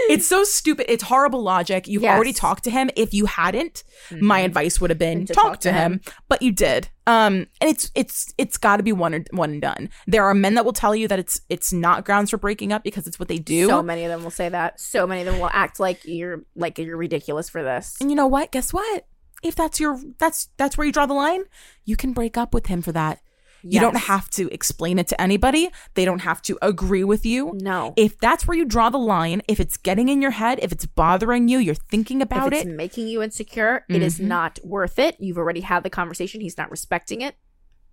[0.10, 0.86] It's so stupid.
[0.92, 1.88] It's horrible logic.
[1.88, 2.10] You've Yes.
[2.10, 2.16] Mm-hmm.
[2.16, 2.92] already talked to him.
[2.96, 3.84] If you hadn't,
[4.20, 6.02] my advice would have been To talk, to him.
[6.28, 6.90] But you did.
[7.08, 9.90] Um, and it's it's it's got to be one and one and done.
[10.06, 12.84] There are men that will tell you that it's it's not grounds for breaking up
[12.84, 13.68] because it's what they do.
[13.68, 14.80] So many of them will say that.
[14.80, 17.96] So many of them will act like you're like you're ridiculous for this.
[18.02, 18.52] and you know what?
[18.52, 19.08] Guess what?
[19.44, 21.44] If that's your that's that's where you draw the line,
[21.86, 23.20] you can break up with him for that.
[23.68, 25.70] You don't have to explain it to anybody.
[25.96, 27.52] They don't have to agree with you.
[27.56, 27.94] No.
[27.98, 30.86] If that's where you draw the line, if it's getting in your head, if it's
[30.86, 34.26] bothering you, you're thinking about if it's it, making you insecure, it is Mhm.
[34.26, 35.16] not worth it.
[35.20, 36.42] You've already had the conversation.
[36.42, 37.36] He's not respecting it.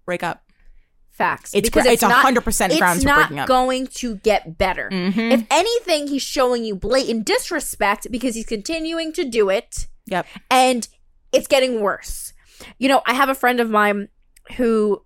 [0.04, 0.42] break up.
[1.10, 1.54] Facts.
[1.54, 3.46] It's Because it's not- hundred percent grounds It's for not breaking up.
[3.46, 4.88] going to get better.
[4.90, 5.30] Mhm.
[5.32, 9.86] If anything, he's showing you blatant disrespect because he's continuing to do it.
[10.06, 10.26] Yep.
[10.50, 10.88] and
[11.32, 12.32] it's getting worse.
[12.78, 14.08] You know, I have a friend of mine
[14.56, 15.04] who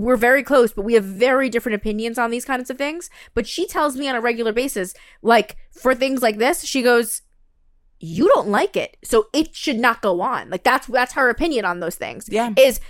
[0.00, 3.10] we're very close, but we have very different opinions on these kinds of things.
[3.34, 7.22] But she tells me on a regular basis, like for things like this, she goes,
[8.00, 11.64] "You don't like it, so it should not go on." Like that's that's her opinion
[11.64, 12.28] on those things.
[12.30, 12.52] Yeah.
[12.56, 12.80] Is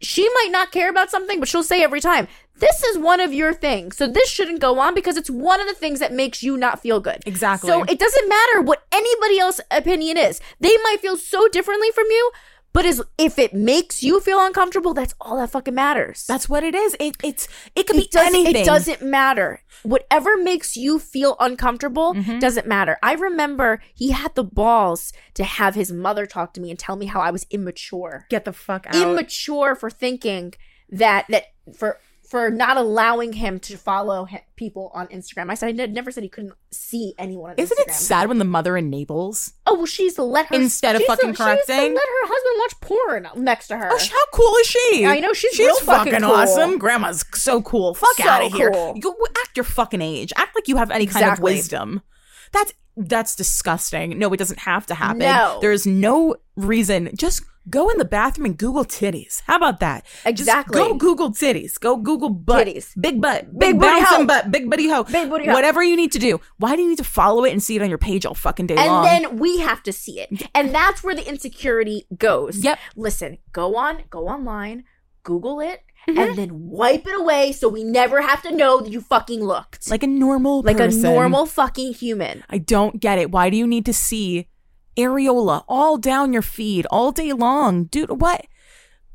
[0.00, 2.28] she might not care about something, but she'll say every time,
[2.58, 3.96] this is one of your things.
[3.96, 6.80] So this shouldn't go on because it's one of the things that makes you not
[6.80, 7.22] feel good.
[7.26, 7.68] Exactly.
[7.68, 10.40] So it doesn't matter what anybody else's opinion is.
[10.60, 12.30] They might feel so differently from you,
[12.76, 16.26] but as if it makes you feel uncomfortable, that's all that fucking matters.
[16.26, 16.94] That's what it is.
[17.00, 18.56] It it's it could be it doesn't, anything.
[18.56, 19.62] It doesn't matter.
[19.82, 22.38] Whatever makes you feel uncomfortable Mm-hmm.
[22.38, 22.98] doesn't matter.
[23.02, 26.96] I remember he had the balls to have his mother talk to me and tell
[26.96, 28.26] me how I was immature.
[28.28, 28.94] get the fuck out.
[28.94, 30.52] Immature for thinking
[30.90, 31.44] that that
[31.74, 31.98] for
[32.28, 34.26] for not allowing him to follow
[34.56, 35.50] people on Instagram.
[35.50, 37.88] I said I ne- never said he couldn't see anyone on Isn't Instagram.
[37.88, 39.52] it sad when the mother enables?
[39.66, 41.94] Oh well, she's to let her Instead of fucking she's to correcting?
[41.94, 42.80] let her husband watch
[43.34, 43.88] porn next to her.
[43.92, 45.06] Oh, how cool is she?
[45.06, 46.30] I know, she's she's real fucking cool.
[46.32, 46.78] awesome.
[46.78, 47.94] Grandma's so cool.
[47.94, 48.70] Fuck So out of here.
[48.70, 48.94] cool.
[48.96, 50.32] You act your fucking age.
[50.36, 52.02] Act like you have any kind of wisdom.
[52.52, 54.18] That's that's disgusting.
[54.18, 55.18] No, it doesn't have to happen.
[55.18, 55.58] No.
[55.60, 57.10] There is no reason.
[57.16, 59.42] Just go in the bathroom and Google titties.
[59.46, 60.06] How about that?
[60.24, 60.78] Exactly.
[60.78, 61.78] Just go Google titties.
[61.80, 62.66] Go Google butt.
[62.66, 62.92] Titties.
[63.00, 63.50] Big butt.
[63.58, 64.24] Big Big, booty hoe.
[64.24, 64.50] butt.
[64.50, 65.02] Big booty hoe.
[65.04, 65.52] Big booty hoe.
[65.52, 66.40] Whatever you need to do.
[66.58, 68.68] Why do you need to follow it and see it on your page all fucking
[68.68, 69.04] day and long?
[69.04, 72.78] then we have to see it and that's where the insecurity goes Yep.
[72.96, 74.84] listen go on go online
[75.22, 76.18] google it Mm-hmm.
[76.18, 79.90] and then wipe it away so we never have to know that you fucking looked
[79.90, 81.04] like a normal like person.
[81.04, 83.32] a normal fucking human I don't get it.
[83.32, 84.46] Why do you need to see
[84.96, 87.84] areola all down your feed all day long?
[87.84, 88.46] Dude, what?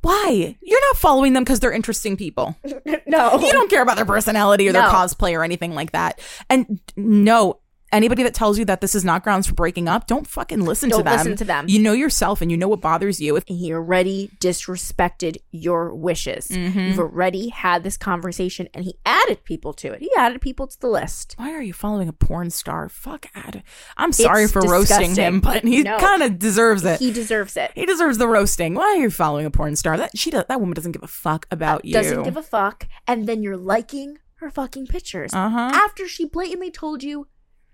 [0.01, 0.57] Why?
[0.61, 2.55] You're not following them because they're interesting people.
[3.05, 6.19] no You don't care about their personality or their cosplay or anything like that.
[6.49, 7.59] And no,
[7.91, 10.89] anybody that tells you that this is not grounds for breaking up, don't fucking listen
[10.91, 11.05] to them.
[11.05, 11.65] Don't listen to them.
[11.68, 13.35] You know yourself and you know what bothers you.
[13.35, 16.80] If he already disrespected your wishes Mm-hmm.
[16.80, 20.80] you've already had this conversation and he added people to it he added people to
[20.80, 22.89] the list why are you following a porn star?
[22.89, 23.63] Fuck Ad.
[23.97, 25.97] I'm sorry It's for roasting him, but he No.
[25.97, 26.99] kind of deserves it.
[26.99, 28.73] he deserves it He deserves the roasting.
[28.76, 29.97] Why are you following a porn star?
[29.97, 31.93] That she does, that woman doesn't give a fuck about you.
[31.93, 35.72] doesn't give a fuck and then you're liking her fucking pictures Uh huh.
[35.73, 37.27] after she blatantly told you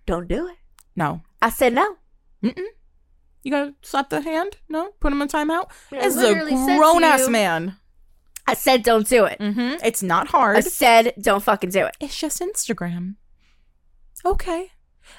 [0.08, 0.56] don't do it
[0.96, 1.22] No.
[1.42, 1.98] i said no
[2.44, 2.66] Mm-mm.
[3.44, 4.58] You gotta slap the hand?
[4.68, 4.90] No.
[5.00, 5.70] Put him in timeout.
[5.92, 7.78] I This is a literally said to grown ass man.
[8.46, 9.86] i said don't do it Mm-hmm.
[9.86, 10.58] It's not hard.
[10.58, 13.16] i said don't fucking do it It's just Instagram.
[14.26, 14.72] Okay.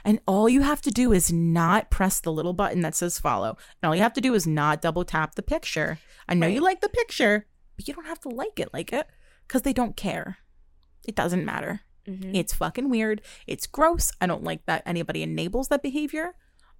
[0.04, 3.56] And all you have to do is not press the little button that says follow.
[3.82, 5.98] And all you have to do is not double tap the picture.
[6.28, 7.46] I know you like the picture,
[7.76, 9.06] but you don't have to like it like it
[9.46, 10.38] because they don't care.
[11.06, 11.80] It doesn't matter.
[12.08, 12.34] Mhm.
[12.34, 13.20] It's fucking weird.
[13.46, 14.12] It's gross.
[14.20, 16.34] I don't like that anybody enables that behavior.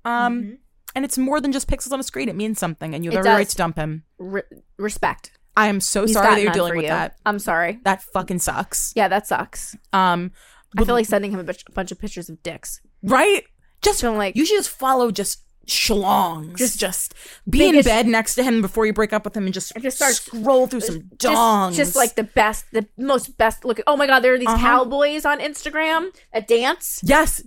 [0.05, 0.59] Um, Mhm.
[0.95, 2.29] and it's more than just pixels on a screen.
[2.29, 4.05] It means something, and you have every right to dump him.
[4.19, 4.43] Re-
[4.79, 6.91] respect I am so He's sorry that you're dealing with you.
[6.91, 7.17] that.
[7.27, 8.93] i'm sorry That fucking sucks.
[8.95, 10.31] yeah that sucks Um,
[10.79, 13.43] i feel like sending him a bunch, bunch of pictures of dicks right?
[13.83, 16.57] Just So like- you should just follow just schlongs.
[16.57, 17.15] Just Just
[17.49, 19.83] be in bed next to him before you break up with him, and just And
[19.85, 21.69] just start- scroll through some dongs.
[21.69, 24.49] just, just like the best the most best look oh my god there are these
[24.49, 24.59] Uh-huh.
[24.67, 27.43] cowboys on instagram that dance yes,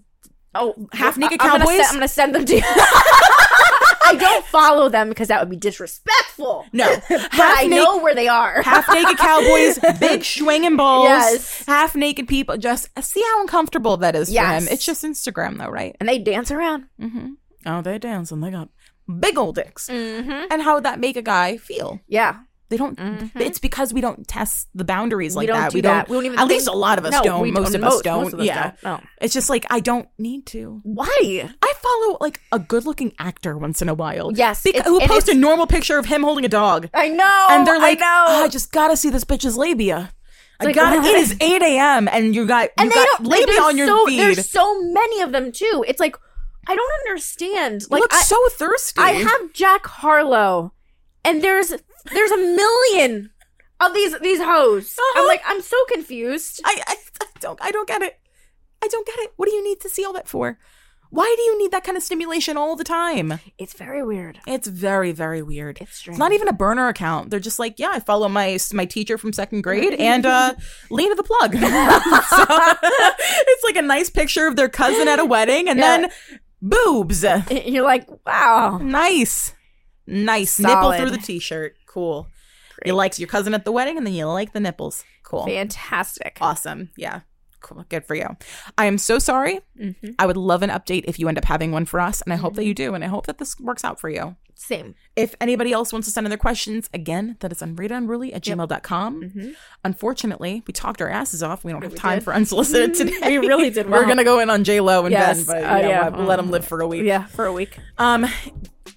[0.56, 1.78] oh Half naked I- I'm gonna cowboys?
[1.78, 2.62] send- i'm gonna send them to you
[4.04, 8.28] i don't follow them because that would be disrespectful no, but i know where they
[8.28, 11.64] are half naked cowboys, big swinging balls, Yes.
[11.68, 12.58] half naked people.
[12.58, 14.64] Just see how uncomfortable that is Yes.
[14.66, 14.74] for him.
[14.74, 15.96] It's just Instagram, though, right?
[16.00, 17.28] and they dance around Mm-hmm.
[17.66, 18.70] Oh, they dance and they got
[19.20, 19.88] big old dicks.
[19.90, 20.46] mm-hmm.
[20.52, 22.00] And how would that make a guy feel?
[22.08, 22.40] yeah
[22.70, 22.98] They don't.
[23.36, 25.72] It's because we don't test the boundaries like we that.
[25.72, 26.10] do we that don't.
[26.10, 27.52] we don't even At think- least a lot of us No, don't.
[27.54, 28.24] most of most- us don't.
[28.24, 28.72] most of us yeah.
[28.82, 28.84] don't.
[28.84, 29.00] No.
[29.22, 30.80] It's just like I don't need to.
[30.84, 34.32] why I follow like a good-looking actor once in a while.
[34.34, 37.10] Yes, Bec- it's- who and post a normal picture of him holding a dog, i
[37.10, 40.14] know and they're like, i know "Oh, I just gotta see this bitch's labia.
[40.62, 41.04] I like, got it.
[41.04, 42.08] It is eight a.m.
[42.08, 44.20] and you got and you they got don't labia on your so, feed.
[44.20, 45.84] There's so many of them too.
[45.88, 46.16] It's like
[46.68, 47.84] I don't understand.
[47.90, 49.02] Like Look I, so thirsty.
[49.02, 50.74] I have Jack Harlow,
[51.26, 51.70] and there's
[52.14, 53.32] there's a million
[53.80, 54.96] of these these hoes.
[55.16, 55.28] I'm Uh-huh.
[55.28, 56.62] like I'm so confused.
[56.64, 58.20] I, I, I don't I don't get it.
[58.84, 59.34] I don't get it.
[59.38, 60.58] What do you need to see all that for?
[61.14, 63.38] Why do you need that kind of stimulation all the time?
[63.58, 64.40] It's very weird.
[64.48, 65.80] It's very very weird.
[65.82, 66.14] It's strange.
[66.16, 67.32] It's not even a burner account.
[67.32, 70.54] They're just like, yeah, I follow my my teacher from second grade and uh
[70.90, 71.54] Lena the plug.
[72.32, 72.46] So,
[72.84, 75.98] it's like a nice picture of their cousin at a wedding and Yeah.
[75.98, 76.12] then
[76.62, 77.26] boobs.
[77.66, 78.80] You're like wow.
[78.82, 79.54] Nice.
[80.08, 80.60] Nice.
[80.60, 81.76] Nipple through the t-shirt.
[81.86, 82.28] Cool.
[82.86, 85.04] You like your cousin at the wedding and then you like the nipples.
[85.24, 85.46] Cool.
[85.46, 86.38] Fantastic.
[86.42, 86.90] Awesome.
[86.98, 87.22] Yeah.
[87.62, 87.86] Cool.
[87.90, 88.28] Good for you.
[88.78, 89.62] I am so sorry.
[89.80, 90.16] Mhm.
[90.20, 92.22] I would love an update if you end up having one for us.
[92.22, 92.68] And I hope that Mm-hmm.
[92.68, 92.94] you do.
[92.96, 94.36] And I hope that this works out for you.
[94.56, 94.94] Same.
[95.16, 99.22] If anybody else wants to send in their questions, again, that is unratedunruly at gmail.com.
[99.24, 99.54] Mhm.
[99.84, 101.64] Unfortunately, we talked our asses off.
[101.64, 102.24] We don't have We time did.
[102.24, 103.40] for unsolicited today.
[103.40, 105.46] We really did We're going to go in on J-Lo and Yes.
[105.46, 106.10] Ben, but Uh, know yeah.
[106.10, 107.04] We'll let them live for a week.
[107.04, 107.78] Yeah, for a week.
[107.98, 108.26] Um,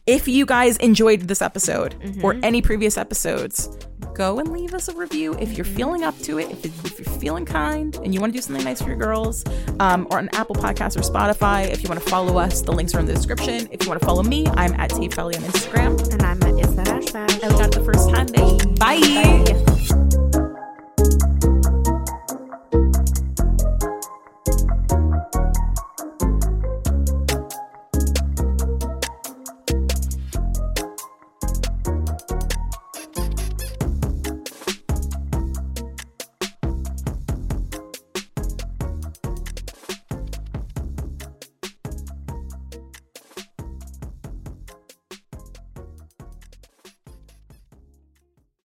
[0.07, 2.25] if you guys enjoyed this episode Mm-hmm.
[2.25, 3.69] or any previous episodes,
[4.15, 7.19] go and leave us a review if you're feeling up to it, if, if you're
[7.19, 9.45] feeling kind and you want to do something nice for your girls,
[9.81, 11.69] um, or on Apple Podcasts or Spotify.
[11.69, 13.69] If you want to follow us, the links are in the description.
[13.71, 16.13] If you want to follow me, I'm at Tate Felly on Instagram.
[16.13, 17.43] And I'm at Is That Ash Bash?
[17.43, 18.75] And we got it the first time, baby.
[18.77, 19.01] Bye.
[19.01, 20.34] Bye.